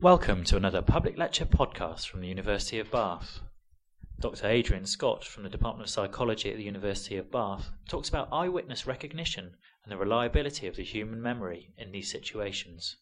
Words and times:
Welcome 0.00 0.44
to 0.44 0.56
another 0.56 0.80
public 0.80 1.18
lecture 1.18 1.44
podcast 1.44 2.06
from 2.06 2.20
the 2.20 2.28
University 2.28 2.78
of 2.78 2.88
Bath. 2.88 3.40
Dr. 4.20 4.46
Adrian 4.46 4.86
Scott 4.86 5.24
from 5.24 5.42
the 5.42 5.48
Department 5.48 5.88
of 5.88 5.92
Psychology 5.92 6.52
at 6.52 6.56
the 6.56 6.62
University 6.62 7.16
of 7.16 7.32
Bath 7.32 7.72
talks 7.88 8.08
about 8.08 8.28
eyewitness 8.30 8.86
recognition 8.86 9.56
and 9.82 9.90
the 9.90 9.96
reliability 9.96 10.68
of 10.68 10.76
the 10.76 10.84
human 10.84 11.20
memory 11.20 11.72
in 11.76 11.90
these 11.90 12.12
situations. 12.12 12.94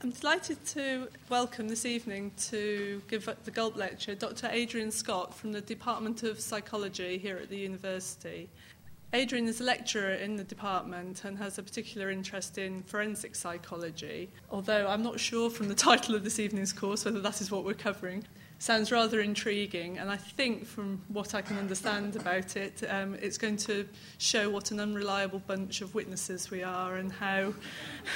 I'm 0.00 0.12
delighted 0.12 0.64
to 0.66 1.08
welcome 1.28 1.66
this 1.66 1.84
evening 1.84 2.30
to 2.50 3.02
give 3.08 3.28
the 3.42 3.50
Gulp 3.50 3.74
lecture 3.76 4.14
Dr. 4.14 4.48
Adrian 4.52 4.92
Scott 4.92 5.34
from 5.34 5.50
the 5.50 5.60
Department 5.60 6.22
of 6.22 6.38
Psychology 6.38 7.18
here 7.18 7.38
at 7.38 7.50
the 7.50 7.58
university. 7.58 8.48
Adrian 9.14 9.46
is 9.46 9.60
a 9.60 9.64
lecturer 9.64 10.10
in 10.10 10.36
the 10.36 10.44
department 10.44 11.24
and 11.24 11.38
has 11.38 11.56
a 11.56 11.62
particular 11.62 12.10
interest 12.10 12.58
in 12.58 12.82
forensic 12.82 13.34
psychology, 13.34 14.28
although 14.50 14.86
I'm 14.86 15.02
not 15.02 15.18
sure 15.18 15.48
from 15.48 15.68
the 15.68 15.74
title 15.88 16.14
of 16.14 16.24
this 16.24 16.38
evening's 16.38 16.74
course 16.74 17.06
whether 17.06 17.20
that 17.20 17.40
is 17.40 17.50
what 17.50 17.64
we're 17.64 17.72
covering. 17.72 18.24
Sounds 18.60 18.90
rather 18.90 19.20
intriguing, 19.20 19.98
and 19.98 20.10
I 20.10 20.16
think 20.16 20.66
from 20.66 21.00
what 21.06 21.32
I 21.32 21.42
can 21.42 21.58
understand 21.58 22.16
about 22.16 22.56
it, 22.56 22.82
um, 22.88 23.14
it's 23.14 23.38
going 23.38 23.56
to 23.58 23.88
show 24.18 24.50
what 24.50 24.72
an 24.72 24.80
unreliable 24.80 25.38
bunch 25.38 25.80
of 25.80 25.94
witnesses 25.94 26.50
we 26.50 26.64
are 26.64 26.96
and 26.96 27.12
how 27.12 27.54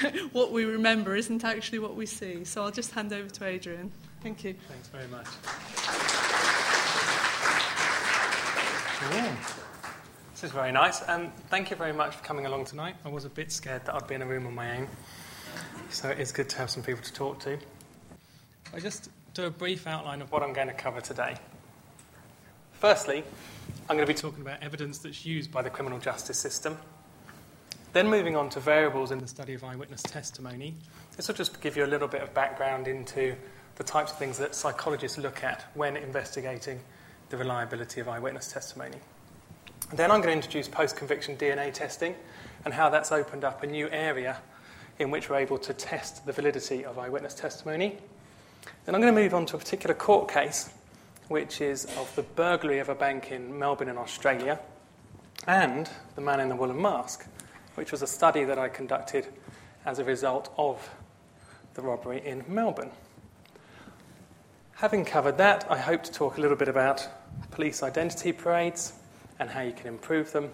what 0.33 0.51
we 0.51 0.65
remember 0.65 1.15
isn't 1.15 1.45
actually 1.45 1.79
what 1.79 1.95
we 1.95 2.06
see. 2.06 2.43
So 2.45 2.65
I'll 2.65 2.73
just 2.73 2.91
hand 2.91 3.12
over 3.12 3.29
to 3.29 3.45
Adrian. 3.45 3.93
Thank 4.20 4.43
you. 4.43 4.56
Thanks 4.69 4.89
very 4.89 5.06
much. 5.06 5.29
This 10.43 10.51
is 10.51 10.55
very 10.57 10.73
nice. 10.73 11.09
Um, 11.09 11.31
thank 11.51 11.71
you 11.71 11.77
very 11.77 11.93
much 11.93 12.17
for 12.17 12.25
coming 12.25 12.47
along 12.47 12.65
tonight. 12.65 12.97
I 13.05 13.09
was 13.11 13.25
a 13.25 13.29
bit 13.29 13.53
scared 13.53 13.85
that 13.85 13.95
I'd 13.95 14.09
be 14.09 14.17
in 14.17 14.23
a 14.23 14.27
room 14.27 14.45
on 14.49 14.57
my 14.57 14.77
own, 14.77 14.89
so 15.89 16.09
it's 16.09 16.33
good 16.33 16.49
to 16.49 16.59
have 16.59 16.69
some 16.69 16.83
people 16.83 17.01
to 17.01 17.13
talk 17.13 17.39
to. 17.43 17.57
I 18.75 18.81
just 18.81 19.09
do 19.35 19.45
a 19.45 19.51
brief 19.51 19.87
outline 19.87 20.21
of 20.21 20.33
what 20.33 20.43
I'm 20.43 20.53
going 20.53 20.67
to 20.67 20.75
cover 20.75 21.01
today. 21.01 21.37
Firstly, 22.73 23.23
I'm 23.89 23.95
going 23.95 24.05
to 24.05 24.12
be 24.12 24.19
talking 24.19 24.41
about 24.41 24.61
evidence 24.65 24.99
that's 24.99 25.25
used 25.25 25.53
by 25.53 25.62
the 25.62 25.71
criminal 25.71 26.01
justice 26.01 26.41
system. 26.41 26.77
Then 27.93 28.09
moving 28.09 28.34
on 28.34 28.51
to 28.51 28.59
variables 28.59 29.12
in 29.12 29.21
the 29.21 29.29
study 29.29 29.55
of 29.55 29.62
eyewitness 29.62 30.03
testimony. 30.03 30.75
This 31.17 31.29
will 31.29 31.37
just 31.37 31.61
give 31.61 31.77
you 31.77 31.84
a 31.84 31.87
little 31.87 32.09
bit 32.09 32.21
of 32.21 32.34
background 32.34 32.89
into 32.89 33.37
the 33.77 33.84
types 33.84 34.11
of 34.11 34.19
things 34.19 34.39
that 34.39 34.56
psychologists 34.56 35.19
look 35.19 35.45
at 35.45 35.67
when 35.75 35.97
investigating 35.97 36.81
the 37.29 37.37
reliability 37.37 38.01
of 38.01 38.09
eyewitness 38.09 38.49
testimony. 38.51 38.99
Then 39.95 40.11
I'm 40.11 40.23
going 40.23 40.33
to 40.33 40.47
introduce 40.47 40.69
post 40.69 40.97
conviction 40.97 41.37
DNA 41.37 41.71
testing 41.71 42.15
and 42.65 42.73
how 42.73 42.89
that's 42.89 43.12
opened 43.12 43.45
up 43.45 43.62
a 43.62 43.67
new 43.67 43.91
area 43.91 44.39
in 44.99 45.11
which 45.11 45.29
we're 45.29 45.37
able 45.37 45.59
to 45.59 45.75
test 45.75 46.25
the 46.25 46.33
validity 46.33 46.83
of 46.83 46.99
eyewitness 46.99 47.34
testimony. 47.34 47.99
Then 48.87 48.95
I'm 48.95 49.03
going 49.03 49.15
to 49.15 49.21
move 49.21 49.34
on 49.34 49.45
to 49.47 49.57
a 49.57 49.59
particular 49.59 49.95
court 49.95 50.31
case, 50.31 50.71
which 51.29 51.61
is 51.61 51.84
of 51.99 52.11
the 52.17 52.23
burglary 52.23 52.79
of 52.79 52.89
a 52.89 52.95
bank 52.95 53.33
in 53.33 53.59
Melbourne, 53.59 53.91
in 53.91 53.99
Australia, 53.99 54.59
and 55.47 55.91
the 56.15 56.23
man 56.23 56.41
in 56.41 56.49
the 56.49 56.56
woolen 56.56 56.81
mask, 56.81 57.27
which 57.75 57.93
was 57.93 58.01
a 58.01 58.06
study 58.06 58.45
that 58.45 58.59
I 58.59 58.71
conducted 58.71 59.27
as 59.84 59.99
a 59.99 60.05
result 60.05 60.55
of 60.56 60.89
the 61.75 61.83
robbery 61.83 62.27
in 62.27 62.45
Melbourne. 62.49 62.93
Having 64.77 65.05
covered 65.05 65.37
that, 65.37 65.67
I 65.71 65.77
hope 65.77 66.03
to 66.05 66.12
talk 66.12 66.39
a 66.39 66.41
little 66.41 66.56
bit 66.56 66.69
about 66.69 67.06
police 67.51 67.83
identity 67.83 68.33
parades 68.33 68.95
and 69.43 69.51
how 69.51 69.61
you 69.61 69.73
can 69.73 69.89
improve 69.89 70.31
them, 70.31 70.48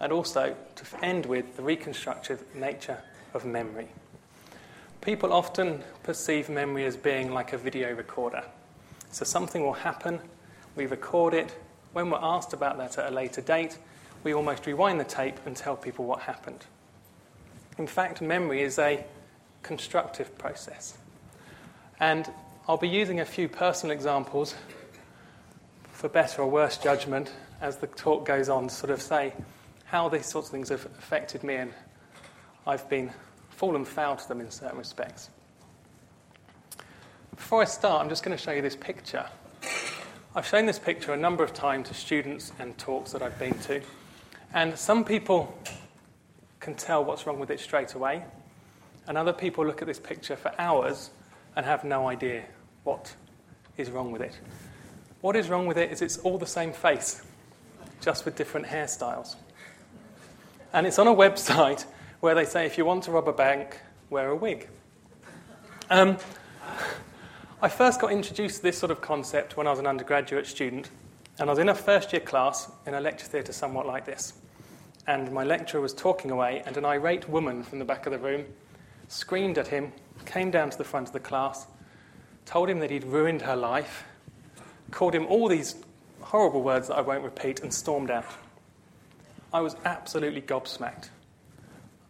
and 0.00 0.10
also 0.10 0.56
to 0.74 1.04
end 1.04 1.26
with 1.26 1.56
the 1.56 1.62
reconstructive 1.62 2.42
nature 2.54 2.96
of 3.34 3.44
memory. 3.44 3.86
People 5.02 5.30
often 5.30 5.84
perceive 6.04 6.48
memory 6.48 6.86
as 6.86 6.96
being 6.96 7.32
like 7.32 7.52
a 7.52 7.58
video 7.58 7.94
recorder. 7.94 8.42
So 9.10 9.26
something 9.26 9.62
will 9.62 9.74
happen, 9.74 10.20
we 10.74 10.86
record 10.86 11.34
it. 11.34 11.54
When 11.92 12.08
we're 12.08 12.18
asked 12.22 12.54
about 12.54 12.78
that 12.78 12.96
at 12.96 13.12
a 13.12 13.14
later 13.14 13.42
date, 13.42 13.76
we 14.24 14.32
almost 14.32 14.64
rewind 14.64 14.98
the 14.98 15.04
tape 15.04 15.36
and 15.44 15.54
tell 15.54 15.76
people 15.76 16.06
what 16.06 16.20
happened. 16.20 16.64
In 17.76 17.86
fact, 17.86 18.22
memory 18.22 18.62
is 18.62 18.78
a 18.78 19.04
constructive 19.62 20.38
process. 20.38 20.96
And 21.98 22.32
I'll 22.66 22.78
be 22.78 22.88
using 22.88 23.20
a 23.20 23.26
few 23.26 23.50
personal 23.50 23.94
examples 23.94 24.54
for 25.92 26.08
better 26.08 26.40
or 26.40 26.50
worse 26.50 26.78
judgment 26.78 27.30
as 27.60 27.76
the 27.76 27.86
talk 27.86 28.24
goes 28.24 28.48
on, 28.48 28.68
sort 28.68 28.90
of 28.90 29.02
say 29.02 29.32
how 29.84 30.08
these 30.08 30.26
sorts 30.26 30.48
of 30.48 30.52
things 30.52 30.68
have 30.70 30.84
affected 30.86 31.44
me, 31.44 31.56
and 31.56 31.72
I've 32.66 32.88
been 32.88 33.10
fallen 33.50 33.84
foul 33.84 34.16
to 34.16 34.28
them 34.28 34.40
in 34.40 34.50
certain 34.50 34.78
respects. 34.78 35.30
Before 37.34 37.62
I 37.62 37.64
start, 37.64 38.02
I'm 38.02 38.08
just 38.08 38.22
going 38.22 38.36
to 38.36 38.42
show 38.42 38.52
you 38.52 38.62
this 38.62 38.76
picture. 38.76 39.26
I've 40.34 40.46
shown 40.46 40.66
this 40.66 40.78
picture 40.78 41.12
a 41.12 41.16
number 41.16 41.42
of 41.42 41.52
times 41.52 41.88
to 41.88 41.94
students 41.94 42.52
and 42.58 42.76
talks 42.78 43.12
that 43.12 43.22
I've 43.22 43.38
been 43.38 43.58
to, 43.60 43.82
and 44.54 44.78
some 44.78 45.04
people 45.04 45.54
can 46.60 46.74
tell 46.74 47.04
what's 47.04 47.26
wrong 47.26 47.40
with 47.40 47.50
it 47.50 47.60
straight 47.60 47.94
away, 47.94 48.22
and 49.06 49.18
other 49.18 49.32
people 49.32 49.66
look 49.66 49.82
at 49.82 49.88
this 49.88 49.98
picture 49.98 50.36
for 50.36 50.52
hours 50.58 51.10
and 51.56 51.66
have 51.66 51.84
no 51.84 52.08
idea 52.08 52.44
what 52.84 53.14
is 53.76 53.90
wrong 53.90 54.12
with 54.12 54.22
it. 54.22 54.38
What 55.20 55.36
is 55.36 55.48
wrong 55.48 55.66
with 55.66 55.76
it 55.76 55.90
is 55.90 56.00
it's 56.00 56.18
all 56.18 56.38
the 56.38 56.46
same 56.46 56.72
face 56.72 57.22
just 58.00 58.24
with 58.24 58.36
different 58.36 58.66
hairstyles. 58.66 59.36
And 60.72 60.86
it's 60.86 60.98
on 60.98 61.06
a 61.06 61.14
website 61.14 61.84
where 62.20 62.34
they 62.34 62.44
say 62.44 62.66
if 62.66 62.78
you 62.78 62.84
want 62.84 63.04
to 63.04 63.10
rob 63.10 63.28
a 63.28 63.32
bank, 63.32 63.80
wear 64.08 64.30
a 64.30 64.36
wig. 64.36 64.68
Um, 65.90 66.18
I 67.62 67.68
first 67.68 68.00
got 68.00 68.12
introduced 68.12 68.58
to 68.58 68.62
this 68.62 68.78
sort 68.78 68.90
of 68.90 69.00
concept 69.00 69.56
when 69.56 69.66
I 69.66 69.70
was 69.70 69.78
an 69.78 69.86
undergraduate 69.86 70.46
student, 70.46 70.90
and 71.38 71.48
I 71.48 71.52
was 71.52 71.58
in 71.58 71.68
a 71.68 71.74
first 71.74 72.12
year 72.12 72.20
class 72.20 72.70
in 72.86 72.94
a 72.94 73.00
lecture 73.00 73.26
theatre 73.26 73.52
somewhat 73.52 73.86
like 73.86 74.06
this. 74.06 74.34
And 75.06 75.32
my 75.32 75.44
lecturer 75.44 75.80
was 75.80 75.92
talking 75.92 76.30
away, 76.30 76.62
and 76.66 76.76
an 76.76 76.84
irate 76.84 77.28
woman 77.28 77.62
from 77.62 77.78
the 77.78 77.84
back 77.84 78.06
of 78.06 78.12
the 78.12 78.18
room 78.18 78.44
screamed 79.08 79.58
at 79.58 79.66
him, 79.66 79.92
came 80.24 80.50
down 80.50 80.70
to 80.70 80.78
the 80.78 80.84
front 80.84 81.08
of 81.08 81.12
the 81.12 81.20
class, 81.20 81.66
told 82.44 82.70
him 82.70 82.78
that 82.78 82.90
he'd 82.90 83.04
ruined 83.04 83.42
her 83.42 83.56
life, 83.56 84.04
called 84.90 85.14
him 85.14 85.26
all 85.26 85.48
these 85.48 85.74
horrible 86.20 86.62
words 86.62 86.88
that 86.88 86.96
I 86.96 87.00
won't 87.00 87.24
repeat, 87.24 87.60
and 87.60 87.72
stormed 87.72 88.10
out. 88.10 88.26
I 89.52 89.60
was 89.60 89.76
absolutely 89.84 90.42
gobsmacked. 90.42 91.08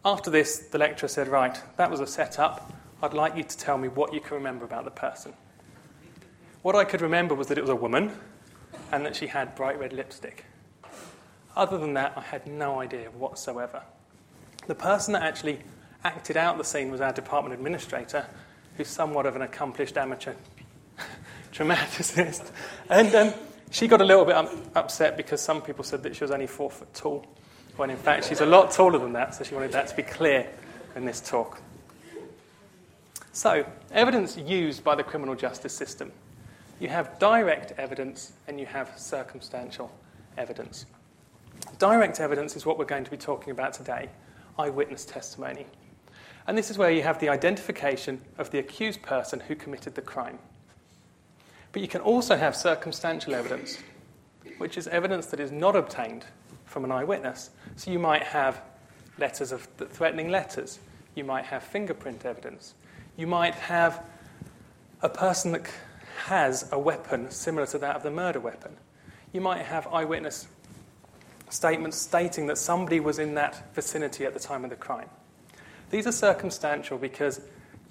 After 0.03 0.29
this, 0.29 0.57
the 0.57 0.77
lecturer 0.77 1.09
said, 1.09 1.27
Right, 1.27 1.59
that 1.77 1.89
was 1.89 1.99
a 1.99 2.07
setup. 2.07 2.71
I'd 3.01 3.13
like 3.13 3.35
you 3.35 3.43
to 3.43 3.57
tell 3.57 3.77
me 3.77 3.87
what 3.87 4.13
you 4.13 4.19
can 4.19 4.35
remember 4.35 4.65
about 4.65 4.85
the 4.85 4.91
person. 4.91 5.33
What 6.61 6.75
I 6.75 6.83
could 6.83 7.01
remember 7.01 7.33
was 7.33 7.47
that 7.47 7.57
it 7.57 7.61
was 7.61 7.69
a 7.69 7.75
woman 7.75 8.11
and 8.91 9.05
that 9.05 9.15
she 9.15 9.27
had 9.27 9.55
bright 9.55 9.79
red 9.79 9.93
lipstick. 9.93 10.45
Other 11.55 11.77
than 11.77 11.93
that, 11.95 12.13
I 12.15 12.21
had 12.21 12.47
no 12.47 12.79
idea 12.79 13.09
whatsoever. 13.09 13.81
The 14.67 14.75
person 14.75 15.13
that 15.13 15.23
actually 15.23 15.59
acted 16.03 16.37
out 16.37 16.57
the 16.57 16.63
scene 16.63 16.91
was 16.91 17.01
our 17.01 17.11
department 17.11 17.55
administrator, 17.55 18.25
who's 18.77 18.87
somewhat 18.87 19.25
of 19.25 19.35
an 19.35 19.41
accomplished 19.41 19.97
amateur 19.97 20.33
dramaticist. 21.51 22.51
And 22.89 23.13
um, 23.15 23.33
she 23.71 23.87
got 23.87 24.01
a 24.01 24.05
little 24.05 24.25
bit 24.25 24.35
um, 24.35 24.49
upset 24.75 25.17
because 25.17 25.41
some 25.41 25.61
people 25.61 25.83
said 25.83 26.03
that 26.03 26.15
she 26.15 26.23
was 26.23 26.31
only 26.31 26.45
four 26.45 26.69
foot 26.69 26.93
tall, 26.93 27.25
when 27.77 27.89
in 27.89 27.97
fact 27.97 28.27
she's 28.27 28.41
a 28.41 28.45
lot 28.45 28.69
taller 28.69 28.99
than 28.99 29.13
that, 29.13 29.33
so 29.33 29.43
she 29.43 29.55
wanted 29.55 29.71
that 29.71 29.87
to 29.87 29.95
be 29.95 30.03
clear 30.03 30.47
in 30.95 31.05
this 31.05 31.21
talk. 31.21 31.59
So, 33.31 33.65
evidence 33.91 34.37
used 34.37 34.83
by 34.83 34.95
the 34.95 35.03
criminal 35.03 35.35
justice 35.35 35.73
system. 35.73 36.11
You 36.81 36.89
have 36.89 37.17
direct 37.17 37.71
evidence 37.79 38.33
and 38.47 38.59
you 38.59 38.65
have 38.65 38.91
circumstantial 38.97 39.89
evidence. 40.37 40.85
Direct 41.79 42.19
evidence 42.19 42.57
is 42.57 42.65
what 42.65 42.77
we're 42.77 42.85
going 42.85 43.05
to 43.05 43.11
be 43.11 43.17
talking 43.17 43.51
about 43.51 43.73
today 43.73 44.09
eyewitness 44.59 45.05
testimony. 45.05 45.65
And 46.45 46.57
this 46.57 46.69
is 46.69 46.77
where 46.77 46.91
you 46.91 47.03
have 47.03 47.19
the 47.19 47.29
identification 47.29 48.21
of 48.37 48.51
the 48.51 48.59
accused 48.59 49.01
person 49.01 49.39
who 49.39 49.55
committed 49.55 49.95
the 49.95 50.01
crime. 50.01 50.39
But 51.71 51.81
you 51.81 51.87
can 51.87 52.01
also 52.01 52.35
have 52.35 52.55
circumstantial 52.55 53.33
evidence, 53.33 53.77
which 54.57 54.77
is 54.77 54.87
evidence 54.87 55.27
that 55.27 55.39
is 55.39 55.51
not 55.51 55.75
obtained 55.75 56.25
from 56.65 56.83
an 56.83 56.91
eyewitness. 56.91 57.49
So 57.75 57.91
you 57.91 57.99
might 57.99 58.23
have 58.23 58.61
letters 59.17 59.51
of 59.51 59.67
threatening 59.77 60.29
letters. 60.29 60.79
You 61.15 61.23
might 61.23 61.45
have 61.45 61.63
fingerprint 61.63 62.25
evidence. 62.25 62.73
You 63.17 63.27
might 63.27 63.55
have 63.55 64.03
a 65.01 65.09
person 65.09 65.51
that 65.53 65.69
has 66.25 66.69
a 66.71 66.79
weapon 66.79 67.31
similar 67.31 67.65
to 67.67 67.77
that 67.79 67.95
of 67.95 68.03
the 68.03 68.11
murder 68.11 68.39
weapon. 68.39 68.77
You 69.33 69.41
might 69.41 69.65
have 69.65 69.87
eyewitness 69.87 70.47
statements 71.49 71.97
stating 71.97 72.47
that 72.47 72.57
somebody 72.57 72.99
was 72.99 73.19
in 73.19 73.35
that 73.35 73.73
vicinity 73.75 74.25
at 74.25 74.33
the 74.33 74.39
time 74.39 74.63
of 74.63 74.69
the 74.69 74.75
crime. 74.75 75.09
These 75.89 76.07
are 76.07 76.11
circumstantial 76.11 76.97
because 76.97 77.41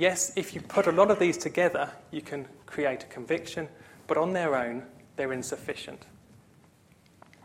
Yes, 0.01 0.33
if 0.35 0.55
you 0.55 0.63
put 0.63 0.87
a 0.87 0.93
lot 0.93 1.11
of 1.11 1.19
these 1.19 1.37
together, 1.37 1.91
you 2.11 2.23
can 2.23 2.49
create 2.65 3.03
a 3.03 3.07
conviction, 3.09 3.69
but 4.07 4.17
on 4.17 4.33
their 4.33 4.57
own, 4.57 4.85
they're 5.17 5.35
insufficient. 5.35 6.07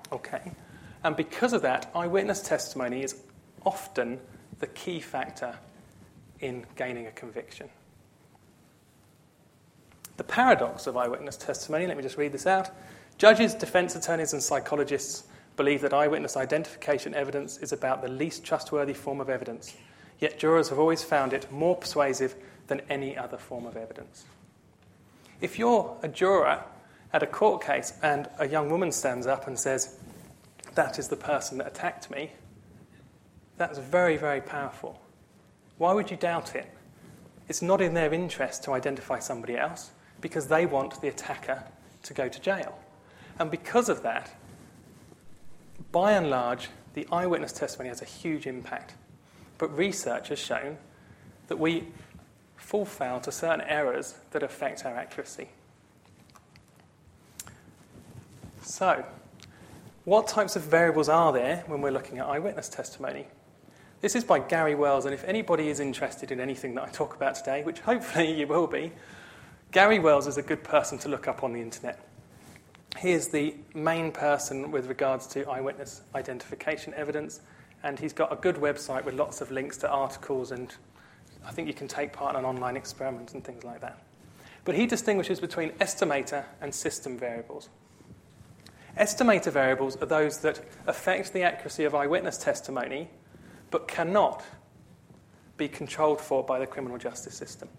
Okay? 0.09 0.53
And 1.03 1.17
because 1.17 1.51
of 1.51 1.61
that, 1.63 1.91
eyewitness 1.93 2.41
testimony 2.41 3.03
is 3.03 3.17
often 3.65 4.21
the 4.59 4.67
key 4.67 5.01
factor 5.01 5.57
in 6.39 6.65
gaining 6.77 7.07
a 7.07 7.11
conviction. 7.11 7.67
The 10.15 10.23
paradox 10.23 10.87
of 10.87 10.95
eyewitness 10.95 11.35
testimony, 11.35 11.87
let 11.87 11.97
me 11.97 12.03
just 12.03 12.17
read 12.17 12.31
this 12.31 12.47
out. 12.47 12.69
Judges, 13.17 13.53
defense 13.53 13.97
attorneys, 13.97 14.31
and 14.31 14.41
psychologists 14.41 15.25
believe 15.57 15.81
that 15.81 15.93
eyewitness 15.93 16.37
identification 16.37 17.13
evidence 17.15 17.57
is 17.57 17.73
about 17.73 18.01
the 18.01 18.07
least 18.07 18.45
trustworthy 18.45 18.93
form 18.93 19.19
of 19.19 19.29
evidence, 19.29 19.75
yet 20.19 20.39
jurors 20.39 20.69
have 20.69 20.79
always 20.79 21.03
found 21.03 21.33
it 21.33 21.51
more 21.51 21.75
persuasive 21.75 22.35
than 22.67 22.81
any 22.89 23.17
other 23.17 23.37
form 23.37 23.65
of 23.65 23.77
evidence. 23.77 24.25
If 25.41 25.59
you're 25.59 25.97
a 26.01 26.07
juror 26.07 26.63
at 27.13 27.23
a 27.23 27.27
court 27.27 27.63
case 27.63 27.93
and 28.01 28.29
a 28.39 28.47
young 28.47 28.69
woman 28.69 28.91
stands 28.91 29.27
up 29.27 29.47
and 29.47 29.57
says, 29.57 29.97
That 30.75 30.97
is 30.97 31.07
the 31.07 31.15
person 31.15 31.57
that 31.59 31.67
attacked 31.67 32.09
me, 32.09 32.31
that's 33.57 33.77
very, 33.77 34.17
very 34.17 34.41
powerful. 34.41 35.01
Why 35.77 35.93
would 35.93 36.11
you 36.11 36.17
doubt 36.17 36.55
it? 36.55 36.69
It's 37.47 37.61
not 37.61 37.81
in 37.81 37.93
their 37.93 38.13
interest 38.13 38.63
to 38.63 38.71
identify 38.71 39.19
somebody 39.19 39.55
else 39.57 39.91
because 40.21 40.47
they 40.47 40.65
want 40.65 40.99
the 41.01 41.07
attacker 41.07 41.63
to 42.03 42.13
go 42.13 42.27
to 42.27 42.39
jail. 42.41 42.79
And 43.37 43.51
because 43.51 43.89
of 43.89 44.01
that, 44.03 44.31
by 45.91 46.13
and 46.13 46.29
large, 46.29 46.69
the 46.93 47.07
eyewitness 47.11 47.51
testimony 47.51 47.89
has 47.89 48.01
a 48.01 48.05
huge 48.05 48.47
impact. 48.47 48.95
But 49.57 49.75
research 49.77 50.29
has 50.29 50.39
shown 50.39 50.77
that 51.47 51.57
we 51.59 51.87
fall 52.57 52.85
foul 52.85 53.19
to 53.21 53.31
certain 53.31 53.61
errors 53.61 54.15
that 54.31 54.43
affect 54.43 54.85
our 54.85 54.95
accuracy. 54.95 55.49
So, 58.61 59.05
what 60.05 60.27
types 60.27 60.55
of 60.55 60.63
variables 60.63 61.09
are 61.09 61.31
there 61.31 61.63
when 61.67 61.81
we're 61.81 61.91
looking 61.91 62.17
at 62.17 62.25
eyewitness 62.25 62.69
testimony? 62.69 63.27
This 64.01 64.15
is 64.15 64.23
by 64.23 64.39
Gary 64.39 64.75
Wells, 64.75 65.05
and 65.05 65.13
if 65.13 65.23
anybody 65.23 65.69
is 65.69 65.79
interested 65.79 66.31
in 66.31 66.39
anything 66.39 66.75
that 66.75 66.83
I 66.83 66.89
talk 66.89 67.15
about 67.15 67.35
today, 67.35 67.63
which 67.63 67.79
hopefully 67.79 68.31
you 68.39 68.45
will 68.45 68.67
be, 68.67 68.91
Gary 69.71 69.99
Wells 69.99 70.27
is 70.27 70.37
a 70.37 70.41
good 70.41 70.63
person 70.63 70.97
to 70.99 71.09
look 71.09 71.27
up 71.27 71.43
on 71.43 71.53
the 71.53 71.61
internet. 71.61 71.99
He 72.99 73.11
is 73.11 73.29
the 73.29 73.55
main 73.73 74.11
person 74.11 74.71
with 74.71 74.87
regards 74.87 75.27
to 75.27 75.49
eyewitness 75.49 76.01
identification 76.13 76.93
evidence, 76.93 77.41
and 77.85 77.99
he's 77.99 78.13
got 78.13 78.33
a 78.33 78.35
good 78.35 78.55
website 78.55 79.05
with 79.05 79.13
lots 79.13 79.41
of 79.41 79.51
links 79.51 79.77
to 79.77 79.87
articles, 79.87 80.51
and 80.51 80.73
I 81.45 81.51
think 81.51 81.67
you 81.67 81.73
can 81.73 81.87
take 81.87 82.11
part 82.11 82.33
in 82.33 82.39
an 82.39 82.45
online 82.45 82.75
experiment 82.75 83.35
and 83.35 83.43
things 83.43 83.63
like 83.63 83.79
that. 83.81 84.01
But 84.65 84.73
he 84.73 84.87
distinguishes 84.87 85.39
between 85.39 85.69
estimator 85.73 86.45
and 86.61 86.73
system 86.73 87.15
variables. 87.15 87.69
Estimator 88.97 89.51
variables 89.51 90.01
are 90.01 90.07
those 90.07 90.39
that 90.39 90.61
affect 90.87 91.31
the 91.31 91.43
accuracy 91.43 91.83
of 91.83 91.93
eyewitness 91.93 92.39
testimony 92.39 93.07
but 93.69 93.87
cannot 93.87 94.43
be 95.55 95.67
controlled 95.67 96.19
for 96.19 96.43
by 96.43 96.57
the 96.57 96.65
criminal 96.65 96.97
justice 96.97 97.35
system. 97.35 97.69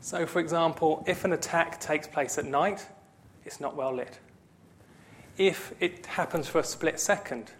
So, 0.00 0.26
for 0.26 0.38
example, 0.38 1.02
if 1.06 1.24
an 1.24 1.32
attack 1.32 1.80
takes 1.80 2.06
place 2.06 2.36
at 2.36 2.44
night, 2.44 2.86
it's 3.46 3.58
not 3.58 3.74
well 3.74 3.94
lit. 3.94 4.18
If 5.38 5.72
it 5.80 6.04
happens 6.04 6.46
for 6.46 6.58
a 6.58 6.64
split 6.64 7.00
second, 7.00 7.52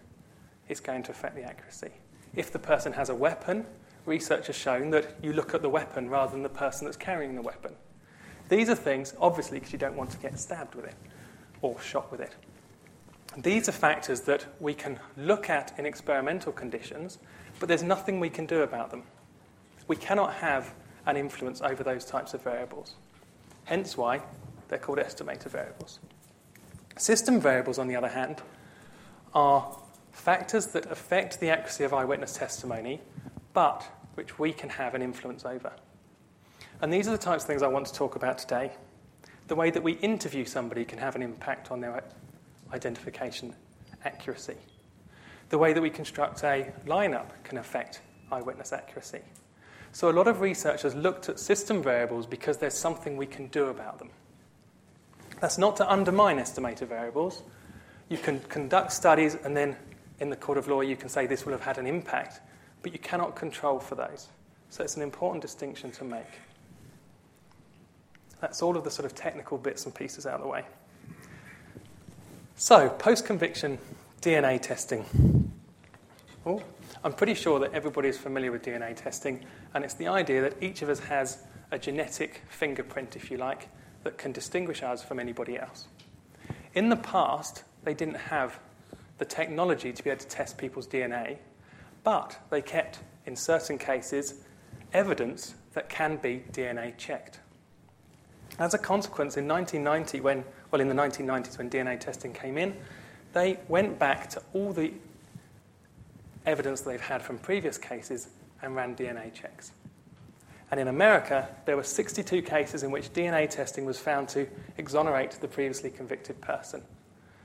it's 0.73 0.81
going 0.81 1.05
to 1.05 1.13
affect 1.13 1.37
the 1.37 1.43
accuracy. 1.43 1.91
If 2.35 2.51
the 2.51 2.59
person 2.59 2.95
has 2.95 3.11
a 3.11 3.15
weapon, 3.15 3.67
research 4.07 4.49
has 4.49 4.57
shown 4.57 4.91
that 4.91 5.17
you 5.23 5.33
look 5.33 5.55
at 5.55 5.63
the 5.63 5.69
weapon 5.69 6.11
rather 6.11 6.33
than 6.33 6.43
the 6.43 6.49
person 6.49 6.87
that's 6.87 6.97
carrying 6.97 7.37
the 7.37 7.43
weapon. 7.43 7.75
These 8.49 8.69
are 8.69 8.75
things, 8.75 9.15
obviously, 9.21 9.59
because 9.59 9.73
you 9.73 9.79
don't 9.79 9.97
want 9.97 10.11
to 10.11 10.17
get 10.17 10.39
stabbed 10.39 10.75
with 10.75 10.87
it 10.87 10.95
or 11.61 11.81
shot 11.81 12.11
with 12.11 12.21
it. 12.21 12.35
These 13.37 13.69
are 13.69 13.73
factors 13.73 14.23
that 14.23 14.47
we 14.61 14.75
can 14.75 14.99
look 15.17 15.49
at 15.49 15.79
in 15.79 15.87
experimental 15.87 16.53
conditions, 16.53 17.19
but 17.61 17.69
there's 17.69 17.83
nothing 17.83 18.19
we 18.19 18.29
can 18.29 18.47
do 18.47 18.63
about 18.63 18.91
them. 18.91 19.05
We 19.89 19.97
cannot 19.97 20.35
have 20.35 20.75
an 21.07 21.17
influence 21.17 21.61
over 21.61 21.83
those 21.83 22.05
types 22.05 22.35
of 22.35 22.43
variables. 22.43 22.95
Hence 23.65 23.97
why 23.97 24.21
they're 24.69 24.79
called 24.79 24.99
estimator 24.99 25.49
variables. 25.51 25.99
System 26.99 27.41
variables, 27.41 27.79
on 27.79 27.89
the 27.89 27.97
other 27.97 28.09
hand, 28.09 28.43
are 29.35 29.79
factors 30.13 30.67
that 30.69 30.91
affect 30.91 31.41
the 31.41 31.51
accuracy 31.51 31.85
of 31.85 31.93
eyewitness 31.93 32.35
testimony, 32.35 33.01
but 33.53 33.87
which 34.15 34.39
we 34.39 34.53
can 34.53 34.69
have 34.69 34.95
an 34.95 35.03
influence 35.03 35.45
over. 35.45 35.73
And 36.81 36.93
these 36.93 37.09
are 37.09 37.13
the 37.13 37.19
types 37.19 37.45
of 37.45 37.47
things 37.49 37.63
I 37.63 37.69
want 37.69 37.87
to 37.87 37.95
talk 37.95 38.17
about 38.17 38.39
today. 38.39 38.73
The 39.49 39.55
way 39.55 39.71
that 39.71 39.83
we 39.83 39.93
interview 39.95 40.45
somebody 40.45 40.85
can 40.85 40.99
have 40.99 41.17
an 41.17 41.23
impact 41.23 41.71
on 41.71 41.81
their 41.81 42.03
identification 42.73 43.55
accuracy. 44.05 44.57
The 45.49 45.59
way 45.59 45.73
that 45.73 45.81
we 45.81 45.91
construct 45.91 46.43
a 46.45 46.73
lineup 46.87 47.31
can 47.45 47.59
affect 47.59 48.01
eyewitness 48.31 48.73
accuracy. 48.73 49.21
So, 49.93 50.11
a 50.11 50.13
lot 50.13 50.27
of 50.27 50.41
researchers 50.41 50.95
looked 50.95 51.29
at 51.29 51.39
system 51.39 51.83
variables 51.83 52.27
because 52.27 52.57
there's 52.57 52.75
something 52.75 53.17
we 53.17 53.27
can 53.27 53.49
do 53.49 53.67
about 53.67 53.99
them. 53.99 54.09
That's 55.41 55.59
not 55.59 55.77
to 55.77 55.91
undermine 55.91 56.39
estimator 56.39 56.89
variables. 56.89 57.43
You 58.09 58.17
can 58.17 58.41
conduct 58.41 58.93
studies, 58.93 59.37
and 59.45 59.55
then 59.55 59.77
in 60.23 60.31
the 60.31 60.37
court 60.37 60.57
of 60.57 60.69
law, 60.69 60.81
you 60.81 60.95
can 60.95 61.09
say 61.09 61.27
this 61.27 61.45
will 61.45 61.53
have 61.53 61.63
had 61.63 61.79
an 61.79 61.87
impact, 61.87 62.41
but 62.83 62.93
you 62.93 62.99
cannot 63.01 63.35
control 63.35 63.81
for 63.81 63.97
those. 63.97 64.29
So, 64.71 64.85
it's 64.85 64.97
an 64.97 65.03
important 65.03 65.43
distinction 65.43 65.91
to 65.93 66.05
make. 66.05 66.31
That's 68.41 68.63
all 68.63 68.77
of 68.77 68.85
the 68.85 68.91
sort 68.91 69.05
of 69.05 69.17
technical 69.17 69.59
bits 69.59 69.85
and 69.85 69.93
pieces 69.93 70.25
out 70.25 70.35
of 70.35 70.43
the 70.43 70.47
way. 70.47 70.65
So, 72.55 72.89
post 72.89 73.27
conviction 73.27 73.79
DNA 74.21 74.63
testing. 74.63 75.05
Oh, 76.47 76.63
I'm 77.03 77.13
pretty 77.13 77.35
sure 77.35 77.59
that 77.59 77.73
everybody 77.75 78.09
is 78.09 78.17
familiar 78.17 78.53
with 78.53 78.63
DNA 78.63 78.95
testing, 78.95 79.45
and 79.75 79.85
it's 79.85 79.95
the 79.95 80.07
idea 80.07 80.41
that 80.43 80.63
each 80.63 80.83
of 80.83 80.89
us 80.89 81.01
has 81.01 81.43
a 81.73 81.79
genetic 81.79 82.43
fingerprint, 82.49 83.17
if 83.17 83.29
you 83.29 83.39
like, 83.39 83.69
that 84.05 84.19
can 84.19 84.31
distinguish 84.31 84.85
us 84.85 85.03
from 85.03 85.19
anybody 85.19 85.59
else. 85.59 85.89
In 86.75 86.91
the 86.91 86.97
past, 86.97 87.65
they 87.83 87.95
didn't 87.95 88.17
have 88.17 88.61
the 89.23 89.27
technology 89.27 89.93
to 89.93 90.03
be 90.03 90.11
able 90.11 90.19
to 90.19 90.27
test 90.27 90.59
people's 90.59 90.89
DNA, 90.89 91.39
but 92.03 92.37
they 92.51 92.61
kept, 92.61 92.99
in 93.25 93.37
certain 93.37 93.79
cases, 93.79 94.41
evidence 94.93 95.55
that 95.75 95.89
can 95.89 96.17
be 96.17 96.43
DNA 96.51 96.93
checked. 96.99 97.39
As 98.59 98.75
a 98.75 98.79
consequence, 98.79 99.37
in 99.37 99.47
1990, 99.47 100.21
when 100.23 100.45
well, 100.73 100.81
in 100.81 100.89
the 100.89 100.95
1990s 100.95 101.57
when 101.57 101.71
DNA 101.71 102.01
testing 102.01 102.33
came 102.33 102.59
in, 102.59 102.75
they 103.33 103.61
went 103.69 103.97
back 103.97 104.29
to 104.31 104.43
all 104.55 104.73
the 104.73 104.93
evidence 106.45 106.81
they've 106.81 107.01
had 107.01 107.23
from 107.23 107.39
previous 107.39 107.79
cases 107.79 108.27
and 108.61 108.75
ran 108.75 108.97
DNA 108.97 109.33
checks. 109.33 109.71
And 110.73 110.81
in 110.81 110.89
America, 110.89 111.49
there 111.65 111.77
were 111.77 111.85
62 111.85 112.43
cases 112.43 112.83
in 112.83 112.91
which 112.91 113.13
DNA 113.13 113.49
testing 113.49 113.85
was 113.85 114.01
found 114.01 114.29
to 114.31 114.49
exonerate 114.79 115.31
the 115.41 115.47
previously 115.47 115.91
convicted 115.91 116.41
person. 116.41 116.83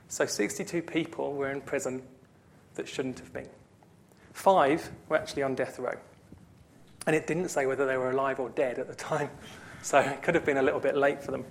So 0.07 0.25
62 0.25 0.81
people 0.81 1.33
were 1.33 1.51
in 1.51 1.61
prison 1.61 2.01
that 2.75 2.87
shouldn't 2.87 3.19
have 3.19 3.33
been. 3.33 3.49
Five 4.33 4.89
were 5.09 5.17
actually 5.17 5.43
on 5.43 5.55
death 5.55 5.79
row. 5.79 5.95
And 7.05 7.15
it 7.15 7.27
didn't 7.27 7.49
say 7.49 7.65
whether 7.65 7.85
they 7.85 7.97
were 7.97 8.11
alive 8.11 8.39
or 8.39 8.49
dead 8.49 8.79
at 8.79 8.87
the 8.87 8.95
time, 8.95 9.29
so 9.81 9.99
it 9.99 10.21
could 10.21 10.35
have 10.35 10.45
been 10.45 10.57
a 10.57 10.63
little 10.63 10.79
bit 10.79 10.95
late 10.95 11.23
for 11.23 11.31
them. 11.31 11.45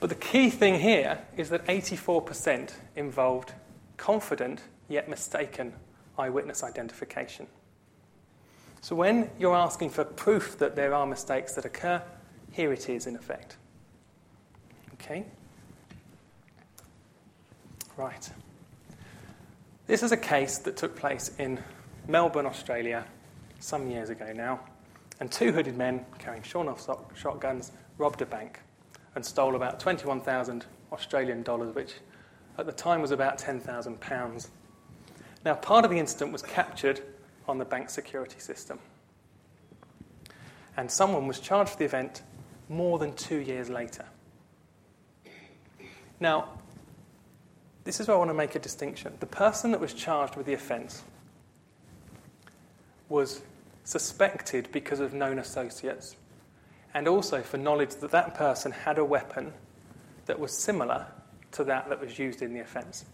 But 0.00 0.10
the 0.10 0.16
key 0.16 0.50
thing 0.50 0.80
here 0.80 1.18
is 1.36 1.50
that 1.50 1.66
84% 1.66 2.72
involved 2.96 3.52
confident 3.96 4.62
yet 4.88 5.08
mistaken 5.08 5.72
eyewitness 6.16 6.62
identification. 6.62 7.46
So 8.80 8.94
when 8.94 9.30
you're 9.38 9.56
asking 9.56 9.90
for 9.90 10.04
proof 10.04 10.58
that 10.58 10.76
there 10.76 10.94
are 10.94 11.06
mistakes 11.06 11.54
that 11.54 11.64
occur, 11.64 12.02
here 12.52 12.72
it 12.72 12.88
is 12.88 13.06
in 13.06 13.16
effect. 13.16 13.56
Okay? 14.94 15.24
Right. 17.98 18.30
This 19.88 20.04
is 20.04 20.12
a 20.12 20.16
case 20.16 20.58
that 20.58 20.76
took 20.76 20.94
place 20.94 21.32
in 21.36 21.58
Melbourne, 22.06 22.46
Australia, 22.46 23.04
some 23.58 23.90
years 23.90 24.08
ago 24.08 24.32
now, 24.32 24.60
and 25.18 25.32
two 25.32 25.50
hooded 25.50 25.76
men 25.76 26.06
carrying 26.16 26.44
sawn 26.44 26.68
off 26.68 26.88
shotguns 27.16 27.72
robbed 27.98 28.22
a 28.22 28.26
bank 28.26 28.60
and 29.16 29.26
stole 29.26 29.56
about 29.56 29.80
21,000 29.80 30.64
Australian 30.92 31.42
dollars, 31.42 31.74
which 31.74 31.94
at 32.56 32.66
the 32.66 32.72
time 32.72 33.02
was 33.02 33.10
about 33.10 33.36
10,000 33.36 34.00
pounds. 34.00 34.48
Now, 35.44 35.54
part 35.54 35.84
of 35.84 35.90
the 35.90 35.98
incident 35.98 36.30
was 36.30 36.42
captured 36.42 37.00
on 37.48 37.58
the 37.58 37.64
bank 37.64 37.90
security 37.90 38.38
system. 38.38 38.78
And 40.76 40.88
someone 40.88 41.26
was 41.26 41.40
charged 41.40 41.70
for 41.70 41.78
the 41.78 41.84
event 41.84 42.22
more 42.68 43.00
than 43.00 43.12
two 43.14 43.38
years 43.38 43.68
later. 43.68 44.04
Now, 46.20 46.57
this 47.88 48.00
is 48.00 48.06
where 48.06 48.16
I 48.16 48.18
want 48.18 48.28
to 48.28 48.34
make 48.34 48.54
a 48.54 48.58
distinction. 48.58 49.14
The 49.18 49.24
person 49.24 49.70
that 49.70 49.80
was 49.80 49.94
charged 49.94 50.36
with 50.36 50.44
the 50.44 50.52
offence 50.52 51.04
was 53.08 53.40
suspected 53.82 54.68
because 54.72 55.00
of 55.00 55.14
known 55.14 55.38
associates 55.38 56.14
and 56.92 57.08
also 57.08 57.40
for 57.40 57.56
knowledge 57.56 57.94
that 57.94 58.10
that 58.10 58.34
person 58.34 58.72
had 58.72 58.98
a 58.98 59.04
weapon 59.06 59.54
that 60.26 60.38
was 60.38 60.52
similar 60.52 61.06
to 61.52 61.64
that 61.64 61.88
that 61.88 61.98
was 61.98 62.18
used 62.18 62.42
in 62.42 62.52
the 62.52 62.60
offence. 62.60 63.06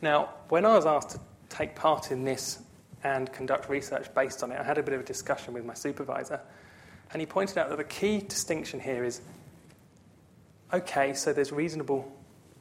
Now, 0.00 0.28
when 0.48 0.64
I 0.64 0.76
was 0.76 0.86
asked 0.86 1.10
to 1.10 1.20
take 1.48 1.74
part 1.74 2.12
in 2.12 2.22
this 2.22 2.60
and 3.02 3.32
conduct 3.32 3.68
research 3.68 4.06
based 4.14 4.44
on 4.44 4.52
it, 4.52 4.60
I 4.60 4.62
had 4.62 4.78
a 4.78 4.84
bit 4.84 4.94
of 4.94 5.00
a 5.00 5.04
discussion 5.04 5.52
with 5.52 5.64
my 5.64 5.74
supervisor, 5.74 6.40
And 7.10 7.20
he 7.20 7.26
pointed 7.26 7.58
out 7.58 7.70
that 7.70 7.78
the 7.78 7.82
key 7.82 8.20
distinction 8.20 8.78
here 8.78 9.02
is 9.02 9.20
okay, 10.72 11.12
so 11.12 11.32
there's 11.32 11.50
reasonable 11.50 12.15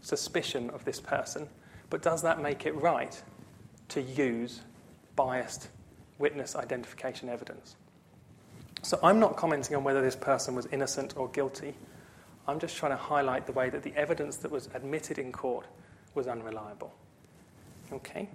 suspicion 0.05 0.69
of 0.69 0.85
this 0.85 0.99
person, 0.99 1.49
but 1.89 2.01
does 2.01 2.21
that 2.21 2.41
make 2.41 2.65
it 2.65 2.75
right 2.75 3.21
to 3.89 4.01
use 4.01 4.61
biased 5.15 5.69
witness 6.19 6.55
identification 6.55 7.27
evidence? 7.27 7.75
So 8.83 8.99
I'm 9.01 9.19
not 9.19 9.35
commenting 9.35 9.75
on 9.75 9.83
whether 9.83 10.03
this 10.03 10.15
person 10.15 10.53
was 10.53 10.67
innocent 10.67 11.17
or 11.17 11.27
guilty. 11.29 11.73
I'm 12.47 12.59
just 12.59 12.77
trying 12.77 12.91
to 12.91 12.97
highlight 12.97 13.47
the 13.47 13.51
way 13.51 13.69
that 13.71 13.81
the 13.81 13.95
evidence 13.95 14.37
that 14.37 14.51
was 14.51 14.69
admitted 14.75 15.17
in 15.17 15.31
court 15.31 15.65
was 16.13 16.27
unreliable. 16.27 16.93
Okay? 17.91 18.29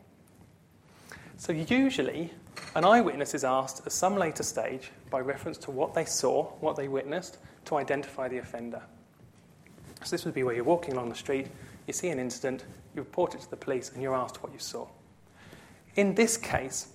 So 1.36 1.52
usually, 1.52 2.32
an 2.74 2.84
eyewitness 2.84 3.32
is 3.32 3.44
asked 3.44 3.86
at 3.86 3.92
some 3.92 4.16
later 4.16 4.42
stage, 4.42 4.90
by 5.08 5.20
reference 5.20 5.56
to 5.58 5.70
what 5.70 5.94
they 5.94 6.04
saw, 6.04 6.44
what 6.60 6.74
they 6.74 6.88
witnessed, 6.88 7.38
to 7.66 7.76
identify 7.76 8.26
the 8.26 8.38
offender. 8.38 8.82
So 10.02 10.10
this 10.10 10.24
would 10.24 10.34
be 10.34 10.42
where 10.42 10.54
you're 10.54 10.64
walking 10.64 10.94
along 10.94 11.10
the 11.10 11.14
street, 11.14 11.48
you 11.86 11.92
see 11.92 12.08
an 12.08 12.18
incident, 12.18 12.64
you 12.94 13.02
report 13.02 13.34
it 13.34 13.40
to 13.42 13.50
the 13.50 13.56
police, 13.56 13.90
and 13.92 14.02
you're 14.02 14.14
asked 14.14 14.42
what 14.42 14.52
you 14.52 14.58
saw. 14.58 14.86
In 15.96 16.14
this 16.14 16.36
case, 16.36 16.88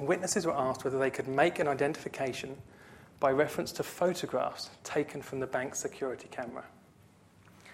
witnesses 0.00 0.44
were 0.44 0.56
asked 0.56 0.84
whether 0.84 0.98
they 0.98 1.10
could 1.10 1.28
make 1.28 1.58
an 1.58 1.68
identification 1.68 2.56
by 3.20 3.30
reference 3.30 3.72
to 3.72 3.82
photographs 3.82 4.70
taken 4.84 5.22
from 5.22 5.40
the 5.40 5.46
bank's 5.46 5.78
security 5.78 6.28
camera. 6.30 6.64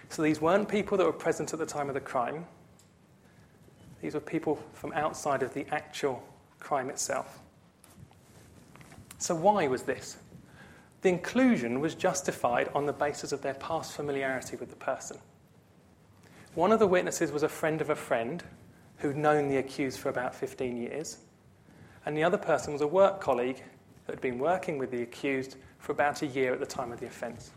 So 0.09 0.21
these 0.21 0.41
weren't 0.41 0.67
people 0.67 0.97
that 0.97 1.05
were 1.05 1.13
present 1.13 1.53
at 1.53 1.59
the 1.59 1.65
time 1.65 1.87
of 1.87 1.93
the 1.93 2.01
crime. 2.01 2.45
These 4.01 4.13
were 4.13 4.19
people 4.19 4.61
from 4.73 4.93
outside 4.93 5.43
of 5.43 5.53
the 5.53 5.65
actual 5.71 6.23
crime 6.59 6.89
itself. 6.89 7.39
So, 9.17 9.33
why 9.33 9.67
was 9.67 9.83
this? 9.83 10.17
The 11.05 11.11
inclusion 11.11 11.81
was 11.81 11.93
justified 11.93 12.67
on 12.73 12.87
the 12.87 12.91
basis 12.91 13.31
of 13.31 13.43
their 13.43 13.53
past 13.53 13.93
familiarity 13.93 14.55
with 14.55 14.71
the 14.71 14.75
person. 14.75 15.19
One 16.55 16.71
of 16.71 16.79
the 16.79 16.87
witnesses 16.87 17.31
was 17.31 17.43
a 17.43 17.47
friend 17.47 17.79
of 17.79 17.91
a 17.91 17.95
friend 17.95 18.43
who'd 18.97 19.15
known 19.15 19.47
the 19.47 19.57
accused 19.57 19.99
for 19.99 20.09
about 20.09 20.33
15 20.33 20.75
years, 20.75 21.19
and 22.07 22.17
the 22.17 22.23
other 22.23 22.39
person 22.39 22.73
was 22.73 22.81
a 22.81 22.87
work 22.87 23.21
colleague 23.21 23.61
that 24.07 24.13
had 24.13 24.21
been 24.21 24.39
working 24.39 24.79
with 24.79 24.89
the 24.89 25.03
accused 25.03 25.57
for 25.77 25.91
about 25.91 26.23
a 26.23 26.25
year 26.25 26.51
at 26.53 26.59
the 26.59 26.65
time 26.65 26.91
of 26.91 26.99
the 26.99 27.05
offence. 27.05 27.51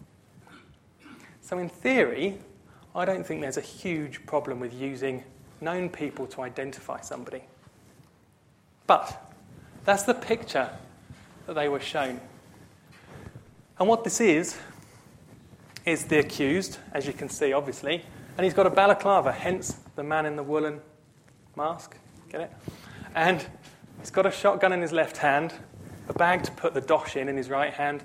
So, 1.40 1.56
in 1.56 1.70
theory, 1.70 2.36
I 2.94 3.06
don't 3.06 3.26
think 3.26 3.40
there's 3.40 3.56
a 3.56 3.62
huge 3.62 4.26
problem 4.26 4.60
with 4.60 4.74
using 4.74 5.24
known 5.62 5.88
people 5.88 6.26
to 6.26 6.42
identify 6.42 7.00
somebody. 7.00 7.44
But 8.86 9.32
that's 9.86 10.02
the 10.02 10.12
picture 10.12 10.68
that 11.46 11.54
they 11.54 11.70
were 11.70 11.80
shown. 11.80 12.20
And 13.78 13.88
what 13.88 14.02
this 14.02 14.20
is, 14.20 14.56
is 15.84 16.06
the 16.06 16.18
accused, 16.18 16.78
as 16.92 17.06
you 17.06 17.12
can 17.12 17.28
see, 17.28 17.52
obviously, 17.52 18.04
and 18.36 18.44
he's 18.44 18.54
got 18.54 18.66
a 18.66 18.70
balaclava, 18.70 19.32
hence 19.32 19.78
the 19.94 20.02
man 20.02 20.26
in 20.26 20.36
the 20.36 20.42
woolen 20.42 20.80
mask. 21.56 21.96
Get 22.28 22.40
it? 22.40 22.52
And 23.14 23.44
he's 24.00 24.10
got 24.10 24.26
a 24.26 24.30
shotgun 24.30 24.72
in 24.72 24.82
his 24.82 24.92
left 24.92 25.16
hand, 25.16 25.54
a 26.08 26.12
bag 26.12 26.42
to 26.44 26.52
put 26.52 26.74
the 26.74 26.80
dosh 26.80 27.16
in 27.16 27.28
in 27.28 27.36
his 27.36 27.48
right 27.48 27.72
hand, 27.72 28.02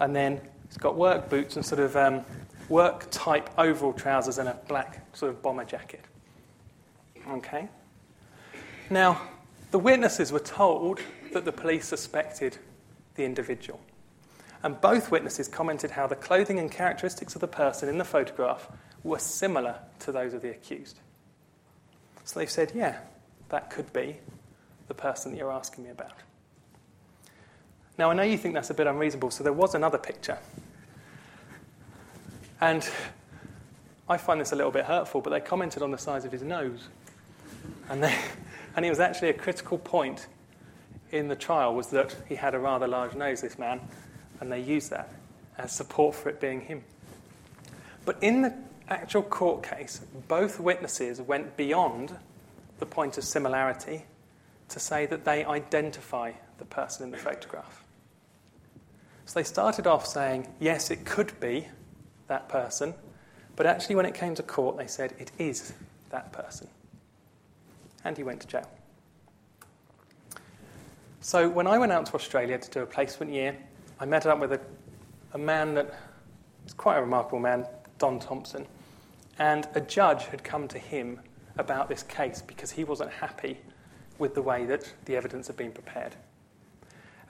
and 0.00 0.14
then 0.14 0.40
he's 0.68 0.76
got 0.76 0.96
work 0.96 1.30
boots 1.30 1.56
and 1.56 1.64
sort 1.64 1.80
of 1.80 1.96
um, 1.96 2.24
work 2.68 3.06
type 3.10 3.48
overall 3.58 3.92
trousers 3.92 4.38
and 4.38 4.48
a 4.48 4.58
black 4.68 5.16
sort 5.16 5.30
of 5.30 5.42
bomber 5.42 5.64
jacket. 5.64 6.04
Okay? 7.30 7.68
Now, 8.90 9.20
the 9.70 9.78
witnesses 9.78 10.30
were 10.30 10.40
told 10.40 11.00
that 11.32 11.44
the 11.44 11.52
police 11.52 11.86
suspected 11.86 12.58
the 13.14 13.24
individual. 13.24 13.80
And 14.62 14.80
both 14.80 15.10
witnesses 15.10 15.48
commented 15.48 15.90
how 15.90 16.06
the 16.06 16.16
clothing 16.16 16.58
and 16.58 16.70
characteristics 16.70 17.34
of 17.34 17.40
the 17.40 17.48
person 17.48 17.88
in 17.88 17.98
the 17.98 18.04
photograph 18.04 18.68
were 19.04 19.18
similar 19.18 19.78
to 20.00 20.12
those 20.12 20.34
of 20.34 20.42
the 20.42 20.50
accused. 20.50 20.98
So 22.24 22.40
they 22.40 22.46
said, 22.46 22.72
yeah, 22.74 22.98
that 23.50 23.70
could 23.70 23.92
be 23.92 24.16
the 24.88 24.94
person 24.94 25.32
that 25.32 25.38
you're 25.38 25.52
asking 25.52 25.84
me 25.84 25.90
about. 25.90 26.12
Now, 27.98 28.10
I 28.10 28.14
know 28.14 28.22
you 28.22 28.36
think 28.36 28.54
that's 28.54 28.70
a 28.70 28.74
bit 28.74 28.86
unreasonable, 28.86 29.30
so 29.30 29.44
there 29.44 29.52
was 29.52 29.74
another 29.74 29.98
picture. 29.98 30.38
And 32.60 32.88
I 34.08 34.16
find 34.16 34.40
this 34.40 34.52
a 34.52 34.56
little 34.56 34.72
bit 34.72 34.84
hurtful, 34.84 35.20
but 35.20 35.30
they 35.30 35.40
commented 35.40 35.82
on 35.82 35.90
the 35.90 35.98
size 35.98 36.24
of 36.24 36.32
his 36.32 36.42
nose. 36.42 36.88
And, 37.88 38.02
they, 38.02 38.16
and 38.74 38.84
it 38.84 38.90
was 38.90 39.00
actually 39.00 39.30
a 39.30 39.34
critical 39.34 39.78
point 39.78 40.26
in 41.10 41.28
the 41.28 41.36
trial 41.36 41.74
was 41.74 41.88
that 41.88 42.16
he 42.28 42.34
had 42.34 42.54
a 42.54 42.58
rather 42.58 42.86
large 42.86 43.14
nose, 43.14 43.40
this 43.40 43.58
man, 43.58 43.80
and 44.40 44.50
they 44.50 44.60
use 44.60 44.88
that 44.90 45.12
as 45.58 45.72
support 45.72 46.14
for 46.14 46.28
it 46.28 46.40
being 46.40 46.60
him. 46.60 46.84
But 48.04 48.18
in 48.20 48.42
the 48.42 48.54
actual 48.88 49.22
court 49.22 49.62
case, 49.62 50.00
both 50.28 50.60
witnesses 50.60 51.20
went 51.20 51.56
beyond 51.56 52.16
the 52.78 52.86
point 52.86 53.18
of 53.18 53.24
similarity 53.24 54.04
to 54.68 54.80
say 54.80 55.06
that 55.06 55.24
they 55.24 55.44
identify 55.44 56.32
the 56.58 56.64
person 56.64 57.04
in 57.04 57.10
the 57.10 57.16
photograph. 57.16 57.84
So 59.24 59.40
they 59.40 59.44
started 59.44 59.86
off 59.86 60.06
saying, 60.06 60.48
yes, 60.60 60.90
it 60.90 61.04
could 61.04 61.38
be 61.40 61.66
that 62.28 62.48
person, 62.48 62.94
but 63.56 63.64
actually, 63.64 63.96
when 63.96 64.04
it 64.04 64.14
came 64.14 64.34
to 64.34 64.42
court, 64.42 64.76
they 64.76 64.86
said 64.86 65.14
it 65.18 65.32
is 65.38 65.72
that 66.10 66.30
person. 66.30 66.68
And 68.04 68.16
he 68.16 68.22
went 68.22 68.42
to 68.42 68.46
jail. 68.46 68.70
So 71.22 71.48
when 71.48 71.66
I 71.66 71.78
went 71.78 71.90
out 71.90 72.06
to 72.06 72.14
Australia 72.14 72.58
to 72.58 72.70
do 72.70 72.80
a 72.80 72.86
placement 72.86 73.32
year, 73.32 73.56
I 73.98 74.04
met 74.04 74.26
up 74.26 74.38
with 74.38 74.52
a, 74.52 74.60
a 75.32 75.38
man 75.38 75.74
that 75.74 75.94
is 76.66 76.74
quite 76.74 76.98
a 76.98 77.00
remarkable 77.00 77.38
man, 77.38 77.66
Don 77.98 78.18
Thomson. 78.18 78.66
And 79.38 79.66
a 79.74 79.80
judge 79.80 80.24
had 80.26 80.44
come 80.44 80.68
to 80.68 80.78
him 80.78 81.20
about 81.56 81.88
this 81.88 82.02
case 82.02 82.42
because 82.42 82.70
he 82.70 82.84
wasn't 82.84 83.10
happy 83.10 83.58
with 84.18 84.34
the 84.34 84.42
way 84.42 84.66
that 84.66 84.92
the 85.06 85.16
evidence 85.16 85.46
had 85.46 85.56
been 85.56 85.72
prepared. 85.72 86.14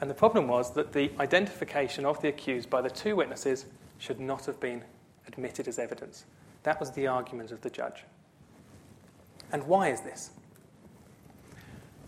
And 0.01 0.11
the 0.11 0.15
problem 0.15 0.49
was 0.49 0.75
that 0.75 0.93
the 0.93 1.11
identification 1.21 2.05
of 2.05 2.21
the 2.21 2.29
accused 2.29 2.69
by 2.69 2.83
the 2.83 2.91
two 2.91 3.17
witnesses 3.17 3.67
should 3.99 4.21
not 4.21 4.45
have 4.47 4.61
been 4.61 4.83
admitted 5.27 5.69
as 5.69 5.79
evidence. 5.79 6.25
That 6.65 6.81
was 6.81 6.91
the 6.91 7.07
argument 7.07 7.53
of 7.53 7.61
the 7.61 7.71
judge. 7.71 8.05
And 9.53 9.65
why 9.65 9.89
is 9.89 10.01
this? 10.01 10.31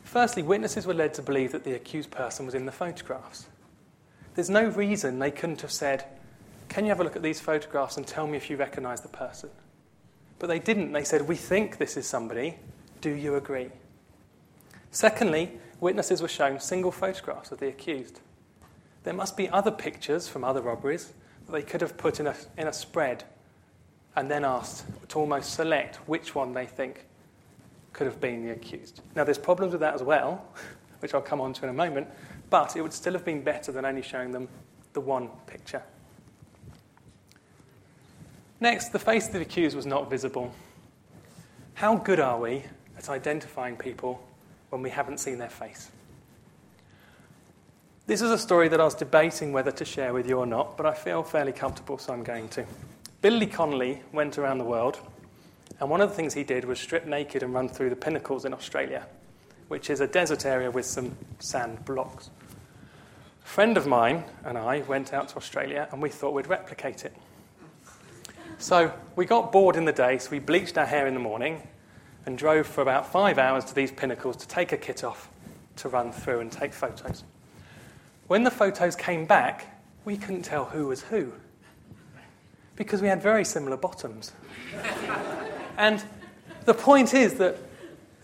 Firstly, 0.03 0.43
witnesses 0.43 0.87
were 0.87 0.95
led 0.95 1.15
to 1.15 1.23
believe 1.23 1.53
that 1.53 1.65
the 1.65 1.75
accused 1.75 2.11
person 2.11 2.45
was 2.45 2.55
in 2.55 2.67
the 2.67 2.73
photographs. 2.73 3.47
There's 4.39 4.49
no 4.49 4.69
reason 4.69 5.19
they 5.19 5.33
couldn't 5.33 5.63
have 5.63 5.73
said, 5.73 6.05
Can 6.69 6.85
you 6.85 6.91
have 6.91 7.01
a 7.01 7.03
look 7.03 7.17
at 7.17 7.25
these 7.25 7.41
photographs 7.41 7.97
and 7.97 8.07
tell 8.07 8.29
me 8.29 8.37
if 8.37 8.49
you 8.49 8.57
recognize 8.57 9.01
the 9.01 9.09
person? 9.09 9.51
But 10.39 10.47
they 10.47 10.61
didn't. 10.61 10.93
They 10.93 11.03
said, 11.03 11.27
We 11.27 11.35
think 11.35 11.79
this 11.79 11.97
is 11.97 12.07
somebody. 12.07 12.55
Do 13.01 13.11
you 13.11 13.35
agree? 13.35 13.71
Secondly, 14.93 15.59
witnesses 15.81 16.23
were 16.23 16.29
shown 16.29 16.61
single 16.61 16.93
photographs 16.93 17.51
of 17.51 17.59
the 17.59 17.67
accused. 17.67 18.21
There 19.03 19.13
must 19.13 19.37
be 19.37 19.49
other 19.49 19.73
pictures 19.73 20.29
from 20.29 20.45
other 20.45 20.63
robberies 20.63 21.13
that 21.47 21.51
they 21.51 21.63
could 21.63 21.81
have 21.81 21.97
put 21.97 22.21
in 22.21 22.29
a, 22.29 22.37
in 22.57 22.69
a 22.69 22.73
spread 22.73 23.25
and 24.15 24.31
then 24.31 24.45
asked 24.45 24.85
to 25.09 25.19
almost 25.19 25.53
select 25.53 25.97
which 26.07 26.37
one 26.37 26.55
they 26.55 26.67
think 26.67 27.07
could 27.93 28.07
have 28.07 28.21
been 28.21 28.47
the 28.47 28.53
accused. 28.53 29.01
Now, 29.17 29.25
there's 29.25 29.37
problems 29.37 29.73
with 29.73 29.81
that 29.81 29.95
as 29.95 30.03
well, 30.05 30.47
which 31.01 31.13
I'll 31.13 31.21
come 31.21 31.41
on 31.41 31.55
to 31.55 31.65
in 31.65 31.71
a 31.71 31.73
moment, 31.73 32.07
but 32.51 32.77
it 32.77 32.83
would 32.83 32.93
still 32.93 33.13
have 33.13 33.25
been 33.25 33.43
better 33.43 33.73
than 33.73 33.85
only 33.85 34.03
showing 34.03 34.33
them 34.33 34.49
the 34.93 35.01
one 35.01 35.29
picture. 35.47 35.83
Next, 38.61 38.89
the 38.89 38.99
face 38.99 39.27
of 39.27 39.35
the 39.35 39.41
accused 39.41 39.77
was 39.77 39.87
not 39.87 40.11
visible. 40.11 40.53
How 41.75 41.97
good 41.97 42.19
are 42.19 42.41
we 42.41 42.65
at 42.99 43.09
identifying 43.09 43.77
people 43.77 44.21
when 44.71 44.83
we 44.83 44.91
haven't 44.91 45.19
seen 45.19 45.39
their 45.39 45.49
face. 45.49 45.91
This 48.07 48.23
is 48.23 48.31
a 48.31 48.39
story 48.39 48.69
that 48.69 48.81
I 48.81 48.85
was 48.85 48.95
debating 48.95 49.53
whether 49.53 49.71
to 49.71 49.85
share 49.85 50.13
with 50.13 50.29
you 50.29 50.39
or 50.39 50.47
not, 50.47 50.77
but 50.77 50.87
I 50.87 50.95
feel 50.95 51.23
fairly 51.23 51.53
comfortable, 51.53 51.99
so 51.99 52.13
I'm 52.13 52.25
going 52.25 52.49
to. 52.51 52.65
Billy 53.21 53.47
Connolly 53.47 54.03
went 54.13 54.39
around 54.39 54.59
the 54.59 54.65
world, 54.65 54.99
and 55.81 55.91
one 55.91 56.01
of 56.01 56.09
the 56.09 56.15
things 56.15 56.35
he 56.35 56.45
did 56.45 56.65
was 56.65 56.79
strip 56.79 57.07
naked 57.07 57.43
and 57.43 57.53
run 57.53 57.69
through 57.69 57.91
the 57.91 57.97
pinnacles 57.97 58.45
in 58.45 58.55
Australia, 58.55 59.07
which 59.69 59.91
is 59.91 60.01
a 60.01 60.07
desert 60.07 60.47
area 60.47 60.71
with 60.71 60.87
some 60.87 61.17
sand 61.39 61.85
blocks. 61.85 62.31
A 63.49 63.51
friend 63.51 63.79
of 63.79 63.87
mine 63.87 64.25
and 64.45 64.59
I 64.59 64.81
went 64.83 65.15
out 65.15 65.31
to 65.31 65.37
Australia, 65.37 65.89
and 65.91 66.03
we 66.03 66.11
thought 66.11 66.35
we'd 66.35 66.49
replicate 66.49 67.07
it. 67.07 67.17
So 68.59 68.93
we 69.17 69.25
got 69.25 69.53
bored 69.53 69.75
in 69.75 69.87
the 69.87 69.93
day, 69.93 70.19
so 70.19 70.31
we 70.31 70.39
bleached 70.39 70.77
our 70.77 70.85
hair 70.85 71.07
in 71.07 71.15
the 71.15 71.21
morning 71.21 71.67
and 72.27 72.37
drove 72.37 72.67
for 72.67 72.83
about 72.83 73.11
five 73.11 73.39
hours 73.39 73.65
to 73.65 73.75
these 73.75 73.91
pinnacles 73.91 74.37
to 74.37 74.49
take 74.49 74.73
a 74.73 74.77
kit 74.77 75.03
off 75.03 75.31
to 75.77 75.89
run 75.89 76.13
through 76.13 76.41
and 76.41 76.53
take 76.53 76.75
photos. 76.75 77.25
When 78.27 78.45
the 78.45 78.51
photos 78.51 78.95
came 78.95 79.25
back, 79.25 79.83
we 80.05 80.19
couldn't 80.19 80.43
tell 80.43 80.67
who 80.67 80.89
was 80.89 81.01
who 81.01 81.33
because 82.77 83.01
we 83.01 83.09
had 83.09 83.23
very 83.23 83.47
similar 83.47 83.79
bottoms. 83.79 84.33
and 85.79 86.05
the 86.67 86.75
point 86.75 87.15
is 87.15 87.35
that 87.37 87.57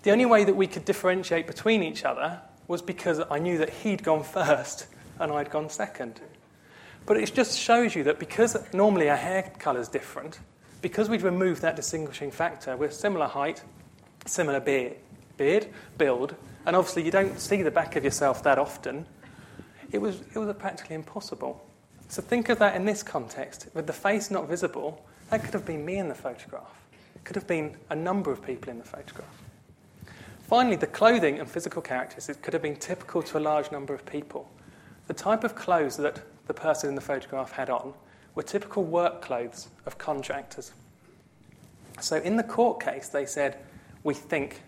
the 0.02 0.10
only 0.10 0.26
way 0.26 0.44
that 0.44 0.54
we 0.54 0.66
could 0.66 0.84
differentiate 0.84 1.46
between 1.46 1.82
each 1.82 2.04
other 2.04 2.42
was 2.68 2.82
because 2.82 3.22
I 3.30 3.38
knew 3.38 3.56
that 3.56 3.70
he'd 3.70 4.02
gone 4.02 4.22
first 4.22 4.88
and 5.18 5.32
I'd 5.32 5.50
gone 5.50 5.68
second. 5.68 6.20
But 7.06 7.18
it 7.18 7.32
just 7.34 7.58
shows 7.58 7.94
you 7.94 8.04
that 8.04 8.18
because 8.18 8.56
normally 8.72 9.10
our 9.10 9.16
hair 9.16 9.52
colour 9.58 9.80
is 9.80 9.88
different, 9.88 10.38
because 10.80 11.08
we'd 11.08 11.22
removed 11.22 11.62
that 11.62 11.76
distinguishing 11.76 12.30
factor, 12.30 12.76
we're 12.76 12.90
similar 12.90 13.26
height, 13.26 13.62
similar 14.26 14.60
beard, 14.60 14.96
beard, 15.36 15.66
build, 15.98 16.34
and 16.66 16.74
obviously 16.74 17.04
you 17.04 17.10
don't 17.10 17.38
see 17.38 17.62
the 17.62 17.70
back 17.70 17.96
of 17.96 18.04
yourself 18.04 18.42
that 18.42 18.58
often, 18.58 19.06
it 19.92 20.00
was, 20.00 20.20
it 20.34 20.38
was 20.38 20.54
practically 20.56 20.96
impossible. 20.96 21.64
So 22.08 22.22
think 22.22 22.48
of 22.48 22.58
that 22.58 22.74
in 22.76 22.84
this 22.84 23.02
context. 23.02 23.68
With 23.74 23.86
the 23.86 23.92
face 23.92 24.30
not 24.30 24.48
visible, 24.48 25.04
that 25.30 25.42
could 25.42 25.54
have 25.54 25.66
been 25.66 25.84
me 25.84 25.98
in 25.98 26.08
the 26.08 26.14
photograph. 26.14 26.70
It 27.14 27.24
could 27.24 27.36
have 27.36 27.46
been 27.46 27.76
a 27.90 27.96
number 27.96 28.30
of 28.30 28.42
people 28.42 28.70
in 28.70 28.78
the 28.78 28.84
photograph. 28.84 29.42
Finally, 30.48 30.76
the 30.76 30.86
clothing 30.86 31.38
and 31.38 31.48
physical 31.48 31.80
characteristics 31.80 32.38
could 32.42 32.52
have 32.52 32.62
been 32.62 32.76
typical 32.76 33.22
to 33.22 33.38
a 33.38 33.40
large 33.40 33.72
number 33.72 33.94
of 33.94 34.04
people. 34.04 34.48
The 35.06 35.14
type 35.14 35.44
of 35.44 35.54
clothes 35.54 35.96
that 35.98 36.22
the 36.46 36.54
person 36.54 36.88
in 36.88 36.94
the 36.94 37.00
photograph 37.00 37.52
had 37.52 37.70
on 37.70 37.94
were 38.34 38.42
typical 38.42 38.84
work 38.84 39.22
clothes 39.22 39.68
of 39.86 39.98
contractors. 39.98 40.72
So 42.00 42.16
in 42.16 42.36
the 42.36 42.42
court 42.42 42.80
case, 42.80 43.08
they 43.08 43.26
said, 43.26 43.58
We 44.02 44.14
think 44.14 44.62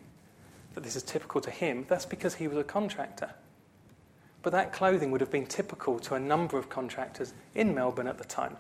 that 0.75 0.85
this 0.85 0.97
is 0.97 1.03
typical 1.03 1.41
to 1.41 1.51
him. 1.51 1.87
That's 1.89 2.07
because 2.07 2.35
he 2.35 2.49
was 2.49 2.59
a 2.59 2.65
contractor. 2.65 3.31
But 4.43 4.53
that 4.53 4.73
clothing 4.73 5.11
would 5.11 5.21
have 5.21 5.31
been 5.31 5.47
typical 5.47 5.99
to 6.01 6.15
a 6.15 6.21
number 6.21 6.57
of 6.59 6.69
contractors 6.69 7.33
in 7.55 7.75
Melbourne 7.75 8.07
at 8.07 8.19
the 8.19 8.25
time. 8.25 8.57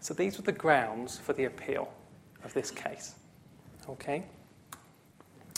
So 0.00 0.12
these 0.12 0.36
were 0.36 0.44
the 0.44 0.52
grounds 0.52 1.16
for 1.16 1.32
the 1.32 1.44
appeal 1.44 1.90
of 2.44 2.52
this 2.52 2.70
case. 2.70 3.14
Okay? 3.88 4.24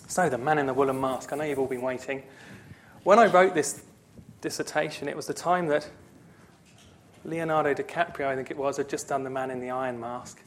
So, 0.09 0.29
the 0.29 0.39
man 0.39 0.59
in 0.59 0.67
the 0.67 0.75
woolen 0.75 1.01
mask. 1.01 1.33
I 1.33 1.37
know 1.37 1.43
you've 1.43 1.59
all 1.59 1.67
been 1.67 1.83
waiting. 1.83 2.23
When 3.03 3.19
I 3.19 3.27
wrote 3.27 3.55
this 3.55 3.83
dissertation, 4.47 5.09
it 5.09 5.17
was 5.17 5.27
the 5.27 5.35
time 5.35 5.67
that 5.67 5.91
Leonardo 7.25 7.75
DiCaprio, 7.75 8.27
I 8.27 8.37
think 8.37 8.53
it 8.53 8.57
was, 8.57 8.77
had 8.77 8.89
just 8.89 9.09
done 9.09 9.25
The 9.25 9.31
Man 9.31 9.51
in 9.51 9.59
the 9.59 9.71
Iron 9.71 9.99
Mask. 9.99 10.41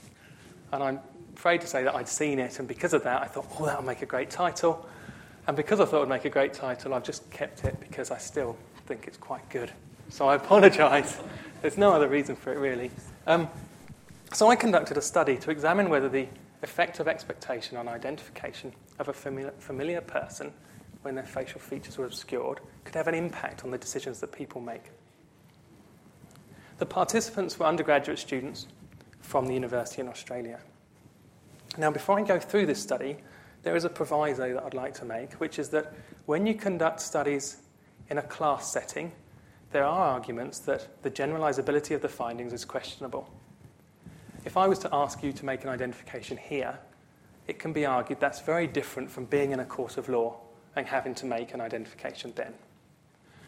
And 0.72 0.82
I'm 0.82 1.00
afraid 1.36 1.60
to 1.60 1.68
say 1.68 1.84
that 1.84 1.94
I'd 1.94 2.08
seen 2.08 2.40
it, 2.40 2.60
and 2.60 2.68
because 2.68 2.94
of 2.94 3.04
that, 3.04 3.22
I 3.22 3.26
thought, 3.26 3.48
oh, 3.60 3.66
that'll 3.66 3.84
make 3.84 4.02
a 4.02 4.06
great 4.06 4.30
title. 4.30 4.88
And 5.48 5.58
because 5.58 5.82
I 5.82 5.86
thought 5.86 5.98
it 5.98 6.00
would 6.00 6.08
make 6.08 6.24
a 6.24 6.30
great 6.30 6.54
title, 6.54 6.94
I've 6.94 7.04
just 7.04 7.30
kept 7.30 7.66
it 7.66 7.78
because 7.82 8.10
I 8.10 8.18
still 8.18 8.56
think 8.86 9.06
it's 9.06 9.18
quite 9.18 9.48
good. 9.50 9.70
So 10.08 10.30
I 10.30 10.36
apologise. 10.44 11.20
There's 11.62 11.78
no 11.78 11.92
other 11.92 12.08
reason 12.08 12.38
for 12.38 12.54
it, 12.54 12.58
really. 12.58 12.92
Um, 13.28 13.50
so 14.32 14.50
I 14.50 14.56
conducted 14.56 14.96
a 14.96 15.02
study 15.02 15.36
to 15.36 15.52
examine 15.52 15.90
whether 15.90 16.08
the 16.08 16.26
effect 16.64 17.02
of 17.02 17.10
expectation 17.10 17.76
on 17.76 17.90
identification 17.90 18.72
of 18.98 19.10
a 19.10 19.14
familiar, 19.14 19.52
familiar 19.60 20.00
person 20.00 20.54
when 21.02 21.16
their 21.16 21.26
facial 21.26 21.60
features 21.60 21.98
were 21.98 22.06
obscured 22.06 22.60
could 22.84 22.96
have 22.96 23.08
an 23.08 23.16
impact 23.16 23.64
on 23.64 23.72
the 23.72 23.78
decisions 23.78 24.20
that 24.20 24.32
people 24.32 24.62
make. 24.62 24.92
The 26.78 26.86
participants 26.86 27.60
were 27.60 27.66
undergraduate 27.66 28.20
students 28.20 28.68
from 29.22 29.46
the 29.46 29.54
university 29.54 30.02
in 30.02 30.08
Australia. 30.08 30.60
Now, 31.78 31.92
before 31.92 32.20
I 32.20 32.24
go 32.24 32.40
through 32.40 32.66
this 32.66 32.82
study, 32.82 33.18
there 33.64 33.76
is 33.76 33.86
a 33.86 33.90
proviso 33.90 34.54
that 34.54 34.64
I'd 34.64 34.74
like 34.74 34.94
to 34.96 35.06
make, 35.06 35.34
which 35.34 35.60
is 35.60 35.70
that 35.70 35.94
when 36.26 36.46
you 36.46 36.54
conduct 36.54 37.02
studies 37.02 37.58
in 38.10 38.18
a 38.18 38.22
class 38.22 38.72
setting, 38.72 39.12
there 39.72 39.84
are 39.84 40.14
arguments 40.14 40.60
that 40.60 41.04
the 41.04 41.12
generalizability 41.12 41.94
of 41.94 42.02
the 42.02 42.10
findings 42.10 42.54
is 42.54 42.66
questionable. 42.66 43.30
If 44.46 44.58
I 44.58 44.68
was 44.68 44.80
to 44.80 44.90
ask 44.94 45.22
you 45.22 45.32
to 45.34 45.46
make 45.46 45.64
an 45.64 45.70
identification 45.70 46.38
here, 46.38 46.80
it 47.48 47.60
can 47.60 47.74
be 47.74 47.86
argued 47.86 48.20
that's 48.20 48.40
very 48.40 48.68
different 48.68 49.12
from 49.12 49.26
being 49.26 49.52
in 49.52 49.60
a 49.60 49.66
course 49.66 49.98
of 49.98 50.08
law 50.08 50.40
and 50.76 50.86
having 50.88 51.16
to 51.16 51.26
make 51.26 51.54
an 51.54 51.62
identification 51.62 52.34
then. 52.36 52.54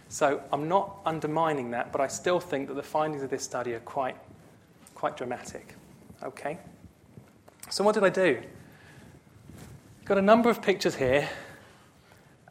So 0.10 0.42
I'm 0.52 0.68
not 0.68 0.98
undermining 1.06 1.72
that, 1.72 1.92
but 1.92 2.02
I 2.02 2.08
still 2.08 2.40
think 2.40 2.68
that 2.68 2.74
the 2.74 2.84
findings 2.84 3.24
of 3.24 3.30
this 3.30 3.44
study 3.44 3.74
are 3.74 3.80
quite, 3.80 4.18
quite 4.94 5.16
dramatic. 5.16 5.76
Okay? 6.22 6.58
So 7.70 7.84
what 7.84 7.96
did 7.96 8.04
I 8.04 8.10
do? 8.10 8.42
Got 10.04 10.18
a 10.18 10.22
number 10.22 10.50
of 10.50 10.62
pictures 10.62 10.96
here, 10.96 11.30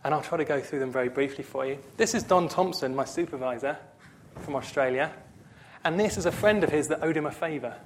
and 0.02 0.14
I'll 0.14 0.22
try 0.22 0.38
to 0.38 0.44
go 0.44 0.60
through 0.60 0.78
them 0.78 0.90
very 0.90 1.10
briefly 1.10 1.44
for 1.44 1.66
you. 1.66 1.78
This 1.98 2.14
is 2.14 2.22
Don 2.22 2.48
Thomson, 2.48 2.94
my 2.94 3.04
supervisor 3.04 3.76
from 4.40 4.56
Australia, 4.56 5.12
and 5.84 6.00
this 6.00 6.16
is 6.16 6.24
a 6.24 6.32
friend 6.32 6.64
of 6.64 6.70
his 6.70 6.88
that 6.88 7.02
owed 7.02 7.16
him 7.16 7.26
a 7.26 7.30
favour. 7.30 7.76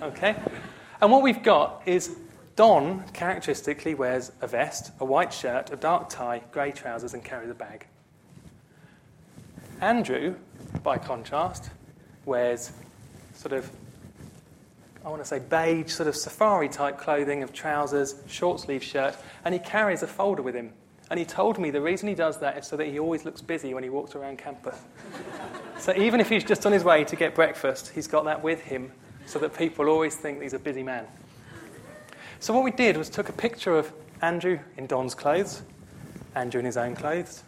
Okay? 0.00 0.36
And 1.00 1.12
what 1.12 1.22
we've 1.22 1.42
got 1.42 1.82
is 1.84 2.16
Don 2.56 3.06
characteristically 3.12 3.94
wears 3.94 4.32
a 4.40 4.46
vest, 4.46 4.90
a 4.98 5.04
white 5.04 5.32
shirt, 5.32 5.70
a 5.70 5.76
dark 5.76 6.08
tie, 6.08 6.42
grey 6.52 6.72
trousers, 6.72 7.12
and 7.12 7.22
carries 7.22 7.50
a 7.50 7.54
bag. 7.54 7.86
Andrew, 9.82 10.36
by 10.82 10.96
contrast, 10.96 11.68
wears 12.24 12.72
sort 13.34 13.52
of, 13.52 13.70
I 15.04 15.10
want 15.10 15.20
to 15.20 15.28
say 15.28 15.38
beige, 15.38 15.92
sort 15.92 16.08
of 16.08 16.16
safari 16.16 16.70
type 16.70 16.96
clothing 16.96 17.42
of 17.42 17.52
trousers, 17.52 18.14
short 18.26 18.60
sleeve 18.60 18.82
shirt, 18.82 19.14
and 19.44 19.52
he 19.52 19.60
carries 19.60 20.02
a 20.02 20.06
folder 20.06 20.40
with 20.40 20.54
him. 20.54 20.72
And 21.10 21.18
he 21.20 21.26
told 21.26 21.58
me 21.58 21.70
the 21.70 21.82
reason 21.82 22.08
he 22.08 22.14
does 22.14 22.40
that 22.40 22.56
is 22.56 22.66
so 22.66 22.78
that 22.78 22.86
he 22.86 22.98
always 22.98 23.26
looks 23.26 23.42
busy 23.42 23.74
when 23.74 23.82
he 23.82 23.90
walks 23.90 24.14
around 24.14 24.38
campus. 24.38 24.80
so 25.78 25.94
even 25.94 26.20
if 26.20 26.30
he's 26.30 26.42
just 26.42 26.64
on 26.64 26.72
his 26.72 26.84
way 26.84 27.04
to 27.04 27.16
get 27.16 27.34
breakfast, 27.34 27.92
he's 27.94 28.06
got 28.06 28.24
that 28.24 28.42
with 28.42 28.62
him 28.62 28.90
so 29.26 29.38
that 29.40 29.54
people 29.54 29.88
always 29.88 30.16
think 30.16 30.40
he's 30.40 30.54
a 30.54 30.58
busy 30.58 30.82
man. 30.82 31.06
So 32.46 32.52
what 32.52 32.62
we 32.62 32.70
did 32.70 32.96
was 32.96 33.10
took 33.10 33.28
a 33.28 33.32
picture 33.32 33.76
of 33.76 33.92
Andrew 34.22 34.60
in 34.76 34.86
Don's 34.86 35.16
clothes, 35.16 35.62
Andrew 36.36 36.60
in 36.60 36.64
his 36.64 36.76
own 36.76 36.94
clothes, 36.94 37.42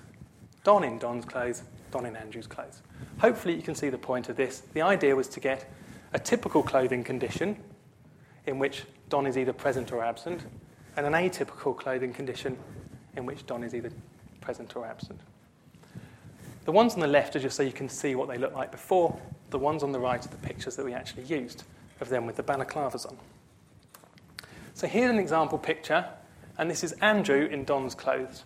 Don 0.65 0.83
in 0.83 0.99
Don's 0.99 1.25
clothes, 1.25 1.63
Don 1.93 2.05
in 2.05 2.17
Andrew's 2.17 2.49
clothes. 2.49 2.83
Hopefully, 3.21 3.55
you 3.55 3.63
can 3.63 3.77
see 3.77 3.91
the 3.91 3.97
point 3.97 4.29
of 4.29 4.35
this. 4.35 4.65
The 4.75 4.83
idea 4.83 5.15
was 5.15 5.29
to 5.29 5.39
get 5.39 5.71
a 6.15 6.19
typical 6.19 6.65
clothing 6.65 7.05
condition 7.05 7.57
in 8.49 8.59
which 8.59 8.87
Don 9.09 9.25
is 9.25 9.39
either 9.39 9.53
present 9.53 9.93
or 9.93 10.03
absent, 10.03 10.45
and 10.97 11.07
an 11.07 11.13
atypical 11.13 11.77
clothing 11.77 12.13
condition 12.13 12.59
in 13.17 13.25
which 13.25 13.47
Don 13.47 13.63
is 13.63 13.77
either 13.77 13.93
present 14.41 14.75
or 14.75 14.85
absent. 14.85 15.21
The 16.65 16.73
ones 16.73 16.95
on 16.95 16.99
the 16.99 17.07
left 17.07 17.37
are 17.37 17.39
just 17.39 17.57
so 17.57 17.63
you 17.63 17.71
can 17.71 17.89
see 17.89 18.17
what 18.17 18.27
they 18.27 18.37
look 18.37 18.53
like 18.53 18.73
before. 18.73 19.17
The 19.51 19.61
ones 19.61 19.85
on 19.85 19.93
the 19.93 20.01
right 20.01 20.27
are 20.27 20.29
the 20.29 20.39
pictures 20.39 20.75
that 20.75 20.85
we 20.85 20.93
actually 20.93 21.23
used 21.23 21.63
of 22.01 22.09
them 22.09 22.27
with 22.27 22.35
the 22.35 22.43
balaclavas 22.43 23.07
on. 23.07 23.17
So 24.79 24.87
here's 24.87 25.11
an 25.11 25.19
example 25.19 25.59
picture, 25.59 26.07
and 26.57 26.71
this 26.71 26.85
is 26.85 26.93
Andrew 27.03 27.47
in 27.47 27.65
Don's 27.65 27.97
clothes. 27.97 28.45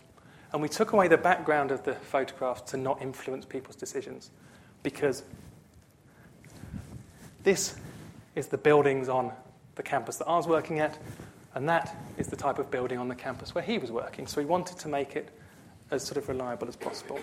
And 0.55 0.62
we 0.62 0.68
took 0.71 0.95
away 0.95 1.07
the 1.07 1.18
background 1.18 1.71
of 1.71 1.85
the 1.85 1.92
photograph 1.92 2.64
to 2.68 2.79
not 2.79 3.03
influence 3.03 3.45
people's 3.45 3.77
decisions 3.77 4.31
because 4.83 5.25
this 7.42 7.77
is 8.35 8.47
the 8.47 8.57
buildings 8.57 9.11
on 9.11 9.31
the 9.75 9.83
campus 9.83 10.16
that 10.16 10.25
I 10.27 10.35
was 10.38 10.47
working 10.47 10.81
at, 10.81 10.97
and 11.55 11.68
that 11.68 11.95
is 12.16 12.29
the 12.29 12.37
type 12.37 12.59
of 12.59 12.71
building 12.71 12.97
on 12.97 13.09
the 13.09 13.14
campus 13.14 13.55
where 13.55 13.62
he 13.62 13.77
was 13.77 13.90
working. 13.90 14.27
So 14.27 14.40
we 14.40 14.47
wanted 14.47 14.79
to 14.79 14.88
make 14.88 15.16
it 15.16 15.29
as 15.90 16.03
sort 16.03 16.16
of 16.16 16.31
reliable 16.31 16.66
as 16.66 16.77
possible. 16.77 17.21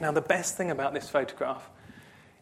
Now, 0.00 0.12
the 0.12 0.20
best 0.20 0.56
thing 0.56 0.70
about 0.70 0.94
this 0.94 1.08
photograph 1.08 1.68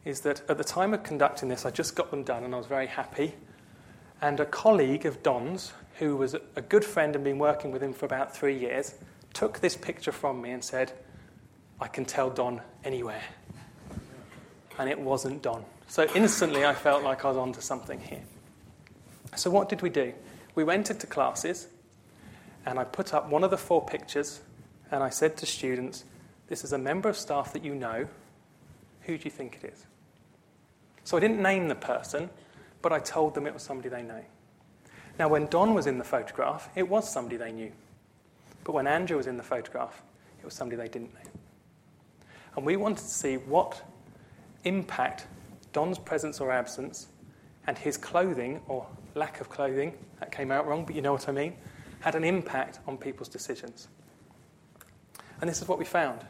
is 0.04 0.20
that 0.20 0.42
at 0.50 0.58
the 0.58 0.64
time 0.64 0.92
of 0.92 1.02
conducting 1.02 1.48
this, 1.48 1.64
I 1.64 1.70
just 1.70 1.94
got 1.94 2.10
them 2.10 2.24
done 2.24 2.44
and 2.44 2.54
I 2.54 2.58
was 2.58 2.66
very 2.66 2.88
happy. 2.88 3.32
And 4.20 4.40
a 4.40 4.46
colleague 4.46 5.06
of 5.06 5.22
Don's, 5.22 5.72
who 5.98 6.16
was 6.16 6.34
a 6.34 6.62
good 6.62 6.84
friend 6.84 7.14
and 7.14 7.24
been 7.24 7.38
working 7.38 7.70
with 7.70 7.82
him 7.82 7.92
for 7.92 8.06
about 8.06 8.36
three 8.36 8.58
years, 8.58 8.94
took 9.32 9.60
this 9.60 9.76
picture 9.76 10.12
from 10.12 10.40
me 10.40 10.50
and 10.50 10.64
said, 10.64 10.92
I 11.80 11.86
can 11.88 12.04
tell 12.04 12.30
Don 12.30 12.60
anywhere. 12.84 13.22
And 14.78 14.88
it 14.90 14.98
wasn't 14.98 15.42
Don. 15.42 15.64
So 15.86 16.06
instantly 16.14 16.64
I 16.64 16.74
felt 16.74 17.02
like 17.02 17.24
I 17.24 17.28
was 17.28 17.36
onto 17.36 17.60
something 17.60 18.00
here. 18.00 18.22
So 19.36 19.50
what 19.50 19.68
did 19.68 19.82
we 19.82 19.90
do? 19.90 20.12
We 20.54 20.64
went 20.64 20.90
into 20.90 21.06
classes 21.06 21.68
and 22.66 22.78
I 22.78 22.84
put 22.84 23.14
up 23.14 23.28
one 23.28 23.44
of 23.44 23.50
the 23.50 23.56
four 23.56 23.84
pictures 23.84 24.40
and 24.90 25.02
I 25.02 25.10
said 25.10 25.36
to 25.38 25.46
students, 25.46 26.04
This 26.48 26.64
is 26.64 26.72
a 26.72 26.78
member 26.78 27.08
of 27.08 27.16
staff 27.16 27.52
that 27.52 27.64
you 27.64 27.74
know. 27.74 28.08
Who 29.02 29.16
do 29.16 29.24
you 29.24 29.30
think 29.30 29.58
it 29.62 29.72
is? 29.72 29.86
So 31.04 31.16
I 31.16 31.20
didn't 31.20 31.40
name 31.40 31.68
the 31.68 31.74
person, 31.74 32.28
but 32.82 32.92
I 32.92 32.98
told 32.98 33.34
them 33.34 33.46
it 33.46 33.54
was 33.54 33.62
somebody 33.62 33.88
they 33.88 34.02
know. 34.02 34.24
Now, 35.18 35.28
when 35.28 35.46
Don 35.46 35.74
was 35.74 35.86
in 35.86 35.98
the 35.98 36.04
photograph, 36.04 36.68
it 36.76 36.88
was 36.88 37.08
somebody 37.08 37.36
they 37.36 37.50
knew. 37.50 37.72
But 38.64 38.72
when 38.72 38.86
Andrew 38.86 39.16
was 39.16 39.26
in 39.26 39.36
the 39.36 39.42
photograph, 39.42 40.02
it 40.38 40.44
was 40.44 40.54
somebody 40.54 40.80
they 40.80 40.88
didn't 40.88 41.12
know. 41.14 41.30
And 42.56 42.64
we 42.64 42.76
wanted 42.76 42.98
to 42.98 43.10
see 43.10 43.36
what 43.36 43.82
impact 44.64 45.26
Don's 45.72 45.98
presence 45.98 46.40
or 46.40 46.52
absence 46.52 47.08
and 47.66 47.76
his 47.76 47.96
clothing 47.96 48.60
or 48.68 48.86
lack 49.14 49.40
of 49.40 49.48
clothing, 49.48 49.92
that 50.20 50.32
came 50.32 50.50
out 50.50 50.66
wrong, 50.66 50.84
but 50.84 50.94
you 50.94 51.02
know 51.02 51.12
what 51.12 51.28
I 51.28 51.32
mean, 51.32 51.54
had 52.00 52.14
an 52.14 52.24
impact 52.24 52.78
on 52.86 52.96
people's 52.96 53.28
decisions. 53.28 53.88
And 55.40 55.48
this 55.48 55.60
is 55.60 55.68
what 55.68 55.78
we 55.78 55.84
found. 55.84 56.24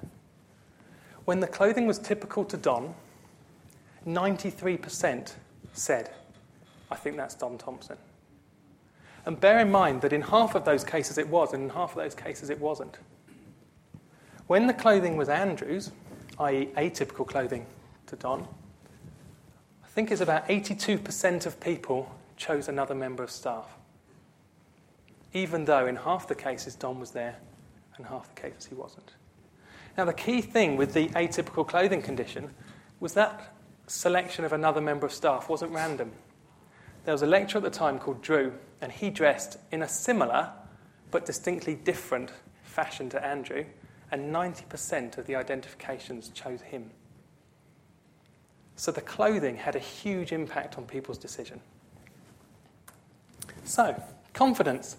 When 1.25 1.41
the 1.41 1.47
clothing 1.47 1.87
was 1.87 1.99
typical 1.99 2.45
to 2.47 2.57
Don, 2.57 2.95
93% 4.07 5.35
said, 5.75 6.11
I 6.90 6.96
think 6.96 7.16
that's 7.16 7.35
Don 7.35 7.59
Thomson. 7.59 7.96
And 9.27 9.38
bear 9.38 9.59
in 9.59 9.70
mind 9.70 10.01
that 10.03 10.12
in 10.12 10.22
half 10.22 10.55
of 10.55 10.64
those 10.64 10.85
cases 10.85 11.18
it 11.18 11.29
was, 11.29 11.53
and 11.53 11.64
in 11.64 11.70
half 11.70 11.90
of 11.90 11.96
those 11.96 12.14
cases 12.14 12.51
it 12.51 12.61
wasn't. 12.61 12.96
When 14.46 14.66
the 14.66 14.72
clothing 14.72 15.16
was 15.16 15.29
Andrew's, 15.29 15.90
i.e., 16.38 16.70
atypical 16.77 17.27
clothing 17.27 17.66
to 18.07 18.16
Don, 18.16 18.48
I 19.85 19.88
think 19.88 20.11
it's 20.11 20.22
about 20.22 20.48
82% 20.48 21.44
of 21.44 21.61
people 21.61 22.11
chose 22.37 22.68
another 22.68 22.94
member 22.94 23.22
of 23.22 23.31
staff. 23.31 23.66
Even 25.35 25.66
though 25.66 25.87
in 25.87 25.96
half 25.96 26.27
the 26.27 26.35
cases 26.35 26.74
Don 26.74 26.98
was 26.98 27.11
there 27.11 27.37
and 27.96 28.07
half 28.07 28.35
the 28.35 28.40
cases 28.40 28.66
he 28.66 28.74
wasn't. 28.74 29.12
Now, 29.98 30.05
the 30.05 30.14
key 30.14 30.40
thing 30.40 30.77
with 30.77 30.94
the 30.94 31.09
atypical 31.09 31.66
clothing 31.66 32.01
condition 32.01 32.55
was 33.01 33.14
that 33.14 33.53
selection 33.88 34.44
of 34.44 34.53
another 34.53 34.81
member 34.81 35.05
of 35.05 35.12
staff 35.12 35.48
wasn't 35.48 35.72
random. 35.72 36.12
There 37.05 37.15
was 37.15 37.23
a 37.23 37.27
lecturer 37.27 37.59
at 37.59 37.65
the 37.65 37.79
time 37.79 37.99
called 37.99 38.23
Drew, 38.23 38.53
and 38.81 38.93
he 38.93 39.11
dressed 39.11 39.59
in 39.73 39.83
a 39.83 39.89
similar 39.89 40.51
but 41.11 41.25
distinctly 41.25 41.75
different 41.75 42.31
fashion 42.63 43.09
to 43.11 43.25
Andrew, 43.25 43.65
and 44.11 44.35
90% 44.35 45.19
of 45.19 45.27
the 45.27 45.37
identifications 45.37 46.29
chose 46.31 46.63
him. 46.63 46.91
So 48.77 48.93
the 48.93 49.01
clothing 49.01 49.57
had 49.57 49.75
a 49.75 49.81
huge 49.81 50.33
impact 50.33 50.79
on 50.79 50.85
people's 50.85 51.19
decision. 51.19 51.61
So, 53.65 54.01
confidence. 54.33 54.97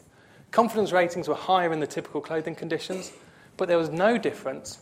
Confidence 0.51 0.91
ratings 0.91 1.27
were 1.27 1.35
higher 1.35 1.71
in 1.71 1.79
the 1.79 1.87
typical 1.87 2.21
clothing 2.21 2.55
conditions, 2.55 3.11
but 3.55 3.67
there 3.67 3.77
was 3.77 3.89
no 3.89 4.17
difference 4.17 4.79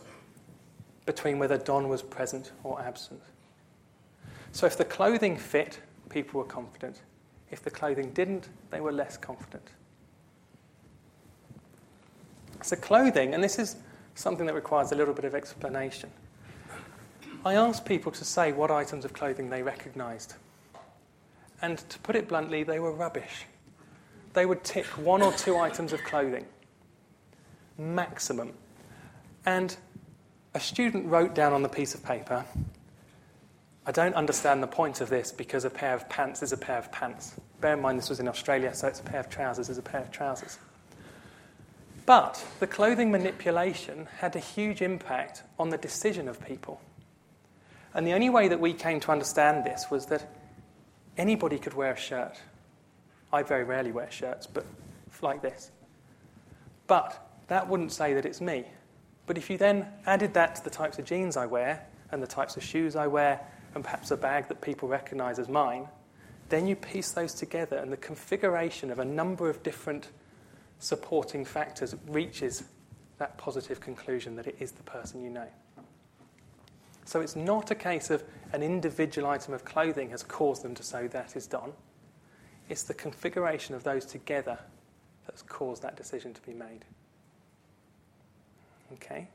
between 1.06 1.38
whether 1.38 1.56
Don 1.56 1.88
was 1.88 2.02
present 2.02 2.52
or 2.64 2.80
absent. 2.82 3.22
So, 4.52 4.66
if 4.66 4.76
the 4.76 4.84
clothing 4.84 5.36
fit, 5.36 5.78
people 6.10 6.40
were 6.40 6.46
confident. 6.46 7.00
If 7.50 7.62
the 7.62 7.70
clothing 7.70 8.10
didn't, 8.10 8.48
they 8.70 8.80
were 8.80 8.92
less 8.92 9.16
confident. 9.16 9.64
So, 12.62 12.76
clothing, 12.76 13.34
and 13.34 13.42
this 13.42 13.58
is 13.58 13.76
something 14.14 14.46
that 14.46 14.54
requires 14.54 14.92
a 14.92 14.94
little 14.94 15.14
bit 15.14 15.24
of 15.24 15.34
explanation. 15.34 16.10
I 17.44 17.54
asked 17.54 17.84
people 17.84 18.10
to 18.12 18.24
say 18.24 18.52
what 18.52 18.70
items 18.70 19.04
of 19.04 19.12
clothing 19.12 19.48
they 19.48 19.62
recognised. 19.62 20.34
And 21.62 21.78
to 21.78 21.98
put 22.00 22.16
it 22.16 22.28
bluntly, 22.28 22.64
they 22.64 22.80
were 22.80 22.92
rubbish. 22.92 23.46
They 24.32 24.44
would 24.44 24.64
tick 24.64 24.86
one 24.86 25.22
or 25.22 25.32
two 25.32 25.56
items 25.56 25.92
of 25.92 26.02
clothing, 26.04 26.46
maximum. 27.78 28.52
And 29.46 29.76
a 30.54 30.60
student 30.60 31.06
wrote 31.06 31.34
down 31.34 31.52
on 31.52 31.62
the 31.62 31.68
piece 31.68 31.94
of 31.94 32.04
paper, 32.04 32.44
I 33.88 33.90
don't 33.90 34.14
understand 34.16 34.62
the 34.62 34.66
point 34.66 35.00
of 35.00 35.08
this 35.08 35.32
because 35.32 35.64
a 35.64 35.70
pair 35.70 35.94
of 35.94 36.06
pants 36.10 36.42
is 36.42 36.52
a 36.52 36.58
pair 36.58 36.76
of 36.76 36.92
pants. 36.92 37.32
Bear 37.62 37.72
in 37.72 37.80
mind 37.80 37.98
this 37.98 38.10
was 38.10 38.20
in 38.20 38.28
Australia, 38.28 38.74
so 38.74 38.86
it's 38.86 39.00
a 39.00 39.02
pair 39.02 39.18
of 39.18 39.30
trousers 39.30 39.70
is 39.70 39.78
a 39.78 39.82
pair 39.82 40.02
of 40.02 40.10
trousers. 40.10 40.58
But 42.04 42.44
the 42.60 42.66
clothing 42.66 43.10
manipulation 43.10 44.06
had 44.18 44.36
a 44.36 44.40
huge 44.40 44.82
impact 44.82 45.42
on 45.58 45.70
the 45.70 45.78
decision 45.78 46.28
of 46.28 46.44
people. 46.44 46.82
And 47.94 48.06
the 48.06 48.12
only 48.12 48.28
way 48.28 48.48
that 48.48 48.60
we 48.60 48.74
came 48.74 49.00
to 49.00 49.10
understand 49.10 49.64
this 49.64 49.86
was 49.90 50.04
that 50.06 50.28
anybody 51.16 51.58
could 51.58 51.72
wear 51.72 51.92
a 51.92 51.96
shirt. 51.96 52.38
I 53.32 53.42
very 53.42 53.64
rarely 53.64 53.90
wear 53.90 54.10
shirts, 54.10 54.46
but 54.46 54.66
like 55.22 55.40
this. 55.40 55.70
But 56.88 57.26
that 57.46 57.66
wouldn't 57.66 57.92
say 57.92 58.12
that 58.12 58.26
it's 58.26 58.42
me. 58.42 58.66
But 59.24 59.38
if 59.38 59.48
you 59.48 59.56
then 59.56 59.86
added 60.04 60.34
that 60.34 60.56
to 60.56 60.64
the 60.64 60.68
types 60.68 60.98
of 60.98 61.06
jeans 61.06 61.38
I 61.38 61.46
wear, 61.46 61.86
and 62.12 62.22
the 62.22 62.26
types 62.26 62.58
of 62.58 62.62
shoes 62.62 62.94
I 62.94 63.06
wear, 63.06 63.40
and 63.74 63.84
perhaps 63.84 64.10
a 64.10 64.16
bag 64.16 64.48
that 64.48 64.60
people 64.60 64.88
recognize 64.88 65.38
as 65.38 65.48
mine, 65.48 65.88
then 66.48 66.66
you 66.66 66.76
piece 66.76 67.12
those 67.12 67.34
together, 67.34 67.76
and 67.76 67.92
the 67.92 67.96
configuration 67.96 68.90
of 68.90 68.98
a 68.98 69.04
number 69.04 69.50
of 69.50 69.62
different 69.62 70.08
supporting 70.78 71.44
factors 71.44 71.94
reaches 72.06 72.64
that 73.18 73.36
positive 73.36 73.80
conclusion 73.80 74.36
that 74.36 74.46
it 74.46 74.56
is 74.60 74.72
the 74.72 74.82
person 74.84 75.22
you 75.22 75.30
know. 75.30 75.48
So 77.04 77.20
it's 77.20 77.36
not 77.36 77.70
a 77.70 77.74
case 77.74 78.10
of 78.10 78.22
an 78.52 78.62
individual 78.62 79.28
item 79.28 79.54
of 79.54 79.64
clothing 79.64 80.10
has 80.10 80.22
caused 80.22 80.62
them 80.62 80.74
to 80.74 80.82
say 80.82 81.06
that 81.08 81.36
is 81.36 81.46
Don. 81.46 81.72
It's 82.68 82.82
the 82.82 82.94
configuration 82.94 83.74
of 83.74 83.82
those 83.82 84.04
together 84.04 84.58
that's 85.26 85.42
caused 85.42 85.82
that 85.82 85.96
decision 85.96 86.34
to 86.34 86.42
be 86.42 86.52
made. 86.52 86.84
Okay? 88.94 89.28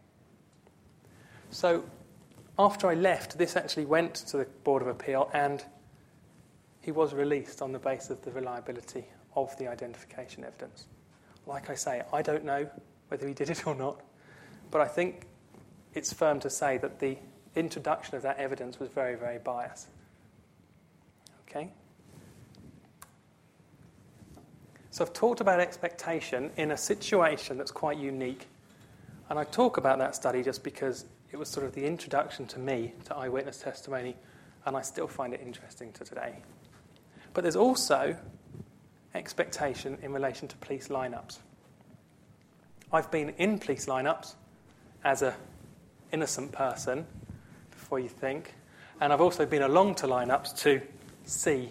So 1.50 1.84
after 2.58 2.88
I 2.88 2.94
left, 2.94 3.38
this 3.38 3.56
actually 3.56 3.86
went 3.86 4.16
to 4.16 4.38
the 4.38 4.46
Board 4.64 4.82
of 4.82 4.88
Appeal 4.88 5.30
and 5.34 5.64
he 6.82 6.92
was 6.92 7.14
released 7.14 7.62
on 7.62 7.72
the 7.72 7.80
basis 7.80 8.12
of 8.12 8.22
the 8.24 8.32
reliability 8.32 9.06
of 9.36 9.58
the 9.58 9.68
identification 9.68 10.44
evidence. 10.44 10.86
Like 11.48 11.70
I 11.70 11.76
say, 11.76 12.04
I 12.12 12.22
don't 12.22 12.46
know 12.46 12.70
whether 13.08 13.28
he 13.28 13.34
did 13.34 13.50
it 13.50 13.66
or 13.66 13.74
not, 13.74 14.02
but 14.70 14.82
I 14.82 14.88
think 14.88 15.28
it's 15.94 16.14
firm 16.14 16.40
to 16.42 16.50
say 16.50 16.78
that 16.78 17.00
the 17.00 17.18
introduction 17.56 18.16
of 18.16 18.22
that 18.24 18.38
evidence 18.38 18.80
was 18.80 18.90
very, 18.90 19.16
very 19.16 19.40
biased. 19.40 19.88
Okay? 21.48 21.70
So 24.92 25.04
I've 25.04 25.14
talked 25.14 25.42
about 25.42 25.60
expectation 25.60 26.52
in 26.58 26.72
a 26.72 26.78
situation 26.78 27.58
that's 27.58 27.72
quite 27.72 27.98
unique. 27.98 28.48
And 29.30 29.40
I 29.40 29.44
talk 29.44 29.78
about 29.78 29.98
that 30.00 30.16
study 30.16 30.44
just 30.44 30.64
because 30.64 31.06
it 31.34 31.40
was 31.40 31.50
sort 31.50 31.66
of 31.66 31.74
the 31.74 31.84
introduction 31.84 32.46
to 32.46 32.60
me 32.60 32.94
to 33.06 33.16
eyewitness 33.16 33.58
testimony, 33.58 34.16
and 34.66 34.78
I 34.78 34.82
still 34.82 35.08
find 35.08 35.34
it 35.34 35.42
interesting 35.44 35.92
to 35.94 36.06
today. 36.06 36.44
But 37.34 37.42
there's 37.42 37.56
also 37.56 38.16
expectation 39.16 39.98
in 40.04 40.14
relation 40.14 40.48
to 40.48 40.56
police 40.58 40.90
lineups. 40.90 41.40
I've 42.92 43.10
been 43.10 43.30
in 43.40 43.58
police 43.58 43.88
lineups 43.88 44.36
as 45.04 45.24
an 45.24 45.34
innocent 46.12 46.52
person, 46.52 47.08
before 47.72 48.00
you 48.00 48.10
think, 48.10 48.54
and 49.02 49.12
I've 49.12 49.22
also 49.22 49.44
been 49.44 49.64
along 49.64 49.96
to 49.96 50.08
lineups 50.08 50.56
to 50.60 50.82
see 51.26 51.70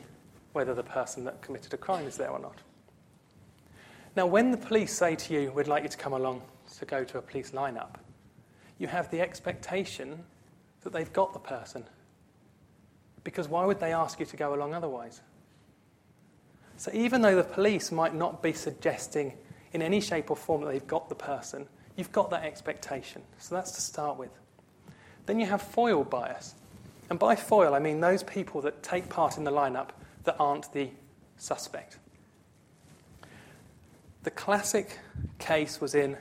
whether 0.55 0.75
the 0.75 0.83
person 0.83 1.23
that 1.25 1.41
committed 1.41 1.73
a 1.73 1.77
crime 1.77 2.07
is 2.07 2.17
there 2.17 2.31
or 2.31 2.41
not. 2.41 2.59
Now, 4.17 4.27
when 4.27 4.51
the 4.51 4.57
police 4.57 4.93
say 4.93 5.15
to 5.15 5.33
you, 5.33 5.53
We'd 5.53 5.69
like 5.69 5.85
you 5.85 5.89
to 5.89 5.97
come 5.97 6.15
along 6.15 6.43
to 6.79 6.85
go 6.85 7.05
to 7.05 7.19
a 7.19 7.23
police 7.23 7.53
lineup, 7.53 7.95
you 8.83 8.89
have 8.89 9.11
the 9.13 9.21
expectation 9.21 10.25
that 10.83 10.93
they've 10.93 11.13
got 11.13 11.33
the 11.33 11.39
person. 11.39 11.85
Because 13.23 13.49
why 13.49 13.65
would 13.65 13.79
they 13.79 13.93
ask 13.93 14.19
you 14.19 14.27
to 14.27 14.37
go 14.37 14.55
along 14.55 14.75
otherwise? 14.75 15.21
So 16.77 16.91
even 16.93 17.23
though 17.23 17.37
the 17.37 17.45
police 17.45 17.93
might 17.93 18.13
not 18.13 18.43
be 18.43 18.53
suggesting 18.53 19.35
in 19.73 19.83
any 19.83 20.01
shape 20.01 20.33
or 20.33 20.37
form 20.37 20.63
that 20.63 20.73
they've 20.73 20.87
got 20.87 21.09
the 21.09 21.15
person, 21.15 21.69
you've 21.97 22.11
got 22.11 22.31
that 22.31 22.43
expectation. 22.43 23.23
So 23.39 23.55
that's 23.55 23.71
to 23.71 23.81
start 23.81 24.19
with. 24.19 24.33
Then 25.27 25.39
you 25.39 25.47
have 25.47 25.63
foil 25.63 26.03
bias. 26.03 26.57
And 27.09 27.21
by 27.21 27.37
foil, 27.37 27.77
I 27.77 27.79
mean 27.79 28.01
those 28.01 28.25
people 28.25 28.63
that 28.63 28.83
take 28.83 29.09
part 29.09 29.39
in 29.39 29.45
the 29.45 29.53
lineup 29.53 29.91
that 30.25 30.35
aren't 30.41 30.73
the 30.73 30.91
suspect. 31.37 31.99
The 34.25 34.33
classic 34.33 34.99
case 35.39 35.81
was 35.81 35.95
in 35.95 36.17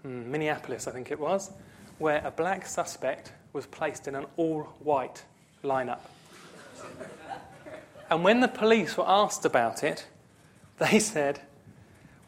hmm, 0.00 0.30
Minneapolis, 0.30 0.86
I 0.86 0.92
think 0.92 1.10
it 1.10 1.20
was, 1.20 1.50
where 1.98 2.20
a 2.24 2.30
black 2.30 2.66
suspect 2.66 3.32
was 3.52 3.66
placed 3.66 4.08
in 4.08 4.14
an 4.14 4.26
all 4.36 4.62
white 4.80 5.24
lineup. 5.62 6.00
And 8.10 8.22
when 8.22 8.40
the 8.40 8.48
police 8.48 8.96
were 8.96 9.08
asked 9.08 9.44
about 9.44 9.82
it, 9.82 10.06
they 10.78 10.98
said, 10.98 11.40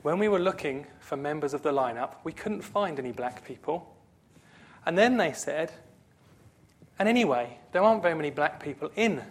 when 0.03 0.19
we 0.19 0.29
were 0.29 0.39
looking 0.39 0.87
for 1.01 1.17
members 1.17 1.53
of 1.53 1.63
the 1.63 1.73
lineup, 1.73 2.15
we 2.25 2.33
couldn't 2.33 2.63
find 2.63 2.99
any 2.99 3.13
black 3.13 3.45
people. 3.45 3.95
And 4.85 4.97
then 4.97 5.17
they 5.17 5.33
said, 5.33 5.73
and 6.99 7.09
anyway, 7.09 7.59
there 7.73 7.83
aren't 7.83 8.03
very 8.03 8.15
many 8.15 8.31
black 8.31 8.63
people 8.63 8.91
in 8.97 9.23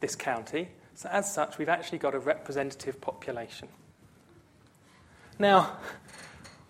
this 0.00 0.14
county, 0.14 0.68
so 0.94 1.08
as 1.10 1.32
such, 1.32 1.58
we've 1.58 1.68
actually 1.68 1.98
got 1.98 2.14
a 2.14 2.18
representative 2.18 3.00
population. 3.00 3.68
Now, 5.38 5.76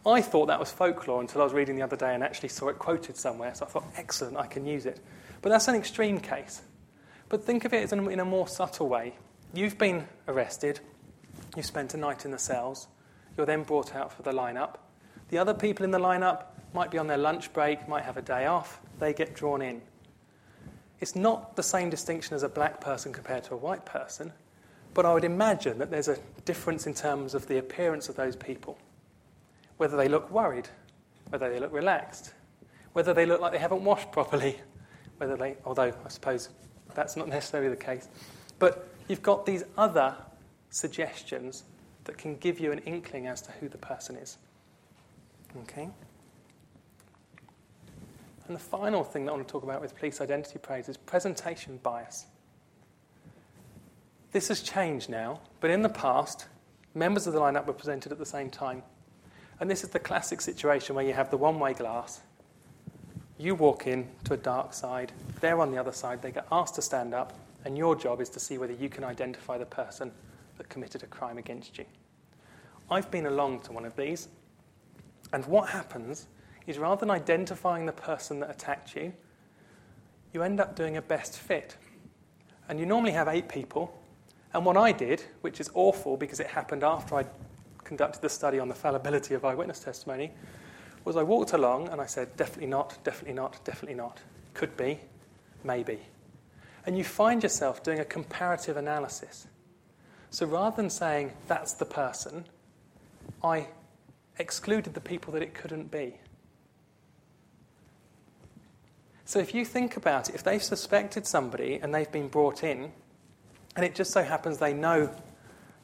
I 0.09 0.23
thought 0.23 0.47
that 0.47 0.59
was 0.59 0.73
folklore 0.73 1.21
until 1.21 1.43
I 1.43 1.45
was 1.45 1.53
reading 1.53 1.77
the 1.77 1.83
other 1.83 1.97
day 1.97 2.15
and 2.15 2.25
actually 2.25 2.49
saw 2.49 2.69
it 2.69 2.79
quoted 2.79 3.17
somewhere, 3.17 3.55
so 3.55 3.67
I 3.67 3.69
thought, 3.69 3.85
excellent, 3.97 4.37
I 4.37 4.47
can 4.47 4.65
use 4.65 4.87
it. 4.87 5.01
But 5.43 5.51
that's 5.51 5.69
an 5.69 5.75
extreme 5.75 6.19
case. 6.19 6.63
But 7.29 7.45
think 7.45 7.65
of 7.65 7.75
it 7.75 7.93
in 7.93 8.21
a 8.21 8.25
more 8.25 8.49
subtle 8.49 8.89
way. 8.89 9.15
You've 9.53 9.77
been 9.77 10.09
arrested, 10.27 10.81
you've 11.57 11.67
spent 11.67 11.93
a 11.95 11.99
night 11.99 12.25
in 12.25 12.31
the 12.31 12.39
cells, 12.39 12.87
you're 13.37 13.47
then 13.47 13.65
brought 13.65 13.95
out 13.95 14.13
for 14.13 14.23
the 14.23 14.33
lineup. 14.33 14.77
The 15.29 15.39
other 15.39 15.53
people 15.53 15.85
in 15.85 15.91
the 15.91 15.99
lineup 15.99 16.45
might 16.73 16.91
be 16.91 16.99
on 16.99 17.07
their 17.07 17.19
lunch 17.19 17.53
break, 17.53 17.87
might 17.87 18.05
have 18.05 18.17
a 18.17 18.23
day 18.23 18.47
off, 18.47 18.81
they 18.99 19.13
get 19.13 19.35
drawn 19.35 19.61
in. 19.61 19.83
It's 21.01 21.15
not 21.15 21.55
the 21.55 21.63
same 21.63 21.91
distinction 21.91 22.35
as 22.35 22.43
a 22.43 22.49
black 22.49 22.81
person 22.81 23.13
compared 23.13 23.45
to 23.45 23.55
a 23.55 23.59
white 23.59 23.85
person, 23.85 24.33
but 24.95 25.05
I 25.05 25.13
would 25.13 25.25
imagine 25.25 25.79
that 25.79 25.91
there's 25.91 26.09
a 26.09 26.19
difference 26.45 26.87
in 26.87 26.95
terms 26.95 27.35
of 27.35 27.47
the 27.47 27.59
appearance 27.59 28.09
of 28.09 28.17
those 28.17 28.37
people. 28.37 28.79
Whether 29.79 29.97
they 29.97 30.09
look 30.09 30.31
worried, 30.31 30.69
whether 31.31 31.51
they 31.51 31.59
look 31.59 31.73
relaxed, 31.73 32.35
whether 32.93 33.15
they 33.15 33.27
look 33.27 33.41
like 33.41 33.53
they 33.53 33.59
haven't 33.59 33.83
washed 33.83 34.13
properly, 34.13 34.61
whether 35.17 35.37
they, 35.37 35.57
although 35.65 35.93
I 36.05 36.09
suppose 36.09 36.51
that's 36.95 37.17
not 37.17 37.29
necessarily 37.29 37.71
the 37.71 37.77
case. 37.77 38.09
But 38.59 38.89
you've 39.09 39.23
got 39.23 39.47
these 39.47 39.65
other 39.77 40.15
suggestions 40.71 41.65
that 42.05 42.19
can 42.19 42.37
give 42.37 42.59
you 42.59 42.73
an 42.73 42.79
inkling 42.81 43.27
as 43.27 43.43
to 43.43 43.53
who 43.53 43.69
the 43.69 43.79
person 43.79 44.17
is. 44.17 44.39
Okay? 45.63 45.89
And 48.47 48.57
the 48.57 48.61
final 48.61 49.05
thing 49.05 49.27
that 49.27 49.33
I 49.33 49.35
want 49.35 49.47
to 49.47 49.53
talk 49.53 49.63
about 49.63 49.81
with 49.81 49.95
police 49.97 50.21
identity 50.21 50.59
praise 50.59 50.89
is 50.89 50.97
presentation 50.97 51.79
bias. 51.83 52.27
This 54.33 54.49
has 54.49 54.63
changed 54.63 55.11
now, 55.11 55.41
but 55.61 55.71
in 55.71 55.83
the 55.83 55.89
past, 55.89 56.47
members 56.95 57.27
of 57.27 57.35
the 57.35 57.41
lineup 57.41 57.67
were 57.67 57.75
presented 57.75 58.13
at 58.13 58.19
the 58.19 58.27
same 58.27 58.51
time. 58.51 58.83
And 59.61 59.71
this 59.71 59.83
is 59.83 59.91
the 59.91 59.99
classic 59.99 60.41
situation 60.41 60.95
where 60.95 61.05
you 61.05 61.13
have 61.13 61.31
the 61.31 61.37
one 61.37 61.59
way 61.59 61.75
glass. 61.75 62.21
You 63.39 63.55
walk 63.55 63.87
in 63.87 64.09
to 64.25 64.35
a 64.35 64.37
dark 64.37 64.73
side, 64.73 65.13
they're 65.41 65.61
on 65.61 65.71
the 65.71 65.79
other 65.79 65.93
side, 65.93 66.23
they 66.23 66.33
get 66.33 66.47
asked 66.51 66.75
to 66.77 66.83
stand 66.83 67.15
up, 67.15 67.33
and 67.65 67.79
your 67.79 67.95
job 67.95 68.21
is 68.21 68.29
to 68.31 68.41
see 68.41 68.59
whether 68.59 68.73
you 68.73 68.89
can 68.89 69.05
identify 69.05 69.59
the 69.59 69.67
person 69.67 70.11
that 70.57 70.69
committed 70.69 71.03
a 71.03 71.07
crime 71.07 71.39
against 71.39 71.79
you. 71.79 71.85
I've 72.91 73.11
been 73.11 73.27
along 73.27 73.61
to 73.61 73.73
one 73.73 73.85
of 73.85 73.95
these, 73.95 74.29
and 75.33 75.45
what 75.47 75.69
happens 75.69 76.27
is 76.67 76.79
rather 76.79 77.01
than 77.01 77.11
identifying 77.11 77.87
the 77.87 77.93
person 77.93 78.41
that 78.41 78.51
attacked 78.51 78.97
you, 78.97 79.13
you 80.33 80.43
end 80.43 80.61
up 80.61 80.77
doing 80.77 80.97
a 80.97 81.03
best 81.03 81.39
fit. 81.39 81.77
And 82.69 82.79
you 82.79 82.87
normally 82.87 83.13
have 83.13 83.29
eight 83.29 83.49
people, 83.49 83.99
and 84.53 84.65
what 84.65 84.77
I 84.77 84.93
did, 84.93 85.23
which 85.41 85.61
is 85.61 85.71
awful 85.75 86.17
because 86.17 86.41
it 86.41 86.49
happened 86.49 86.83
after 86.83 87.17
I 87.17 87.25
conducted 87.89 88.21
the 88.21 88.29
study 88.29 88.61
on 88.61 88.69
the 88.69 88.75
fallibility 88.75 89.35
of 89.35 89.45
eyewitness 89.45 89.81
testimony, 89.81 90.31
was 91.05 91.17
I 91.17 91.23
walked 91.23 91.55
along 91.55 91.89
and 91.89 92.01
I 92.01 92.07
said, 92.07 92.37
definitely 92.37 92.69
not, 92.69 93.03
definitely 93.03 93.35
not, 93.35 93.65
definitely 93.65 93.97
not. 93.97 94.21
Could 94.53 94.77
be, 94.77 95.01
maybe. 95.65 95.99
And 96.85 96.97
you 96.97 97.03
find 97.03 97.43
yourself 97.43 97.83
doing 97.83 97.99
a 97.99 98.05
comparative 98.05 98.77
analysis. 98.77 99.47
So 100.31 100.47
rather 100.47 100.77
than 100.77 100.91
saying, 100.91 101.33
that's 101.47 101.73
the 101.73 101.87
person, 101.87 102.45
I 103.43 103.69
excluded 104.39 104.93
the 104.93 105.01
people 105.01 105.33
that 105.33 105.43
it 105.43 105.55
couldn't 105.55 105.91
be. 105.91 106.21
So 109.25 109.39
if 109.39 109.55
you 109.55 109.65
think 109.65 109.97
about 109.97 110.29
it, 110.29 110.35
if 110.35 110.43
they've 110.43 110.63
suspected 110.63 111.27
somebody 111.27 111.79
and 111.83 111.95
they've 111.95 112.11
been 112.13 112.29
brought 112.29 112.63
in, 112.63 112.93
and 113.77 113.85
it 113.85 113.95
just 113.95 114.11
so 114.11 114.23
happens 114.23 114.59
they 114.59 114.75
know, 114.75 115.11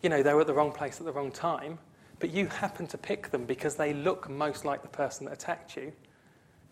you 0.03 0.11
know, 0.11 0.23
they 0.23 0.35
were 0.35 0.43
at 0.43 0.47
the 0.47 0.55
wrong 0.55 0.73
place 0.73 1.01
at 1.01 1.07
the 1.07 1.13
wrong 1.13 1.31
time, 1.31 1.79
but 2.19 2.31
you 2.31 2.47
happen 2.47 2.87
to 2.89 2.99
pick 2.99 3.31
them 3.31 3.45
because 3.45 3.75
they 3.75 3.93
look 3.93 4.29
most 4.29 4.65
like 4.65 4.83
the 4.83 4.89
person 4.89 5.27
that 5.27 5.33
attacked 5.33 5.77
you, 5.77 5.93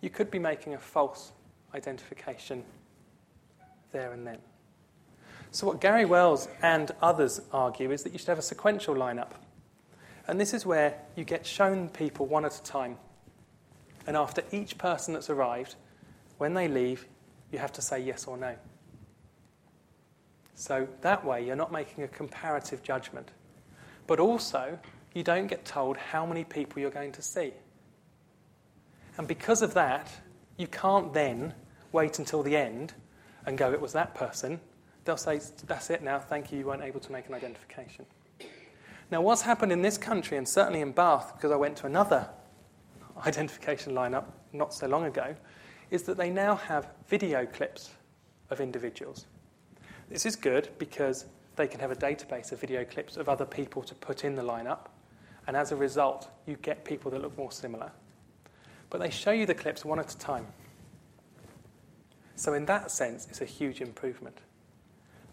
you 0.00 0.10
could 0.10 0.30
be 0.30 0.38
making 0.38 0.74
a 0.74 0.78
false 0.78 1.32
identification 1.74 2.64
there 3.92 4.12
and 4.12 4.26
then. 4.26 4.38
So, 5.50 5.66
what 5.66 5.80
Gary 5.80 6.06
Wells 6.06 6.48
and 6.62 6.90
others 7.02 7.40
argue 7.52 7.90
is 7.90 8.02
that 8.04 8.12
you 8.12 8.18
should 8.18 8.28
have 8.28 8.38
a 8.38 8.42
sequential 8.42 8.94
lineup. 8.94 9.32
And 10.26 10.40
this 10.40 10.54
is 10.54 10.64
where 10.64 10.98
you 11.16 11.24
get 11.24 11.44
shown 11.44 11.88
people 11.88 12.26
one 12.26 12.44
at 12.44 12.56
a 12.56 12.62
time. 12.62 12.96
And 14.06 14.16
after 14.16 14.42
each 14.50 14.78
person 14.78 15.14
that's 15.14 15.28
arrived, 15.30 15.74
when 16.38 16.54
they 16.54 16.68
leave, 16.68 17.06
you 17.50 17.58
have 17.58 17.72
to 17.72 17.82
say 17.82 18.00
yes 18.00 18.26
or 18.26 18.36
no. 18.36 18.56
So 20.54 20.88
that 21.00 21.24
way, 21.24 21.44
you're 21.44 21.56
not 21.56 21.72
making 21.72 22.04
a 22.04 22.08
comparative 22.08 22.82
judgment. 22.82 23.30
But 24.06 24.20
also, 24.20 24.78
you 25.14 25.22
don't 25.22 25.46
get 25.46 25.64
told 25.64 25.96
how 25.96 26.24
many 26.24 26.44
people 26.44 26.80
you're 26.80 26.90
going 26.90 27.12
to 27.12 27.22
see. 27.22 27.52
And 29.18 29.28
because 29.28 29.62
of 29.62 29.74
that, 29.74 30.10
you 30.56 30.66
can't 30.66 31.12
then 31.12 31.54
wait 31.92 32.18
until 32.18 32.42
the 32.42 32.56
end 32.56 32.94
and 33.46 33.58
go, 33.58 33.72
it 33.72 33.80
was 33.80 33.92
that 33.92 34.14
person. 34.14 34.60
They'll 35.04 35.16
say, 35.16 35.40
that's 35.66 35.90
it 35.90 36.02
now, 36.02 36.18
thank 36.18 36.52
you, 36.52 36.58
you 36.58 36.66
weren't 36.66 36.82
able 36.82 37.00
to 37.00 37.12
make 37.12 37.28
an 37.28 37.34
identification. 37.34 38.06
Now, 39.10 39.20
what's 39.20 39.42
happened 39.42 39.72
in 39.72 39.82
this 39.82 39.98
country, 39.98 40.38
and 40.38 40.48
certainly 40.48 40.80
in 40.80 40.92
Bath, 40.92 41.34
because 41.36 41.50
I 41.50 41.56
went 41.56 41.76
to 41.78 41.86
another 41.86 42.28
identification 43.26 43.92
lineup 43.92 44.24
not 44.52 44.72
so 44.72 44.86
long 44.86 45.04
ago, 45.04 45.34
is 45.90 46.04
that 46.04 46.16
they 46.16 46.30
now 46.30 46.56
have 46.56 46.88
video 47.08 47.44
clips 47.44 47.90
of 48.48 48.60
individuals. 48.60 49.26
This 50.08 50.24
is 50.24 50.36
good 50.36 50.70
because 50.78 51.26
they 51.56 51.66
can 51.66 51.80
have 51.80 51.90
a 51.90 51.96
database 51.96 52.52
of 52.52 52.60
video 52.60 52.84
clips 52.84 53.16
of 53.16 53.28
other 53.28 53.44
people 53.44 53.82
to 53.82 53.94
put 53.94 54.24
in 54.24 54.34
the 54.34 54.42
lineup, 54.42 54.86
and 55.46 55.56
as 55.56 55.72
a 55.72 55.76
result, 55.76 56.28
you 56.46 56.56
get 56.56 56.84
people 56.84 57.10
that 57.10 57.20
look 57.20 57.36
more 57.36 57.52
similar. 57.52 57.90
But 58.90 59.00
they 59.00 59.10
show 59.10 59.32
you 59.32 59.46
the 59.46 59.54
clips 59.54 59.84
one 59.84 59.98
at 59.98 60.12
a 60.12 60.18
time. 60.18 60.46
So, 62.36 62.54
in 62.54 62.66
that 62.66 62.90
sense, 62.90 63.26
it's 63.28 63.40
a 63.40 63.46
huge 63.46 63.80
improvement. 63.80 64.38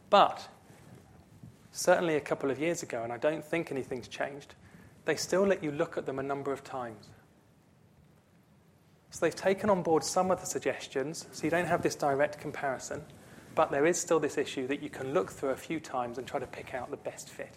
But 0.09 0.47
certainly 1.71 2.15
a 2.15 2.21
couple 2.21 2.49
of 2.51 2.59
years 2.59 2.83
ago, 2.83 3.03
and 3.03 3.13
I 3.13 3.17
don't 3.17 3.43
think 3.43 3.71
anything's 3.71 4.07
changed, 4.07 4.55
they 5.05 5.15
still 5.15 5.45
let 5.45 5.63
you 5.63 5.71
look 5.71 5.97
at 5.97 6.05
them 6.05 6.19
a 6.19 6.23
number 6.23 6.51
of 6.51 6.63
times. 6.63 7.09
So 9.11 9.25
they've 9.25 9.35
taken 9.35 9.69
on 9.69 9.81
board 9.81 10.03
some 10.03 10.29
of 10.29 10.39
the 10.39 10.45
suggestions, 10.45 11.27
so 11.31 11.43
you 11.43 11.49
don't 11.49 11.65
have 11.65 11.81
this 11.81 11.95
direct 11.95 12.39
comparison, 12.39 13.03
but 13.55 13.71
there 13.71 13.85
is 13.85 13.99
still 13.99 14.19
this 14.19 14.37
issue 14.37 14.67
that 14.67 14.83
you 14.83 14.89
can 14.89 15.13
look 15.13 15.31
through 15.31 15.49
a 15.49 15.55
few 15.55 15.79
times 15.79 16.17
and 16.17 16.27
try 16.27 16.39
to 16.39 16.47
pick 16.47 16.73
out 16.73 16.91
the 16.91 16.97
best 16.97 17.29
fit. 17.29 17.55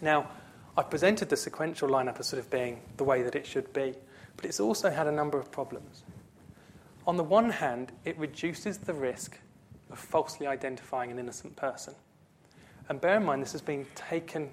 Now, 0.00 0.28
I've 0.78 0.90
presented 0.90 1.30
the 1.30 1.36
sequential 1.36 1.88
lineup 1.88 2.20
as 2.20 2.26
sort 2.26 2.40
of 2.40 2.50
being 2.50 2.82
the 2.98 3.04
way 3.04 3.22
that 3.22 3.34
it 3.34 3.46
should 3.46 3.72
be, 3.72 3.94
but 4.36 4.44
it's 4.44 4.60
also 4.60 4.90
had 4.90 5.06
a 5.06 5.12
number 5.12 5.38
of 5.38 5.50
problems. 5.50 6.02
On 7.06 7.16
the 7.16 7.24
one 7.24 7.48
hand, 7.48 7.92
it 8.04 8.18
reduces 8.18 8.78
the 8.78 8.92
risk 8.92 9.38
of 9.90 9.98
falsely 9.98 10.46
identifying 10.46 11.10
an 11.10 11.18
innocent 11.18 11.56
person. 11.56 11.94
And 12.88 13.00
bear 13.00 13.16
in 13.16 13.24
mind, 13.24 13.42
this 13.42 13.52
has 13.52 13.62
been 13.62 13.86
taken 13.94 14.50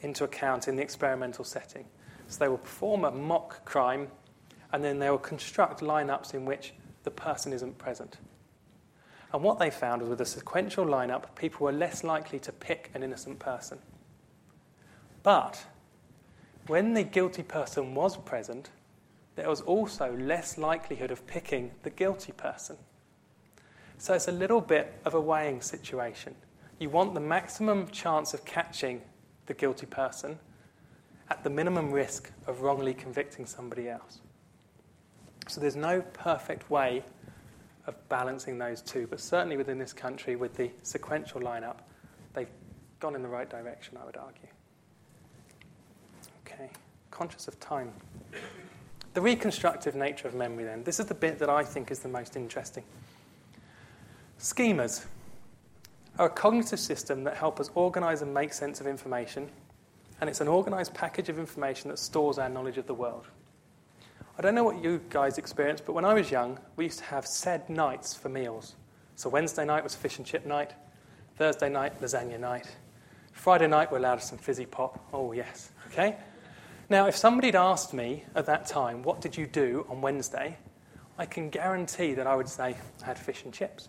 into 0.00 0.24
account 0.24 0.66
in 0.66 0.76
the 0.76 0.82
experimental 0.82 1.44
setting. 1.44 1.84
So 2.28 2.38
they 2.38 2.48
will 2.48 2.58
perform 2.58 3.04
a 3.04 3.10
mock 3.10 3.64
crime 3.64 4.08
and 4.72 4.82
then 4.82 4.98
they 4.98 5.10
will 5.10 5.18
construct 5.18 5.80
lineups 5.80 6.32
in 6.32 6.44
which 6.44 6.72
the 7.04 7.10
person 7.10 7.52
isn't 7.52 7.76
present. 7.76 8.16
And 9.32 9.42
what 9.42 9.58
they 9.58 9.70
found 9.70 10.00
was 10.00 10.08
with 10.08 10.20
a 10.20 10.26
sequential 10.26 10.86
lineup, 10.86 11.34
people 11.34 11.66
were 11.66 11.72
less 11.72 12.02
likely 12.02 12.38
to 12.40 12.52
pick 12.52 12.90
an 12.94 13.02
innocent 13.02 13.38
person. 13.38 13.78
But 15.26 15.64
when 16.68 16.94
the 16.94 17.02
guilty 17.02 17.42
person 17.42 17.96
was 17.96 18.16
present, 18.16 18.70
there 19.34 19.48
was 19.48 19.60
also 19.60 20.16
less 20.16 20.56
likelihood 20.56 21.10
of 21.10 21.26
picking 21.26 21.72
the 21.82 21.90
guilty 21.90 22.30
person. 22.30 22.76
So 23.98 24.14
it's 24.14 24.28
a 24.28 24.32
little 24.32 24.60
bit 24.60 25.00
of 25.04 25.14
a 25.14 25.20
weighing 25.20 25.62
situation. 25.62 26.36
You 26.78 26.90
want 26.90 27.12
the 27.14 27.18
maximum 27.18 27.88
chance 27.88 28.34
of 28.34 28.44
catching 28.44 29.02
the 29.46 29.54
guilty 29.54 29.86
person 29.86 30.38
at 31.28 31.42
the 31.42 31.50
minimum 31.50 31.90
risk 31.90 32.30
of 32.46 32.60
wrongly 32.60 32.94
convicting 32.94 33.46
somebody 33.46 33.88
else. 33.88 34.20
So 35.48 35.60
there's 35.60 35.74
no 35.74 36.02
perfect 36.02 36.70
way 36.70 37.02
of 37.88 37.96
balancing 38.08 38.58
those 38.58 38.80
two, 38.80 39.08
but 39.08 39.18
certainly 39.18 39.56
within 39.56 39.78
this 39.80 39.92
country, 39.92 40.36
with 40.36 40.54
the 40.54 40.70
sequential 40.82 41.40
lineup, 41.40 41.78
they've 42.32 42.46
gone 43.00 43.16
in 43.16 43.22
the 43.22 43.28
right 43.28 43.50
direction, 43.50 43.98
I 44.00 44.04
would 44.04 44.16
argue. 44.16 44.46
Conscious 47.16 47.48
of 47.48 47.58
time. 47.60 47.90
The 49.14 49.22
reconstructive 49.22 49.94
nature 49.94 50.28
of 50.28 50.34
memory, 50.34 50.64
then. 50.64 50.84
This 50.84 51.00
is 51.00 51.06
the 51.06 51.14
bit 51.14 51.38
that 51.38 51.48
I 51.48 51.64
think 51.64 51.90
is 51.90 52.00
the 52.00 52.10
most 52.10 52.36
interesting. 52.36 52.84
Schemas 54.38 55.06
are 56.18 56.26
a 56.26 56.30
cognitive 56.30 56.78
system 56.78 57.24
that 57.24 57.34
help 57.34 57.58
us 57.58 57.70
organize 57.74 58.20
and 58.20 58.34
make 58.34 58.52
sense 58.52 58.82
of 58.82 58.86
information, 58.86 59.48
and 60.20 60.28
it's 60.28 60.42
an 60.42 60.48
organized 60.48 60.92
package 60.92 61.30
of 61.30 61.38
information 61.38 61.88
that 61.88 61.98
stores 61.98 62.36
our 62.36 62.50
knowledge 62.50 62.76
of 62.76 62.86
the 62.86 62.92
world. 62.92 63.24
I 64.38 64.42
don't 64.42 64.54
know 64.54 64.64
what 64.64 64.84
you 64.84 65.00
guys 65.08 65.38
experienced, 65.38 65.86
but 65.86 65.94
when 65.94 66.04
I 66.04 66.12
was 66.12 66.30
young, 66.30 66.58
we 66.76 66.84
used 66.84 66.98
to 66.98 67.06
have 67.06 67.26
said 67.26 67.70
nights 67.70 68.12
for 68.14 68.28
meals. 68.28 68.74
So 69.14 69.30
Wednesday 69.30 69.64
night 69.64 69.82
was 69.82 69.94
fish 69.94 70.18
and 70.18 70.26
chip 70.26 70.44
night, 70.44 70.74
Thursday 71.36 71.70
night, 71.70 71.98
lasagna 72.02 72.38
night. 72.38 72.66
Friday 73.32 73.68
night, 73.68 73.90
we're 73.90 73.96
allowed 73.96 74.22
some 74.22 74.36
fizzy 74.36 74.66
pop. 74.66 75.02
Oh, 75.14 75.32
yes. 75.32 75.70
Okay? 75.86 76.16
Now, 76.88 77.06
if 77.06 77.16
somebody 77.16 77.48
had 77.48 77.56
asked 77.56 77.92
me 77.92 78.24
at 78.34 78.46
that 78.46 78.66
time, 78.66 79.02
what 79.02 79.20
did 79.20 79.36
you 79.36 79.46
do 79.46 79.86
on 79.88 80.00
Wednesday? 80.00 80.56
I 81.18 81.26
can 81.26 81.50
guarantee 81.50 82.14
that 82.14 82.26
I 82.26 82.36
would 82.36 82.48
say, 82.48 82.76
I 83.02 83.04
had 83.04 83.18
fish 83.18 83.42
and 83.44 83.52
chips. 83.52 83.88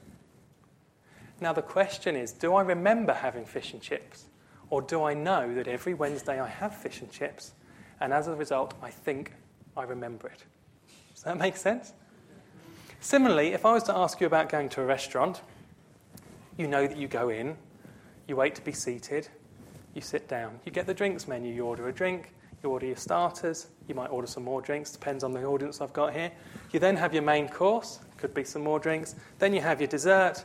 Now, 1.40 1.54
the 1.54 1.62
question 1.62 2.16
is 2.16 2.32
do 2.32 2.56
I 2.56 2.64
remember 2.64 3.14
having 3.14 3.46
fish 3.46 3.74
and 3.74 3.82
chips? 3.82 4.26
Or 4.70 4.82
do 4.82 5.04
I 5.04 5.14
know 5.14 5.54
that 5.54 5.68
every 5.68 5.94
Wednesday 5.94 6.42
I 6.42 6.48
have 6.48 6.76
fish 6.76 7.02
and 7.02 7.12
chips, 7.12 7.54
and 8.02 8.12
as 8.12 8.28
a 8.28 8.36
result, 8.36 8.74
I 8.82 8.90
think 8.90 9.32
I 9.78 9.84
remember 9.84 10.28
it? 10.28 10.44
Does 11.14 11.24
that 11.24 11.38
make 11.38 11.56
sense? 11.56 11.94
Similarly, 13.00 13.54
if 13.54 13.66
I 13.66 13.74
was 13.74 13.84
to 13.84 13.96
ask 13.96 14.20
you 14.20 14.28
about 14.28 14.50
going 14.50 14.70
to 14.70 14.82
a 14.82 14.86
restaurant, 14.86 15.42
you 16.58 16.68
know 16.68 16.88
that 16.88 16.98
you 16.98 17.08
go 17.08 17.30
in, 17.30 17.56
you 18.28 18.36
wait 18.36 18.56
to 18.56 18.62
be 18.62 18.72
seated, 18.72 19.30
you 19.94 20.02
sit 20.02 20.28
down, 20.28 20.60
you 20.66 20.72
get 20.72 20.88
the 20.88 20.94
drinks 20.94 21.28
menu, 21.28 21.54
you 21.54 21.64
order 21.64 21.88
a 21.88 21.94
drink, 21.94 22.34
you 22.64 22.70
order 22.70 22.86
your 22.86 22.96
starters, 22.96 23.68
you 23.88 23.96
might 23.96 24.08
order 24.08 24.28
some 24.28 24.44
more 24.44 24.62
drinks, 24.62 24.92
depends 24.92 25.24
on 25.24 25.32
the 25.32 25.44
audience 25.44 25.82
I've 25.82 25.94
got 25.94 26.14
here. 26.14 26.32
You 26.72 26.80
then 26.80 26.96
have 26.98 27.14
your 27.14 27.24
main 27.24 27.48
course, 27.48 28.00
could 28.18 28.34
be 28.34 28.44
some 28.44 28.64
more 28.64 28.80
drinks, 28.80 29.16
then 29.40 29.54
you 29.54 29.62
have 29.62 29.80
your 29.80 29.88
dessert, 29.88 30.44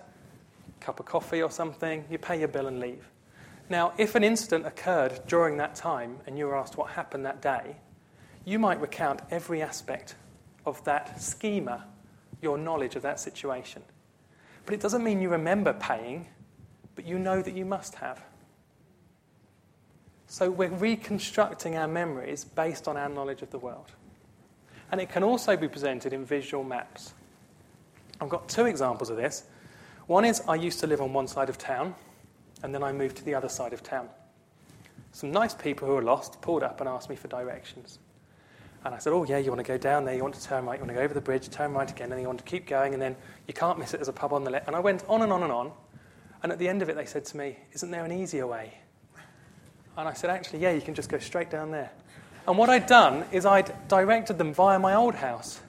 cup 0.81 1.01
of 1.01 1.07
coffee 1.07 1.42
or 1.42 1.51
something, 1.51 2.05
you 2.11 2.18
pay 2.18 2.38
your 2.38 2.48
bill 2.48 2.66
and 2.66 2.81
leave. 2.81 3.09
Now, 3.68 3.92
if 3.96 4.14
an 4.14 4.25
incident 4.25 4.66
occurred 4.66 5.20
during 5.27 5.57
that 5.57 5.75
time 5.75 6.18
and 6.27 6.37
you 6.37 6.46
were 6.46 6.57
asked 6.57 6.77
what 6.77 6.90
happened 6.90 7.25
that 7.25 7.40
day, 7.40 7.77
you 8.44 8.59
might 8.59 8.81
recount 8.81 9.22
every 9.31 9.62
aspect 9.62 10.16
of 10.66 10.83
that 10.85 11.22
schema, 11.22 11.85
your 12.40 12.59
knowledge 12.59 12.96
of 12.96 13.03
that 13.03 13.20
situation. 13.20 13.83
But 14.66 14.75
it 14.75 14.81
doesn't 14.81 15.03
mean 15.03 15.20
you 15.20 15.31
remember 15.31 15.72
paying, 15.72 16.27
but 16.94 17.07
you 17.07 17.18
know 17.18 17.40
that 17.40 17.55
you 17.55 17.64
must 17.64 17.94
have. 17.96 18.22
So 20.33 20.51
we're 20.51 20.71
reconstructing 20.71 21.77
our 21.77 21.87
memories 21.87 22.42
based 22.42 22.88
on 22.88 22.97
our 22.97 23.11
knowledge 23.11 23.42
of 23.42 23.51
the 23.51 23.59
world. 23.59 23.92
And 24.90 24.99
it 24.99 25.11
can 25.11 25.23
also 25.23 25.59
be 25.59 25.68
presented 25.68 26.14
in 26.14 26.25
visual 26.25 26.64
maps. 26.64 27.12
I've 28.18 28.31
got 28.31 28.49
two 28.49 28.64
examples 28.64 29.11
of 29.11 29.18
this. 29.18 29.45
One 30.07 30.25
is 30.25 30.40
I 30.49 30.55
used 30.55 30.81
to 30.81 30.87
live 30.87 31.03
on 31.03 31.12
one 31.12 31.29
side 31.29 31.51
of 31.51 31.59
town, 31.59 31.95
and 32.62 32.75
then 32.75 32.83
I 32.83 32.92
moved 32.92 33.18
to 33.18 33.25
the 33.25 33.35
other 33.35 33.51
side 33.51 33.75
of 33.75 33.83
town. 33.83 34.09
Some 35.12 35.33
nice 35.33 35.53
people 35.53 35.87
who 35.87 35.97
were 35.97 36.03
lost 36.03 36.40
pulled 36.40 36.62
up 36.62 36.81
and 36.81 36.88
asked 36.88 37.11
me 37.11 37.16
for 37.16 37.29
directions. 37.29 37.99
And 38.87 38.95
I 38.95 38.99
said, 39.01 39.12
Oh, 39.12 39.25
yeah, 39.25 39.37
you 39.37 39.51
want 39.51 39.61
to 39.61 39.71
go 39.71 39.77
down 39.77 40.07
there, 40.07 40.14
you 40.14 40.23
want 40.23 40.37
to 40.37 40.42
turn 40.42 40.64
right, 40.64 40.79
you 40.79 40.81
want 40.81 40.92
to 40.92 40.95
go 40.95 41.03
over 41.03 41.12
the 41.12 41.21
bridge, 41.21 41.51
turn 41.51 41.75
right 41.75 41.90
again, 41.90 42.05
and 42.05 42.12
then 42.12 42.21
you 42.21 42.27
want 42.27 42.38
to 42.38 42.47
keep 42.47 42.66
going, 42.66 42.95
and 42.95 43.03
then 43.03 43.16
you 43.47 43.53
can't 43.53 43.79
miss 43.79 43.92
it, 43.92 43.99
there's 43.99 44.09
a 44.09 44.14
pub 44.14 44.33
on 44.33 44.45
the 44.45 44.51
left. 44.51 44.66
And 44.66 44.75
I 44.75 44.81
went 44.81 45.05
on 45.11 45.21
and 45.21 45.31
on 45.31 45.42
and 45.42 45.53
on. 45.53 45.73
And 46.42 46.51
at 46.51 46.59
the 46.59 46.71
end 46.71 46.81
of 46.81 46.88
it, 46.88 46.97
they 46.97 47.05
said 47.05 47.27
to 47.27 47.37
me, 47.37 47.59
Isn't 47.73 47.90
there 47.90 48.07
an 48.07 48.12
easier 48.12 48.47
way? 48.47 48.79
And 49.96 50.09
I 50.09 50.12
said, 50.12 50.31
Actually, 50.31 50.61
yeah, 50.61 50.72
you 50.72 50.81
can 50.81 50.94
just 50.94 51.09
go 51.09 51.18
straight 51.18 51.50
down 51.50 51.70
there. 51.70 51.90
And 52.46 52.59
what 52.59 52.68
I'd 52.68 52.87
done 52.87 53.24
is 53.31 53.46
I'd 53.46 53.72
directed 53.88 54.38
them 54.38 54.52
via 54.52 54.78
my 54.78 54.94
old 54.94 55.14
house 55.14 55.61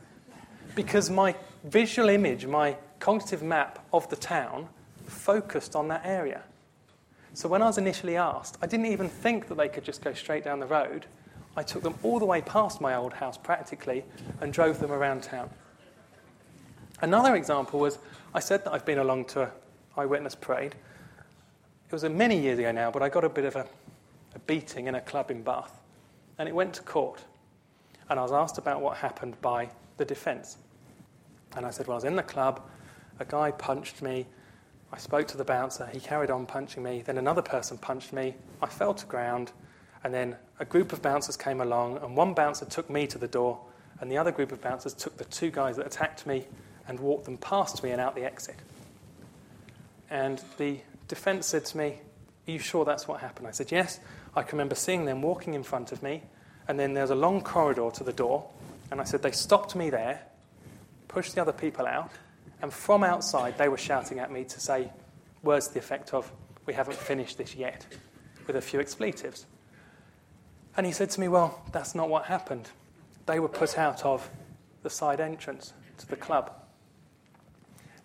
because 0.76 1.10
my 1.10 1.36
visual 1.64 2.10
image, 2.10 2.46
my 2.46 2.78
cognitive 3.00 3.44
map 3.44 3.86
of 3.94 4.10
the 4.10 4.16
town, 4.16 4.68
focused 5.06 5.76
on 5.76 5.88
that 5.90 6.02
area. 6.04 6.42
So 7.36 7.48
when 7.50 7.62
I 7.62 7.66
was 7.66 7.78
initially 7.78 8.16
asked, 8.16 8.58
I 8.62 8.68
didn't 8.68 8.88
even 8.88 9.10
think 9.10 9.48
that 9.48 9.56
they 9.56 9.68
could 9.68 9.84
just 9.84 10.04
go 10.04 10.14
straight 10.14 10.44
down 10.44 10.60
the 10.60 10.68
road. 10.68 11.06
I 11.56 11.64
took 11.64 11.84
them 11.84 11.96
all 12.04 12.20
the 12.20 12.26
way 12.26 12.42
past 12.42 12.82
my 12.82 12.96
old 12.96 13.14
house 13.14 13.38
practically 13.38 14.04
and 14.42 14.52
drove 14.52 14.80
them 14.80 14.92
around 14.92 15.24
town. 15.24 15.50
Another 17.02 17.36
example 17.36 17.80
was 17.80 17.98
I 18.34 18.40
said 18.40 18.64
that 18.66 18.74
I've 18.74 18.86
been 18.86 18.98
along 18.98 19.26
to 19.26 19.44
an 19.44 19.50
eyewitness 19.98 20.36
parade. 20.36 20.76
It 21.88 21.92
was 21.92 22.04
many 22.04 22.40
years 22.40 22.58
ago 22.58 22.72
now, 22.72 22.90
but 22.90 23.04
I 23.04 23.10
got 23.10 23.24
a 23.24 23.30
bit 23.30 23.46
of 23.46 23.56
a, 23.56 23.62
a 23.62 23.66
beating 24.48 24.88
in 24.88 24.96
a 24.96 25.02
club 25.02 25.32
in 25.32 25.44
Bath. 25.44 25.80
And 26.38 26.50
it 26.50 26.56
went 26.56 26.74
to 26.76 26.84
court. 26.84 27.24
And 28.10 28.20
I 28.20 28.24
was 28.24 28.32
asked 28.32 28.58
about 28.58 28.82
what 28.82 28.98
happened 28.98 29.40
by 29.42 29.70
the 29.98 30.06
defence. 30.06 30.58
And 31.56 31.66
I 31.66 31.70
said, 31.70 31.88
Well, 31.88 31.96
I 31.96 31.98
was 31.98 32.04
in 32.04 32.16
the 32.16 32.24
club, 32.24 32.62
a 33.20 33.26
guy 33.26 33.52
punched 33.52 34.02
me. 34.02 34.26
I 34.92 34.98
spoke 34.98 35.28
to 35.30 35.38
the 35.38 35.44
bouncer, 35.44 35.88
he 35.92 36.00
carried 36.00 36.30
on 36.30 36.46
punching 36.46 36.84
me. 36.84 37.02
Then 37.02 37.18
another 37.18 37.42
person 37.42 37.78
punched 37.78 38.14
me. 38.14 38.36
I 38.62 38.68
fell 38.68 38.94
to 38.94 39.06
ground. 39.06 39.52
And 40.04 40.14
then 40.14 40.36
a 40.60 40.66
group 40.66 40.94
of 40.94 41.02
bouncers 41.02 41.38
came 41.38 41.62
along, 41.62 41.98
and 41.98 42.16
one 42.16 42.34
bouncer 42.34 42.66
took 42.66 42.90
me 42.90 43.08
to 43.08 43.18
the 43.18 43.28
door, 43.28 43.60
and 44.02 44.12
the 44.12 44.18
other 44.18 44.32
group 44.32 44.52
of 44.52 44.62
bouncers 44.62 44.94
took 44.94 45.18
the 45.18 45.26
two 45.26 45.50
guys 45.50 45.78
that 45.78 45.86
attacked 45.86 46.28
me 46.28 46.46
and 46.88 47.00
walked 47.00 47.26
them 47.26 47.38
past 47.38 47.84
me 47.84 47.92
and 47.92 48.02
out 48.02 48.16
the 48.16 48.26
exit. 48.26 48.58
And 50.10 50.42
the 50.58 50.80
defence 51.08 51.48
said 51.48 51.66
to 51.66 51.78
me, 51.78 52.00
Are 52.48 52.52
you 52.52 52.60
sure 52.60 52.84
that's 52.86 53.08
what 53.08 53.22
happened? 53.22 53.48
I 53.48 53.52
said, 53.52 53.72
Yes. 53.72 54.00
I 54.36 54.42
can 54.42 54.58
remember 54.58 54.76
seeing 54.76 55.06
them 55.06 55.22
walking 55.22 55.54
in 55.54 55.64
front 55.64 55.92
of 55.92 56.02
me, 56.02 56.24
and 56.68 56.80
then 56.80 56.94
there's 56.94 57.10
a 57.10 57.16
long 57.16 57.42
corridor 57.42 57.90
to 57.92 58.04
the 58.04 58.14
door. 58.14 58.50
And 58.92 59.00
I 59.00 59.04
said, 59.04 59.22
They 59.22 59.32
stopped 59.32 59.76
me 59.76 59.90
there, 59.90 60.22
pushed 61.08 61.36
the 61.36 61.42
other 61.42 61.54
people 61.54 61.86
out, 61.86 62.12
and 62.62 62.74
from 62.74 63.04
outside 63.04 63.58
they 63.58 63.70
were 63.70 63.78
shouting 63.78 64.20
at 64.20 64.32
me 64.32 64.44
to 64.46 64.60
say 64.60 64.92
words 65.44 65.68
to 65.68 65.74
the 65.74 65.80
effect 65.80 66.14
of, 66.14 66.32
We 66.66 66.74
haven't 66.74 66.98
finished 66.98 67.38
this 67.38 67.56
yet, 67.56 67.86
with 68.48 68.56
a 68.56 68.62
few 68.62 68.80
expletives. 68.80 69.46
And 70.76 70.86
he 70.86 70.92
said 70.92 71.10
to 71.12 71.20
me, 71.20 71.28
Well, 71.28 71.62
that's 71.72 71.94
not 71.94 72.10
what 72.10 72.26
happened. 72.26 72.70
They 73.26 73.40
were 73.40 73.50
put 73.50 73.78
out 73.78 74.04
of 74.06 74.30
the 74.82 74.90
side 74.90 75.20
entrance 75.20 75.74
to 76.00 76.08
the 76.08 76.16
club. 76.16 76.52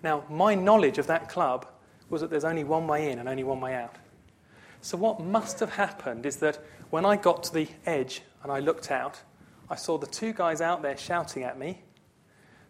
Now, 0.03 0.25
my 0.31 0.55
knowledge 0.55 0.99
of 0.99 1.07
that 1.09 1.29
club 1.29 1.67
was 2.09 2.21
that 2.21 2.31
there's 2.31 2.45
only 2.45 2.65
one 2.65 2.87
way 2.87 3.11
in 3.11 3.19
and 3.19 3.29
only 3.29 3.45
one 3.45 3.61
way 3.61 3.75
out. 3.75 3.97
So, 4.81 4.97
what 4.97 5.21
must 5.21 5.61
have 5.61 5.71
happened 5.71 6.25
is 6.25 6.37
that 6.37 6.59
when 6.91 7.05
I 7.05 7.17
got 7.17 7.43
to 7.45 7.53
the 7.53 7.69
edge 7.85 8.23
and 8.43 8.53
I 8.53 8.61
looked 8.61 8.91
out, 8.91 9.21
I 9.69 9.77
saw 9.77 9.99
the 9.99 10.07
two 10.07 10.33
guys 10.33 10.61
out 10.61 10.83
there 10.83 10.97
shouting 10.97 11.43
at 11.43 11.59
me. 11.59 11.83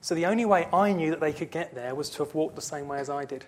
So, 0.00 0.14
the 0.14 0.26
only 0.26 0.44
way 0.44 0.68
I 0.72 0.92
knew 0.92 1.10
that 1.10 1.20
they 1.20 1.32
could 1.32 1.50
get 1.50 1.74
there 1.74 1.94
was 1.94 2.10
to 2.10 2.24
have 2.24 2.34
walked 2.34 2.56
the 2.56 2.62
same 2.62 2.88
way 2.88 2.98
as 2.98 3.10
I 3.10 3.24
did. 3.24 3.44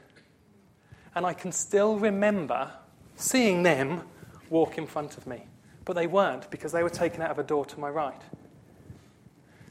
And 1.15 1.25
I 1.25 1.33
can 1.33 1.53
still 1.53 1.99
remember 1.99 2.71
seeing 3.17 3.63
them 3.63 4.03
walk 4.51 4.79
in 4.79 4.87
front 4.87 5.17
of 5.17 5.27
me. 5.27 5.47
But 5.85 5.95
they 5.95 6.07
weren't 6.07 6.51
because 6.51 6.73
they 6.73 6.83
were 6.83 6.91
taken 6.91 7.23
out 7.23 7.31
of 7.31 7.39
a 7.39 7.43
door 7.43 7.65
to 7.65 7.81
my 7.81 7.89
right. 7.89 8.21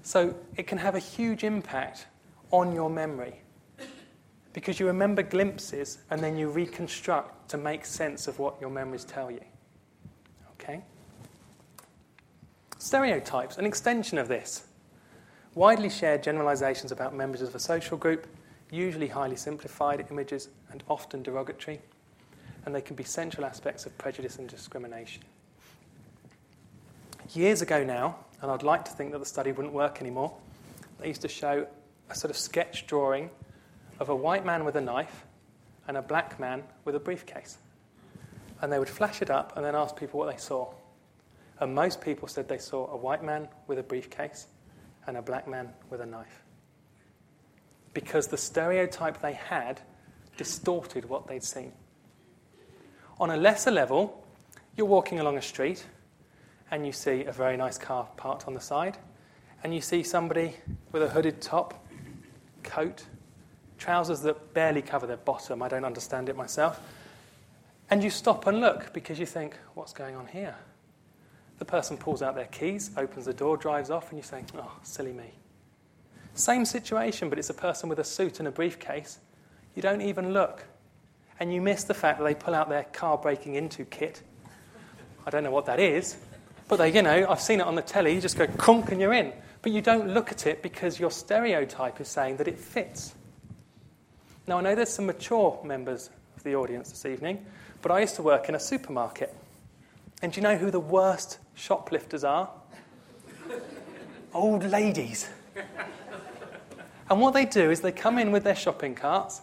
So, 0.01 0.35
it 0.57 0.67
can 0.67 0.79
have 0.79 0.95
a 0.95 0.99
huge 0.99 1.43
impact 1.43 2.07
on 2.51 2.73
your 2.73 2.89
memory 2.89 3.41
because 4.53 4.79
you 4.79 4.87
remember 4.87 5.21
glimpses 5.21 5.99
and 6.09 6.21
then 6.21 6.37
you 6.37 6.49
reconstruct 6.49 7.49
to 7.49 7.57
make 7.57 7.85
sense 7.85 8.27
of 8.27 8.39
what 8.39 8.59
your 8.59 8.69
memories 8.69 9.05
tell 9.05 9.29
you. 9.29 9.41
Okay? 10.53 10.83
Stereotypes, 12.77 13.57
an 13.57 13.65
extension 13.65 14.17
of 14.17 14.27
this. 14.27 14.65
Widely 15.55 15.89
shared 15.89 16.23
generalizations 16.23 16.91
about 16.91 17.13
members 17.13 17.41
of 17.41 17.53
a 17.53 17.59
social 17.59 17.97
group, 17.97 18.27
usually 18.71 19.07
highly 19.07 19.35
simplified 19.35 20.05
images 20.09 20.49
and 20.71 20.83
often 20.87 21.23
derogatory, 21.23 21.81
and 22.65 22.73
they 22.73 22.81
can 22.81 22.95
be 22.95 23.03
central 23.03 23.45
aspects 23.45 23.85
of 23.85 23.97
prejudice 23.97 24.37
and 24.37 24.47
discrimination. 24.47 25.23
Years 27.33 27.61
ago 27.61 27.83
now, 27.83 28.15
and 28.41 28.49
I'd 28.49 28.63
like 28.63 28.85
to 28.85 28.91
think 28.91 29.11
that 29.11 29.19
the 29.19 29.25
study 29.25 29.51
wouldn't 29.51 29.73
work 29.73 30.01
anymore, 30.01 30.33
they 30.99 31.07
used 31.07 31.21
to 31.21 31.27
show 31.27 31.67
a 32.09 32.15
sort 32.15 32.31
of 32.31 32.37
sketch 32.37 32.87
drawing 32.87 33.29
of 33.99 34.09
a 34.09 34.15
white 34.15 34.45
man 34.45 34.65
with 34.65 34.75
a 34.75 34.81
knife 34.81 35.25
and 35.87 35.97
a 35.97 36.01
black 36.01 36.39
man 36.39 36.63
with 36.85 36.95
a 36.95 36.99
briefcase. 36.99 37.57
And 38.61 38.71
they 38.71 38.79
would 38.79 38.89
flash 38.89 39.21
it 39.21 39.29
up 39.29 39.55
and 39.55 39.65
then 39.65 39.75
ask 39.75 39.95
people 39.95 40.19
what 40.19 40.31
they 40.31 40.37
saw. 40.37 40.73
And 41.59 41.75
most 41.75 42.01
people 42.01 42.27
said 42.27 42.47
they 42.47 42.57
saw 42.57 42.91
a 42.91 42.97
white 42.97 43.23
man 43.23 43.47
with 43.67 43.79
a 43.79 43.83
briefcase 43.83 44.47
and 45.07 45.17
a 45.17 45.21
black 45.21 45.47
man 45.47 45.69
with 45.89 46.01
a 46.01 46.05
knife. 46.05 46.43
Because 47.93 48.27
the 48.27 48.37
stereotype 48.37 49.21
they 49.21 49.33
had 49.33 49.81
distorted 50.37 51.05
what 51.05 51.27
they'd 51.27 51.43
seen. 51.43 51.73
On 53.19 53.29
a 53.29 53.37
lesser 53.37 53.71
level, 53.71 54.25
you're 54.77 54.87
walking 54.87 55.19
along 55.19 55.37
a 55.37 55.41
street 55.41 55.85
and 56.71 56.85
you 56.85 56.91
see 56.91 57.25
a 57.25 57.31
very 57.31 57.57
nice 57.57 57.77
car 57.77 58.07
parked 58.15 58.47
on 58.47 58.53
the 58.53 58.61
side, 58.61 58.97
and 59.63 59.73
you 59.73 59.81
see 59.81 60.03
somebody 60.03 60.55
with 60.91 61.01
a 61.01 61.09
hooded 61.09 61.41
top, 61.41 61.87
coat, 62.63 63.05
trousers 63.79 64.21
that 64.21 64.53
barely 64.53 64.81
cover 64.81 65.07
their 65.07 65.17
bottom. 65.17 65.63
I 65.63 65.67
don't 65.67 65.85
understand 65.85 66.29
it 66.29 66.35
myself. 66.35 66.79
And 67.89 68.03
you 68.03 68.09
stop 68.11 68.45
and 68.45 68.59
look 68.59 68.93
because 68.93 69.19
you 69.19 69.25
think, 69.25 69.55
what's 69.73 69.93
going 69.93 70.15
on 70.15 70.27
here? 70.27 70.55
The 71.57 71.65
person 71.65 71.97
pulls 71.97 72.21
out 72.21 72.35
their 72.35 72.45
keys, 72.45 72.91
opens 72.95 73.25
the 73.25 73.33
door, 73.33 73.57
drives 73.57 73.89
off, 73.89 74.09
and 74.09 74.17
you 74.17 74.23
say, 74.23 74.43
oh, 74.55 74.71
silly 74.83 75.11
me. 75.11 75.31
Same 76.35 76.63
situation, 76.65 77.29
but 77.29 77.39
it's 77.39 77.49
a 77.49 77.55
person 77.55 77.89
with 77.89 77.99
a 77.99 78.03
suit 78.03 78.39
and 78.39 78.47
a 78.47 78.51
briefcase. 78.51 79.19
You 79.75 79.81
don't 79.81 80.01
even 80.01 80.33
look. 80.33 80.63
And 81.39 81.53
you 81.53 81.61
miss 81.61 81.83
the 81.83 81.93
fact 81.93 82.19
that 82.19 82.25
they 82.25 82.35
pull 82.35 82.53
out 82.53 82.69
their 82.69 82.83
car 82.83 83.17
breaking 83.17 83.55
into 83.55 83.85
kit. 83.85 84.21
I 85.25 85.29
don't 85.29 85.43
know 85.43 85.51
what 85.51 85.65
that 85.65 85.79
is, 85.79 86.17
but 86.67 86.77
they, 86.77 86.93
you 86.93 87.01
know, 87.01 87.25
I've 87.29 87.41
seen 87.41 87.59
it 87.59 87.67
on 87.67 87.75
the 87.75 87.81
telly. 87.81 88.13
You 88.13 88.21
just 88.21 88.37
go 88.37 88.47
crunk 88.47 88.91
and 88.91 89.01
you're 89.01 89.13
in. 89.13 89.33
But 89.61 89.71
you 89.71 89.81
don't 89.81 90.13
look 90.13 90.31
at 90.31 90.47
it 90.47 90.61
because 90.61 90.99
your 90.99 91.11
stereotype 91.11 91.99
is 91.99 92.07
saying 92.07 92.37
that 92.37 92.47
it 92.47 92.57
fits. 92.57 93.15
Now, 94.49 94.57
I 94.57 94.61
know 94.61 94.73
there's 94.73 94.89
some 94.89 95.05
mature 95.05 95.59
members 95.63 96.09
of 96.35 96.41
the 96.41 96.55
audience 96.55 96.89
this 96.89 97.05
evening, 97.05 97.45
but 97.83 97.91
I 97.91 97.99
used 97.99 98.15
to 98.15 98.23
work 98.23 98.49
in 98.49 98.55
a 98.55 98.59
supermarket. 98.59 99.31
And 100.23 100.33
do 100.33 100.41
you 100.41 100.41
know 100.41 100.57
who 100.57 100.71
the 100.71 100.79
worst 100.79 101.37
shoplifters 101.53 102.23
are? 102.23 102.49
Old 104.33 104.63
ladies. 104.63 105.29
And 107.11 107.21
what 107.21 107.35
they 107.35 107.45
do 107.45 107.69
is 107.69 107.81
they 107.81 107.91
come 107.91 108.17
in 108.17 108.31
with 108.31 108.43
their 108.43 108.55
shopping 108.55 108.95
carts 108.95 109.41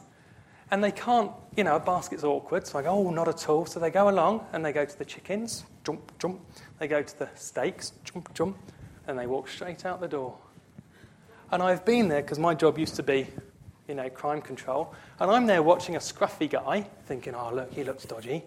and 0.72 0.82
they 0.82 0.90
can't, 0.90 1.30
you 1.56 1.62
know, 1.62 1.76
a 1.76 1.80
basket's 1.80 2.24
awkward. 2.24 2.66
So 2.66 2.80
I 2.80 2.82
go, 2.82 2.90
oh, 2.90 3.10
not 3.10 3.28
at 3.28 3.48
all. 3.48 3.64
So 3.64 3.78
they 3.78 3.90
go 3.90 4.08
along 4.08 4.44
and 4.52 4.64
they 4.64 4.72
go 4.72 4.84
to 4.84 4.98
the 4.98 5.04
chickens, 5.04 5.66
jump, 5.84 6.18
jump. 6.18 6.40
They 6.80 6.88
go 6.88 7.04
to 7.04 7.18
the 7.20 7.28
steaks, 7.36 7.92
jump, 8.02 8.34
jump. 8.34 8.56
And 9.06 9.16
they 9.16 9.28
walk 9.28 9.46
straight 9.46 9.86
out 9.86 10.00
the 10.00 10.08
door. 10.08 10.36
And 11.52 11.62
I've 11.62 11.84
been 11.84 12.08
there 12.08 12.22
because 12.22 12.40
my 12.40 12.54
job 12.54 12.76
used 12.76 12.96
to 12.96 13.04
be 13.04 13.28
you 13.88 13.94
know, 13.94 14.08
crime 14.10 14.40
control. 14.40 14.94
And 15.20 15.30
I'm 15.30 15.46
there 15.46 15.62
watching 15.62 15.96
a 15.96 16.00
scruffy 16.00 16.50
guy, 16.50 16.86
thinking, 17.06 17.34
oh, 17.34 17.52
look, 17.54 17.72
he 17.72 17.84
looks 17.84 18.04
dodgy. 18.04 18.42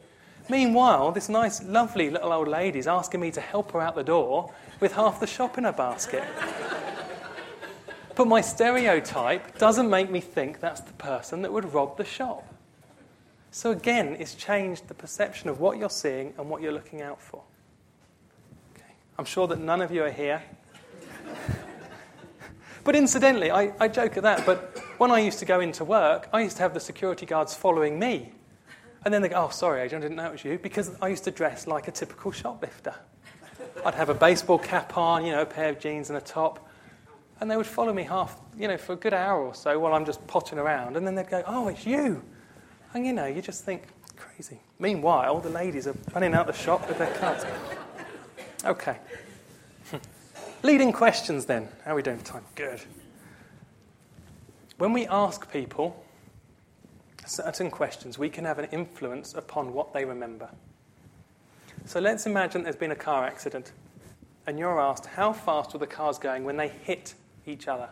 Meanwhile, 0.50 1.12
this 1.12 1.30
nice, 1.30 1.64
lovely 1.64 2.10
little 2.10 2.34
old 2.34 2.48
lady's 2.48 2.88
asking 2.88 3.22
me 3.22 3.32
to 3.32 3.42
help 3.42 3.72
her 3.72 3.82
out 3.82 3.96
the 3.96 4.04
door 4.04 4.52
with 4.80 4.94
half 4.94 5.20
the 5.20 5.28
shop 5.28 5.58
in 5.58 5.64
her 5.64 5.72
basket. 5.72 6.24
but 8.16 8.26
my 8.26 8.42
stereotype 8.42 9.58
doesn't 9.60 9.90
make 9.90 10.10
me 10.10 10.20
think 10.20 10.60
that's 10.60 10.82
the 10.82 10.94
person 10.94 11.44
that 11.44 11.54
would 11.54 11.72
rob 11.74 11.98
the 11.98 12.06
shop. 12.06 12.46
So 13.52 13.72
again, 13.72 14.16
it's 14.20 14.36
changed 14.36 14.88
the 14.88 14.94
perception 14.94 15.50
of 15.50 15.60
what 15.60 15.78
you're 15.78 15.90
seeing 15.90 16.34
and 16.38 16.50
what 16.50 16.62
you're 16.62 16.72
looking 16.72 17.02
out 17.02 17.22
for. 17.22 17.42
Okay. 18.76 18.94
I'm 19.18 19.26
sure 19.26 19.48
that 19.48 19.60
none 19.60 19.82
of 19.82 19.92
you 19.92 20.04
are 20.04 20.12
here. 20.12 20.42
But 22.84 22.96
incidentally, 22.96 23.52
I, 23.52 23.74
I 23.80 23.88
joke 23.88 24.18
at 24.18 24.24
that, 24.24 24.46
but 24.46 24.78
when 24.98 25.12
I 25.12 25.20
used 25.20 25.40
to 25.40 25.46
go 25.46 25.60
into 25.60 25.84
work, 25.86 26.30
I 26.34 26.42
used 26.42 26.58
to 26.58 26.64
have 26.64 26.74
the 26.74 26.80
security 26.80 27.26
guards 27.26 27.54
following 27.54 28.00
me 28.00 28.34
And 29.06 29.14
then 29.14 29.22
they 29.22 29.30
go, 29.30 29.46
oh, 29.46 29.50
sorry, 29.50 29.82
Adrian, 29.82 30.04
I 30.04 30.06
didn't 30.06 30.18
know 30.18 30.26
it 30.26 30.32
was 30.34 30.44
you, 30.44 30.60
because 30.60 30.92
I 31.02 31.08
used 31.08 31.24
to 31.24 31.32
dress 31.32 31.68
like 31.68 31.88
a 31.88 31.92
typical 31.92 32.32
shoplifter. 32.32 32.94
I'd 33.86 33.96
have 33.96 34.10
a 34.10 34.14
baseball 34.14 34.60
cap 34.60 34.98
on, 34.98 35.26
you 35.26 35.32
know, 35.32 35.42
a 35.42 35.46
pair 35.46 35.70
of 35.70 35.80
jeans 35.80 36.10
and 36.10 36.18
a 36.18 36.22
top. 36.22 36.68
And 37.40 37.50
they 37.50 37.56
would 37.56 37.66
follow 37.66 37.94
me 37.94 38.04
half, 38.04 38.38
you 38.58 38.68
know, 38.68 38.78
for 38.78 38.94
a 38.94 38.98
good 38.98 39.14
hour 39.14 39.42
or 39.42 39.56
so 39.56 39.80
while 39.80 39.94
I'm 39.94 40.06
just 40.06 40.26
potting 40.28 40.60
around. 40.60 40.98
And 40.98 41.08
then 41.08 41.16
they'd 41.16 41.30
go, 41.30 41.44
oh, 41.48 41.70
it's 41.70 41.86
you. 41.86 42.22
And, 42.94 43.06
you 43.06 43.14
know, 43.14 43.26
you 43.26 43.42
just 43.42 43.64
think, 43.64 43.84
crazy. 44.18 44.60
Meanwhile, 44.80 45.32
all 45.32 45.40
the 45.40 45.50
ladies 45.50 45.88
are 45.88 45.96
running 46.14 46.34
out 46.34 46.48
the 46.48 46.54
shop 46.54 46.86
with 46.90 46.98
their 46.98 47.14
carts. 47.16 47.46
Okay. 48.66 48.98
Leading 50.62 50.92
questions 50.92 51.46
then. 51.46 51.70
How 51.86 51.94
are 51.94 51.96
we 51.96 52.02
doing 52.02 52.20
time? 52.20 52.44
Good. 52.56 52.82
When 54.78 54.92
we 54.92 55.08
ask 55.08 55.50
people 55.52 56.04
certain 57.26 57.72
questions, 57.72 58.18
we 58.18 58.30
can 58.30 58.44
have 58.44 58.60
an 58.60 58.66
influence 58.72 59.34
upon 59.34 59.74
what 59.74 59.94
they 59.94 60.04
remember. 60.04 60.50
So 61.86 62.02
let's 62.02 62.26
imagine 62.26 62.64
there's 62.64 62.76
been 62.76 62.92
a 62.92 62.96
car 62.96 63.24
accident, 63.24 63.72
and 64.48 64.60
you're 64.60 64.82
asked 64.82 65.06
how 65.06 65.32
fast 65.32 65.72
were 65.72 65.80
the 65.80 65.88
cars 65.88 66.18
going 66.18 66.44
when 66.44 66.58
they 66.58 66.68
hit 66.68 67.14
each 67.46 67.68
other? 67.70 67.90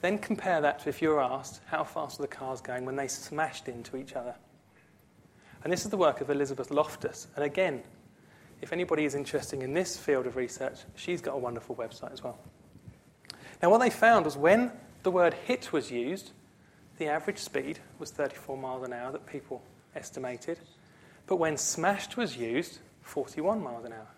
Then 0.00 0.18
compare 0.18 0.60
that 0.60 0.80
to 0.80 0.88
if 0.88 1.00
you're 1.00 1.20
asked 1.20 1.60
how 1.66 1.84
fast 1.84 2.18
were 2.18 2.26
the 2.26 2.34
cars 2.34 2.60
going 2.60 2.84
when 2.84 2.96
they 2.96 3.08
smashed 3.08 3.68
into 3.68 3.96
each 3.96 4.14
other. 4.14 4.34
And 5.62 5.72
this 5.72 5.84
is 5.84 5.90
the 5.90 5.96
work 5.96 6.20
of 6.20 6.30
Elizabeth 6.30 6.70
Loftus. 6.70 7.28
And 7.36 7.44
again, 7.44 7.82
if 8.60 8.72
anybody 8.72 9.04
is 9.04 9.14
interested 9.14 9.62
in 9.62 9.74
this 9.74 9.96
field 9.96 10.26
of 10.26 10.36
research, 10.36 10.78
she's 10.96 11.20
got 11.20 11.34
a 11.34 11.38
wonderful 11.38 11.76
website 11.76 12.12
as 12.12 12.22
well. 12.22 12.38
Now, 13.62 13.70
what 13.70 13.78
they 13.78 13.90
found 13.90 14.24
was 14.24 14.36
when 14.36 14.72
the 15.02 15.10
word 15.10 15.34
hit 15.34 15.72
was 15.72 15.90
used, 15.90 16.32
the 16.98 17.06
average 17.06 17.38
speed 17.38 17.78
was 17.98 18.10
34 18.10 18.56
miles 18.56 18.86
an 18.86 18.92
hour 18.92 19.12
that 19.12 19.26
people 19.26 19.62
estimated. 19.94 20.58
But 21.26 21.36
when 21.36 21.56
smashed 21.56 22.16
was 22.16 22.36
used, 22.36 22.78
41 23.02 23.62
miles 23.62 23.84
an 23.84 23.92
hour. 23.92 24.08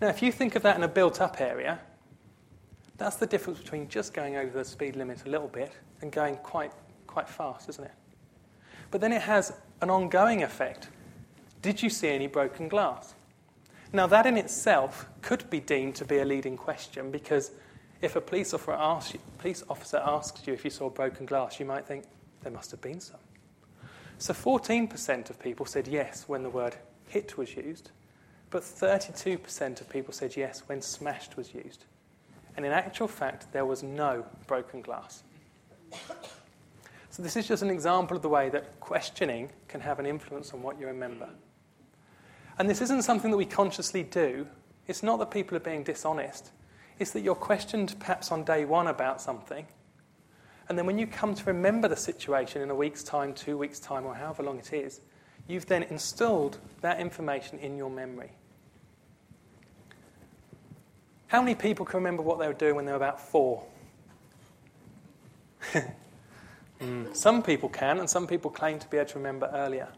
Now, 0.00 0.08
if 0.08 0.22
you 0.22 0.32
think 0.32 0.56
of 0.56 0.62
that 0.62 0.76
in 0.76 0.82
a 0.82 0.88
built 0.88 1.20
up 1.20 1.40
area, 1.40 1.78
that's 2.96 3.16
the 3.16 3.26
difference 3.26 3.60
between 3.60 3.88
just 3.88 4.14
going 4.14 4.36
over 4.36 4.56
the 4.58 4.64
speed 4.64 4.96
limit 4.96 5.24
a 5.26 5.30
little 5.30 5.48
bit 5.48 5.72
and 6.00 6.10
going 6.10 6.36
quite, 6.36 6.72
quite 7.06 7.28
fast, 7.28 7.68
isn't 7.68 7.84
it? 7.84 7.92
But 8.90 9.00
then 9.00 9.12
it 9.12 9.22
has 9.22 9.52
an 9.80 9.90
ongoing 9.90 10.42
effect. 10.42 10.88
Did 11.62 11.82
you 11.82 11.90
see 11.90 12.08
any 12.08 12.26
broken 12.26 12.68
glass? 12.68 13.14
Now, 13.92 14.06
that 14.06 14.24
in 14.24 14.36
itself 14.36 15.06
could 15.20 15.48
be 15.50 15.60
deemed 15.60 15.96
to 15.96 16.04
be 16.04 16.18
a 16.18 16.24
leading 16.24 16.56
question 16.56 17.10
because 17.10 17.50
if 18.00 18.16
a 18.16 18.20
police 18.20 18.54
officer, 18.54 18.72
asks 18.72 19.14
you, 19.14 19.20
police 19.38 19.62
officer 19.68 19.98
asks 19.98 20.46
you 20.46 20.54
if 20.54 20.64
you 20.64 20.70
saw 20.70 20.88
broken 20.88 21.26
glass, 21.26 21.60
you 21.60 21.66
might 21.66 21.86
think 21.86 22.04
there 22.42 22.52
must 22.52 22.70
have 22.70 22.80
been 22.80 23.00
some. 23.00 23.20
So 24.18 24.32
14% 24.32 25.30
of 25.30 25.40
people 25.40 25.66
said 25.66 25.88
yes 25.88 26.24
when 26.26 26.42
the 26.42 26.50
word 26.50 26.76
hit 27.08 27.36
was 27.36 27.54
used, 27.56 27.90
but 28.50 28.62
32% 28.62 29.80
of 29.80 29.88
people 29.88 30.14
said 30.14 30.36
yes 30.36 30.62
when 30.66 30.80
smashed 30.80 31.36
was 31.36 31.52
used. 31.52 31.84
And 32.56 32.64
in 32.64 32.72
actual 32.72 33.08
fact, 33.08 33.52
there 33.52 33.66
was 33.66 33.82
no 33.82 34.24
broken 34.46 34.82
glass. 34.82 35.22
So, 37.10 37.24
this 37.24 37.36
is 37.36 37.48
just 37.48 37.62
an 37.62 37.70
example 37.70 38.16
of 38.16 38.22
the 38.22 38.28
way 38.28 38.50
that 38.50 38.78
questioning 38.78 39.50
can 39.66 39.80
have 39.80 39.98
an 39.98 40.06
influence 40.06 40.54
on 40.54 40.62
what 40.62 40.78
you 40.78 40.86
remember. 40.86 41.28
And 42.58 42.68
this 42.68 42.80
isn't 42.80 43.02
something 43.02 43.30
that 43.30 43.36
we 43.36 43.46
consciously 43.46 44.02
do. 44.02 44.46
It's 44.86 45.02
not 45.02 45.18
that 45.18 45.30
people 45.30 45.56
are 45.56 45.60
being 45.60 45.82
dishonest. 45.82 46.50
It's 46.98 47.12
that 47.12 47.20
you're 47.20 47.34
questioned 47.34 47.94
perhaps 47.98 48.30
on 48.30 48.44
day 48.44 48.64
one 48.64 48.86
about 48.86 49.20
something. 49.20 49.66
And 50.68 50.78
then 50.78 50.86
when 50.86 50.98
you 50.98 51.06
come 51.06 51.34
to 51.34 51.44
remember 51.46 51.88
the 51.88 51.96
situation 51.96 52.62
in 52.62 52.70
a 52.70 52.74
week's 52.74 53.02
time, 53.02 53.34
two 53.34 53.58
weeks' 53.58 53.80
time, 53.80 54.06
or 54.06 54.14
however 54.14 54.42
long 54.42 54.58
it 54.58 54.72
is, 54.72 55.00
you've 55.48 55.66
then 55.66 55.82
installed 55.84 56.58
that 56.80 57.00
information 57.00 57.58
in 57.58 57.76
your 57.76 57.90
memory. 57.90 58.30
How 61.26 61.40
many 61.40 61.54
people 61.54 61.86
can 61.86 61.98
remember 61.98 62.22
what 62.22 62.38
they 62.38 62.46
were 62.46 62.52
doing 62.52 62.76
when 62.76 62.84
they 62.84 62.92
were 62.92 62.96
about 62.96 63.20
four? 63.20 63.64
mm. 66.80 67.16
Some 67.16 67.42
people 67.42 67.68
can, 67.68 67.98
and 67.98 68.10
some 68.10 68.26
people 68.26 68.50
claim 68.50 68.78
to 68.78 68.88
be 68.88 68.96
able 68.96 69.10
to 69.10 69.18
remember 69.18 69.50
earlier. 69.52 69.88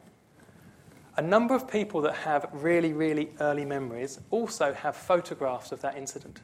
A 1.17 1.23
number 1.23 1.55
of 1.55 1.71
people 1.71 2.01
that 2.03 2.15
have 2.15 2.49
really, 2.53 2.93
really 2.93 3.31
early 3.41 3.65
memories 3.65 4.19
also 4.31 4.73
have 4.73 4.97
photographs 4.97 5.71
of 5.71 5.83
that 5.83 5.97
incident. 5.97 6.41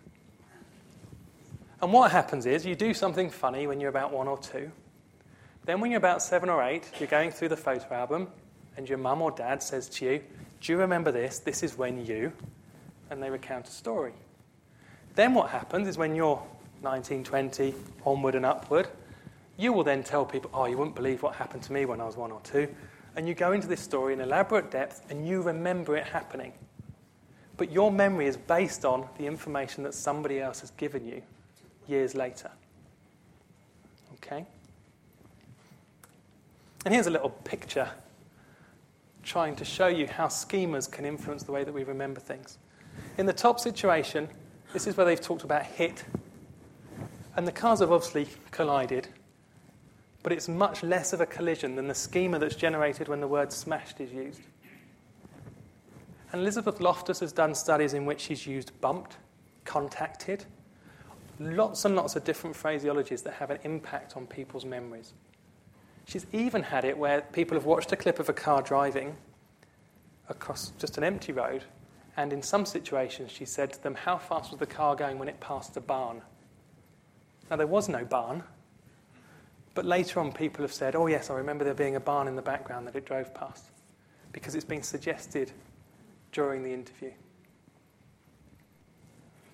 And 1.80 1.92
what 1.92 2.10
happens 2.10 2.44
is 2.44 2.66
you 2.66 2.74
do 2.74 2.92
something 2.92 3.30
funny 3.30 3.66
when 3.66 3.80
you're 3.80 3.88
about 3.88 4.12
one 4.12 4.28
or 4.28 4.36
two. 4.36 4.70
Then, 5.64 5.80
when 5.80 5.90
you're 5.90 5.98
about 5.98 6.22
seven 6.22 6.48
or 6.48 6.62
eight, 6.62 6.90
you're 6.98 7.08
going 7.08 7.30
through 7.30 7.50
the 7.50 7.56
photo 7.56 7.94
album, 7.94 8.28
and 8.76 8.88
your 8.88 8.98
mum 8.98 9.22
or 9.22 9.30
dad 9.30 9.62
says 9.62 9.88
to 9.90 10.04
you, 10.04 10.20
Do 10.60 10.72
you 10.72 10.78
remember 10.78 11.12
this? 11.12 11.38
This 11.38 11.62
is 11.62 11.78
when 11.78 12.04
you. 12.04 12.32
And 13.10 13.22
they 13.22 13.30
recount 13.30 13.68
a 13.68 13.70
story. 13.70 14.12
Then 15.14 15.34
what 15.34 15.50
happens 15.50 15.88
is 15.88 15.96
when 15.96 16.14
you're 16.14 16.42
19, 16.82 17.24
20, 17.24 17.74
onward 18.04 18.34
and 18.34 18.46
upward, 18.46 18.88
you 19.56 19.72
will 19.72 19.84
then 19.84 20.02
tell 20.02 20.24
people, 20.24 20.50
oh, 20.54 20.66
you 20.66 20.78
wouldn't 20.78 20.94
believe 20.94 21.22
what 21.22 21.34
happened 21.34 21.62
to 21.64 21.72
me 21.72 21.84
when 21.84 22.00
I 22.00 22.04
was 22.04 22.16
one 22.16 22.30
or 22.30 22.40
two. 22.42 22.68
And 23.18 23.26
you 23.26 23.34
go 23.34 23.50
into 23.50 23.66
this 23.66 23.80
story 23.80 24.12
in 24.12 24.20
elaborate 24.20 24.70
depth 24.70 25.04
and 25.10 25.26
you 25.26 25.42
remember 25.42 25.96
it 25.96 26.04
happening. 26.04 26.52
But 27.56 27.72
your 27.72 27.90
memory 27.90 28.28
is 28.28 28.36
based 28.36 28.84
on 28.84 29.08
the 29.18 29.26
information 29.26 29.82
that 29.82 29.94
somebody 29.94 30.40
else 30.40 30.60
has 30.60 30.70
given 30.70 31.04
you 31.04 31.22
years 31.88 32.14
later. 32.14 32.48
Okay? 34.14 34.46
And 36.84 36.94
here's 36.94 37.08
a 37.08 37.10
little 37.10 37.30
picture 37.30 37.90
trying 39.24 39.56
to 39.56 39.64
show 39.64 39.88
you 39.88 40.06
how 40.06 40.28
schemas 40.28 40.88
can 40.88 41.04
influence 41.04 41.42
the 41.42 41.50
way 41.50 41.64
that 41.64 41.74
we 41.74 41.82
remember 41.82 42.20
things. 42.20 42.56
In 43.18 43.26
the 43.26 43.32
top 43.32 43.58
situation, 43.58 44.28
this 44.72 44.86
is 44.86 44.96
where 44.96 45.04
they've 45.04 45.20
talked 45.20 45.42
about 45.42 45.64
hit. 45.64 46.04
And 47.34 47.48
the 47.48 47.52
cars 47.52 47.80
have 47.80 47.90
obviously 47.90 48.28
collided, 48.52 49.08
but 50.22 50.32
it's 50.32 50.48
much 50.48 50.82
less 50.82 51.12
of 51.12 51.20
a 51.20 51.26
collision 51.26 51.76
than 51.76 51.88
the 51.88 51.94
schema 51.94 52.38
that's 52.38 52.56
generated 52.56 53.08
when 53.08 53.20
the 53.20 53.28
word 53.28 53.52
smashed 53.52 54.00
is 54.00 54.12
used. 54.12 54.40
And 56.32 56.42
Elizabeth 56.42 56.80
Loftus 56.80 57.20
has 57.20 57.32
done 57.32 57.54
studies 57.54 57.94
in 57.94 58.04
which 58.04 58.20
she's 58.20 58.46
used 58.46 58.78
bumped, 58.80 59.16
contacted, 59.64 60.44
lots 61.38 61.84
and 61.84 61.96
lots 61.96 62.16
of 62.16 62.24
different 62.24 62.56
phraseologies 62.56 63.22
that 63.22 63.34
have 63.34 63.50
an 63.50 63.58
impact 63.64 64.16
on 64.16 64.26
people's 64.26 64.64
memories. 64.64 65.14
She's 66.06 66.26
even 66.32 66.62
had 66.62 66.84
it 66.84 66.96
where 66.96 67.20
people 67.20 67.56
have 67.56 67.64
watched 67.64 67.92
a 67.92 67.96
clip 67.96 68.18
of 68.18 68.28
a 68.28 68.32
car 68.32 68.62
driving 68.62 69.16
across 70.28 70.72
just 70.78 70.98
an 70.98 71.04
empty 71.04 71.32
road 71.32 71.64
and 72.18 72.32
in 72.32 72.42
some 72.42 72.66
situations, 72.66 73.30
she 73.30 73.44
said 73.44 73.72
to 73.74 73.82
them, 73.84 73.94
How 73.94 74.18
fast 74.18 74.50
was 74.50 74.58
the 74.58 74.66
car 74.66 74.96
going 74.96 75.20
when 75.20 75.28
it 75.28 75.38
passed 75.38 75.76
a 75.76 75.80
barn? 75.80 76.20
Now, 77.48 77.54
there 77.54 77.68
was 77.68 77.88
no 77.88 78.04
barn, 78.04 78.42
but 79.78 79.84
later 79.84 80.18
on, 80.18 80.32
people 80.32 80.64
have 80.64 80.72
said, 80.72 80.96
Oh, 80.96 81.06
yes, 81.06 81.30
I 81.30 81.34
remember 81.34 81.62
there 81.62 81.72
being 81.72 81.94
a 81.94 82.00
barn 82.00 82.26
in 82.26 82.34
the 82.34 82.42
background 82.42 82.84
that 82.88 82.96
it 82.96 83.06
drove 83.06 83.32
past, 83.32 83.66
because 84.32 84.56
it's 84.56 84.64
been 84.64 84.82
suggested 84.82 85.52
during 86.32 86.64
the 86.64 86.72
interview. 86.72 87.12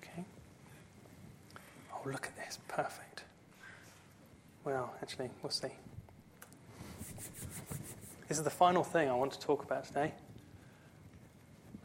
Okay? 0.01 0.25
Oh, 1.93 2.09
look 2.09 2.25
at 2.25 2.35
this. 2.37 2.57
Perfect. 2.67 3.25
Well, 4.63 4.91
actually, 4.99 5.29
we'll 5.43 5.51
see. 5.51 5.67
This 8.27 8.39
is 8.39 8.43
the 8.43 8.49
final 8.49 8.83
thing 8.83 9.07
I 9.07 9.13
want 9.13 9.31
to 9.33 9.39
talk 9.39 9.63
about 9.63 9.85
today. 9.85 10.11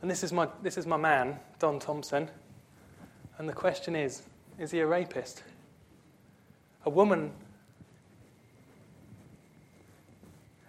And 0.01 0.11
this 0.11 0.25
is 0.25 0.33
my, 0.33 0.49
this 0.63 0.79
is 0.79 0.87
my 0.87 0.97
man, 0.97 1.39
Don 1.59 1.79
Thomson. 1.79 2.31
And 3.37 3.47
the 3.47 3.53
question 3.53 3.95
is 3.95 4.23
is 4.59 4.71
he 4.71 4.81
a 4.81 4.87
rapist? 4.87 5.43
A 6.87 6.91
woman 6.91 7.33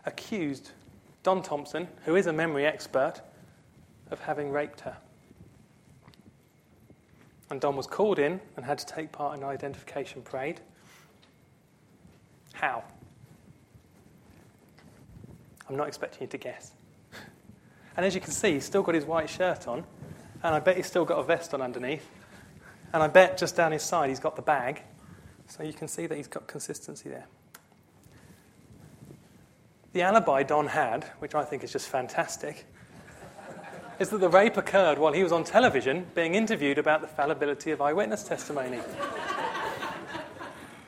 accused 0.05 0.71
Don 1.23 1.41
Thomson, 1.41 1.87
who 2.05 2.15
is 2.15 2.27
a 2.27 2.33
memory 2.33 2.65
expert, 2.65 3.21
of 4.09 4.19
having 4.19 4.51
raped 4.51 4.81
her. 4.81 4.97
And 7.49 7.59
Don 7.59 7.75
was 7.75 7.87
called 7.87 8.17
in 8.17 8.39
and 8.55 8.65
had 8.65 8.77
to 8.79 8.85
take 8.85 9.11
part 9.11 9.37
in 9.37 9.43
an 9.43 9.49
identification 9.49 10.21
parade. 10.21 10.61
How? 12.53 12.83
I'm 15.69 15.75
not 15.75 15.87
expecting 15.87 16.21
you 16.21 16.27
to 16.27 16.37
guess. 16.37 16.71
And 17.97 18.05
as 18.05 18.15
you 18.15 18.21
can 18.21 18.31
see, 18.31 18.53
he's 18.53 18.65
still 18.65 18.83
got 18.83 18.95
his 18.95 19.05
white 19.05 19.29
shirt 19.29 19.67
on, 19.67 19.83
and 20.43 20.55
I 20.55 20.59
bet 20.59 20.77
he's 20.77 20.85
still 20.85 21.05
got 21.05 21.19
a 21.19 21.23
vest 21.23 21.53
on 21.53 21.61
underneath. 21.61 22.09
And 22.93 23.03
I 23.03 23.07
bet 23.07 23.37
just 23.37 23.55
down 23.55 23.71
his 23.71 23.83
side 23.83 24.09
he's 24.09 24.19
got 24.19 24.35
the 24.35 24.41
bag. 24.41 24.81
So 25.47 25.63
you 25.63 25.73
can 25.73 25.87
see 25.87 26.07
that 26.07 26.15
he's 26.15 26.27
got 26.27 26.47
consistency 26.47 27.09
there. 27.09 27.27
The 29.93 30.03
alibi 30.03 30.43
Don 30.43 30.67
had, 30.67 31.03
which 31.19 31.35
I 31.35 31.43
think 31.43 31.63
is 31.63 31.71
just 31.71 31.89
fantastic, 31.89 32.65
is 33.99 34.09
that 34.09 34.19
the 34.19 34.29
rape 34.29 34.57
occurred 34.57 34.97
while 34.97 35.13
he 35.13 35.21
was 35.21 35.31
on 35.31 35.43
television 35.43 36.07
being 36.15 36.33
interviewed 36.33 36.77
about 36.77 37.01
the 37.01 37.07
fallibility 37.07 37.71
of 37.71 37.81
eyewitness 37.81 38.23
testimony. 38.23 38.79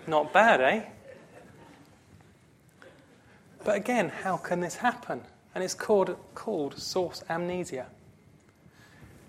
Not 0.07 0.31
bad, 0.33 0.61
eh? 0.61 0.85
But 3.63 3.75
again, 3.75 4.09
how 4.09 4.37
can 4.37 4.61
this 4.61 4.77
happen? 4.77 5.21
And 5.53 5.63
it's 5.63 5.73
called, 5.73 6.17
called 6.33 6.79
source 6.79 7.23
amnesia. 7.29 7.87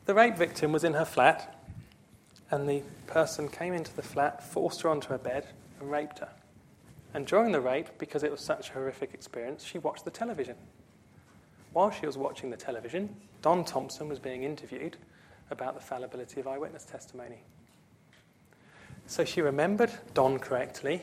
The 0.06 0.14
rape 0.14 0.36
victim 0.36 0.72
was 0.72 0.84
in 0.84 0.94
her 0.94 1.04
flat, 1.04 1.62
and 2.50 2.68
the 2.68 2.82
person 3.06 3.48
came 3.48 3.74
into 3.74 3.94
the 3.94 4.02
flat, 4.02 4.42
forced 4.42 4.82
her 4.82 4.88
onto 4.88 5.08
her 5.08 5.18
bed, 5.18 5.46
and 5.80 5.90
raped 5.90 6.20
her. 6.20 6.30
And 7.14 7.26
during 7.26 7.52
the 7.52 7.60
rape, 7.60 7.88
because 7.98 8.24
it 8.24 8.30
was 8.30 8.40
such 8.40 8.70
a 8.70 8.72
horrific 8.72 9.14
experience, 9.14 9.64
she 9.64 9.78
watched 9.78 10.04
the 10.04 10.10
television. 10.10 10.56
While 11.72 11.92
she 11.92 12.06
was 12.06 12.18
watching 12.18 12.50
the 12.50 12.56
television, 12.56 13.14
Don 13.40 13.64
Thomson 13.64 14.08
was 14.08 14.18
being 14.18 14.42
interviewed 14.42 14.96
about 15.50 15.74
the 15.74 15.80
fallibility 15.80 16.40
of 16.40 16.48
eyewitness 16.48 16.84
testimony. 16.84 17.38
So 19.06 19.24
she 19.24 19.42
remembered 19.42 19.92
Don 20.12 20.38
correctly. 20.38 21.02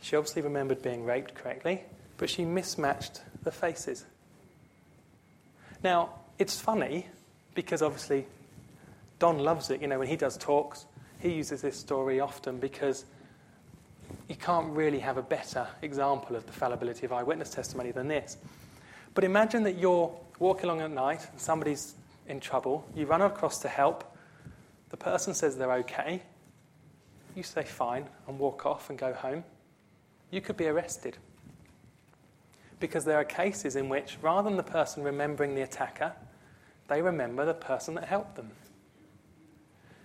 She 0.00 0.16
obviously 0.16 0.42
remembered 0.42 0.82
being 0.82 1.04
raped 1.04 1.34
correctly, 1.34 1.82
but 2.16 2.30
she 2.30 2.44
mismatched 2.44 3.22
the 3.42 3.50
faces. 3.50 4.06
Now, 5.82 6.10
it's 6.38 6.60
funny 6.60 7.08
because 7.54 7.82
obviously 7.82 8.26
Don 9.18 9.38
loves 9.38 9.70
it. 9.70 9.82
You 9.82 9.88
know, 9.88 9.98
when 9.98 10.08
he 10.08 10.16
does 10.16 10.36
talks, 10.38 10.86
he 11.20 11.32
uses 11.34 11.60
this 11.60 11.76
story 11.76 12.20
often 12.20 12.58
because 12.58 13.04
you 14.32 14.38
can't 14.38 14.74
really 14.74 14.98
have 14.98 15.18
a 15.18 15.22
better 15.22 15.68
example 15.82 16.36
of 16.36 16.46
the 16.46 16.52
fallibility 16.52 17.04
of 17.04 17.12
eyewitness 17.12 17.50
testimony 17.50 17.90
than 17.90 18.08
this. 18.08 18.38
But 19.12 19.24
imagine 19.24 19.62
that 19.64 19.76
you're 19.76 20.10
walking 20.38 20.70
along 20.70 20.80
at 20.80 20.90
night 20.90 21.28
and 21.30 21.38
somebody's 21.38 21.96
in 22.26 22.40
trouble. 22.40 22.82
You 22.96 23.04
run 23.04 23.20
across 23.20 23.58
to 23.58 23.68
help. 23.68 24.16
The 24.88 24.96
person 24.96 25.34
says 25.34 25.58
they're 25.58 25.74
okay. 25.74 26.22
You 27.36 27.42
say 27.42 27.62
fine 27.62 28.06
and 28.26 28.38
walk 28.38 28.64
off 28.64 28.88
and 28.88 28.98
go 28.98 29.12
home. 29.12 29.44
You 30.30 30.40
could 30.40 30.56
be 30.56 30.66
arrested. 30.66 31.18
Because 32.80 33.04
there 33.04 33.18
are 33.18 33.24
cases 33.24 33.76
in 33.76 33.90
which, 33.90 34.16
rather 34.22 34.48
than 34.48 34.56
the 34.56 34.62
person 34.62 35.02
remembering 35.02 35.54
the 35.54 35.60
attacker, 35.60 36.14
they 36.88 37.02
remember 37.02 37.44
the 37.44 37.52
person 37.52 37.92
that 37.96 38.04
helped 38.04 38.36
them. 38.36 38.50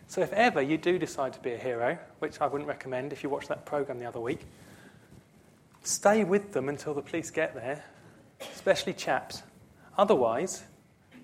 So 0.07 0.21
if 0.21 0.31
ever 0.33 0.61
you 0.61 0.77
do 0.77 0.97
decide 0.97 1.33
to 1.33 1.39
be 1.39 1.51
a 1.51 1.57
hero, 1.57 1.97
which 2.19 2.39
I 2.39 2.47
wouldn't 2.47 2.67
recommend 2.67 3.11
if 3.11 3.23
you 3.23 3.29
watched 3.29 3.49
that 3.49 3.65
program 3.65 3.99
the 3.99 4.05
other 4.05 4.21
week, 4.21 4.39
stay 5.83 6.23
with 6.23 6.53
them 6.53 6.69
until 6.69 6.93
the 6.93 7.01
police 7.01 7.29
get 7.29 7.53
there, 7.53 7.83
especially 8.53 8.93
chaps. 8.93 9.43
Otherwise, 9.97 10.63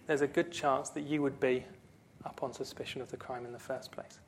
there's 0.06 0.22
a 0.22 0.28
good 0.28 0.52
chance 0.52 0.90
that 0.92 1.02
you 1.02 1.22
would 1.22 1.40
be 1.40 1.64
up 2.26 2.44
on 2.44 2.54
suspicion 2.54 3.02
of 3.02 3.10
the 3.10 3.18
crime 3.18 3.46
in 3.46 3.54
the 3.54 3.60
first 3.60 3.92
place. 3.92 4.20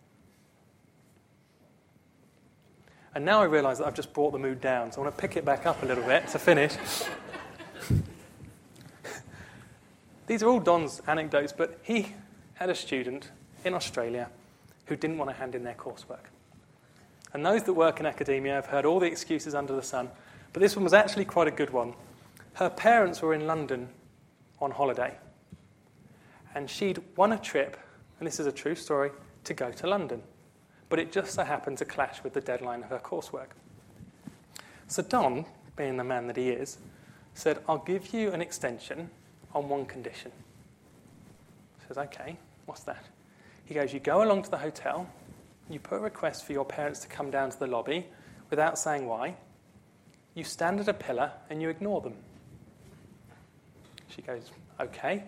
And 3.14 3.26
now 3.26 3.42
I 3.42 3.46
realise 3.46 3.78
that 3.80 3.88
I've 3.88 3.96
just 3.96 4.14
brought 4.14 4.32
the 4.32 4.40
mood 4.40 4.62
down, 4.62 4.92
so 4.92 5.02
I 5.02 5.06
want 5.06 5.16
to 5.16 5.22
pick 5.22 5.38
it 5.38 5.46
back 5.46 5.66
up 5.66 5.84
a 5.84 5.86
little 5.86 6.04
bit 6.04 6.28
to 6.30 6.40
finish. 6.40 6.76
These 10.28 10.44
are 10.44 10.50
all 10.50 10.60
Don's 10.60 11.02
anecdotes, 11.08 11.54
but 11.54 11.80
he 11.84 12.14
had 12.56 12.70
a 12.70 12.76
student 12.76 13.32
in 13.64 13.74
Australia 13.74 14.30
who 14.86 14.96
didn't 14.96 15.18
want 15.18 15.30
to 15.30 15.36
hand 15.36 15.56
in 15.56 15.64
their 15.64 15.74
coursework. 15.74 16.30
And 17.34 17.46
those 17.46 17.64
that 17.64 17.74
work 17.74 18.00
in 18.00 18.06
academia 18.06 18.54
have 18.54 18.68
heard 18.68 18.86
all 18.86 19.00
the 19.00 19.08
excuses 19.08 19.56
under 19.56 19.76
the 19.76 19.84
sun, 19.84 20.10
but 20.54 20.62
this 20.62 20.76
one 20.76 20.84
was 20.84 20.94
actually 20.94 21.26
quite 21.26 21.48
a 21.48 21.52
good 21.52 21.72
one. 21.72 21.94
Her 22.54 22.70
parents 22.70 23.22
were 23.22 23.34
in 23.34 23.46
London 23.46 23.90
on 24.60 24.72
holiday, 24.72 25.16
and 26.54 26.70
she'd 26.70 27.02
won 27.18 27.34
a 27.34 27.38
trip, 27.38 27.78
and 28.20 28.28
this 28.28 28.40
is 28.40 28.48
a 28.48 28.52
true 28.52 28.76
story, 28.76 29.12
to 29.44 29.54
go 29.54 29.72
to 29.72 29.88
London. 29.88 30.22
But 30.88 31.00
it 31.00 31.12
just 31.12 31.34
so 31.34 31.44
happened 31.44 31.78
to 31.80 31.86
clash 31.86 32.24
with 32.24 32.34
the 32.34 32.42
deadline 32.42 32.84
of 32.84 32.90
her 32.90 33.00
coursework. 33.00 33.50
So 34.88 35.02
Don, 35.02 35.46
being 35.76 35.98
the 35.98 36.04
man 36.04 36.28
that 36.28 36.38
he 36.38 36.50
is, 36.50 36.78
said, 37.34 37.60
I'll 37.68 37.80
give 37.80 38.14
you 38.14 38.32
an 38.32 38.42
extension 38.42 39.10
on 39.54 39.68
one 39.68 39.86
condition. 39.86 40.32
He 41.80 41.88
says, 41.88 41.98
Okay, 41.98 42.38
what's 42.66 42.84
that? 42.84 43.06
He 43.66 43.74
goes, 43.74 43.94
You 43.94 44.00
go 44.00 44.24
along 44.24 44.44
to 44.44 44.52
the 44.52 44.58
hotel, 44.58 45.10
you 45.70 45.80
put 45.80 45.98
a 45.98 46.02
request 46.02 46.46
for 46.46 46.54
your 46.54 46.66
parents 46.66 47.00
to 47.02 47.08
come 47.08 47.32
down 47.32 47.50
to 47.50 47.60
the 47.60 47.68
lobby 47.68 48.08
without 48.50 48.78
saying 48.78 49.08
why. 49.08 49.36
You 50.36 50.44
stand 50.44 50.80
at 50.80 50.88
a 50.88 50.94
pillar 50.94 51.32
and 51.50 51.62
you 51.62 51.70
ignore 51.70 52.02
them. 52.02 52.16
She 54.10 54.22
goes, 54.22 54.52
Okay. 54.80 55.24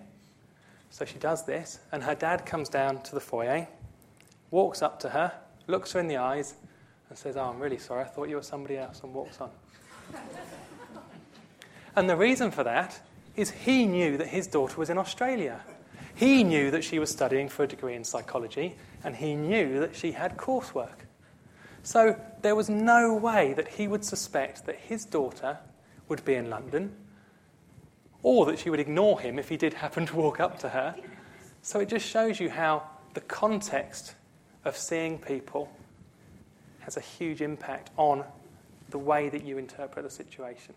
So 0.90 1.06
she 1.06 1.18
does 1.20 1.46
this, 1.46 1.80
and 1.92 2.04
her 2.04 2.16
dad 2.16 2.46
comes 2.46 2.70
down 2.70 3.02
to 3.04 3.14
the 3.14 3.20
foyer, 3.20 3.68
walks 4.52 4.82
up 4.82 5.00
to 5.02 5.10
her, 5.10 5.34
looks 5.68 5.92
her 5.92 6.00
in 6.00 6.08
the 6.08 6.18
eyes, 6.18 6.56
and 7.10 7.18
says, 7.18 7.36
Oh, 7.36 7.44
I'm 7.44 7.60
really 7.60 7.78
sorry, 7.78 8.04
I 8.04 8.08
thought 8.08 8.30
you 8.30 8.36
were 8.36 8.42
somebody 8.42 8.78
else, 8.78 9.02
and 9.04 9.14
walks 9.14 9.42
on. 9.42 9.50
and 11.96 12.10
the 12.10 12.16
reason 12.16 12.52
for 12.52 12.64
that 12.64 13.02
is 13.36 13.52
he 13.52 13.86
knew 13.86 14.18
that 14.18 14.28
his 14.28 14.48
daughter 14.48 14.78
was 14.78 14.90
in 14.90 14.98
Australia. 14.98 15.62
He 16.18 16.44
knew 16.44 16.72
that 16.72 16.84
she 16.84 16.98
was 16.98 17.12
studying 17.12 17.48
for 17.48 17.64
a 17.64 17.68
degree 17.68 17.94
in 17.94 18.04
psychology, 18.04 18.76
and 19.04 19.16
he 19.16 19.36
knew 19.36 19.80
that 19.80 19.96
she 19.96 20.14
had 20.14 20.36
coursework. 20.36 21.06
So 21.84 22.20
there 22.42 22.56
was 22.56 22.70
no 22.70 23.14
way 23.14 23.54
that 23.54 23.68
he 23.68 23.88
would 23.88 24.04
suspect 24.04 24.66
that 24.66 24.78
his 24.78 25.06
daughter 25.06 25.60
would 26.10 26.26
be 26.26 26.34
in 26.34 26.50
London, 26.50 26.96
or 28.24 28.48
that 28.48 28.58
she 28.58 28.72
would 28.72 28.80
ignore 28.80 29.20
him 29.20 29.38
if 29.38 29.50
he 29.50 29.58
did 29.58 29.76
happen 29.76 30.08
to 30.08 30.16
walk 30.16 30.40
up 30.40 30.58
to 30.60 30.70
her. 30.70 30.96
So 31.62 31.82
it 31.82 31.88
just 31.88 32.08
shows 32.08 32.40
you 32.40 32.50
how 32.50 32.82
the 33.14 33.22
context 33.22 34.16
of 34.66 34.76
seeing 34.76 35.20
people 35.20 35.72
has 36.80 36.98
a 36.98 37.02
huge 37.02 37.44
impact 37.44 37.92
on 37.96 38.24
the 38.90 38.98
way 38.98 39.30
that 39.30 39.44
you 39.44 39.60
interpret 39.60 40.04
a 40.04 40.10
situation. 40.10 40.74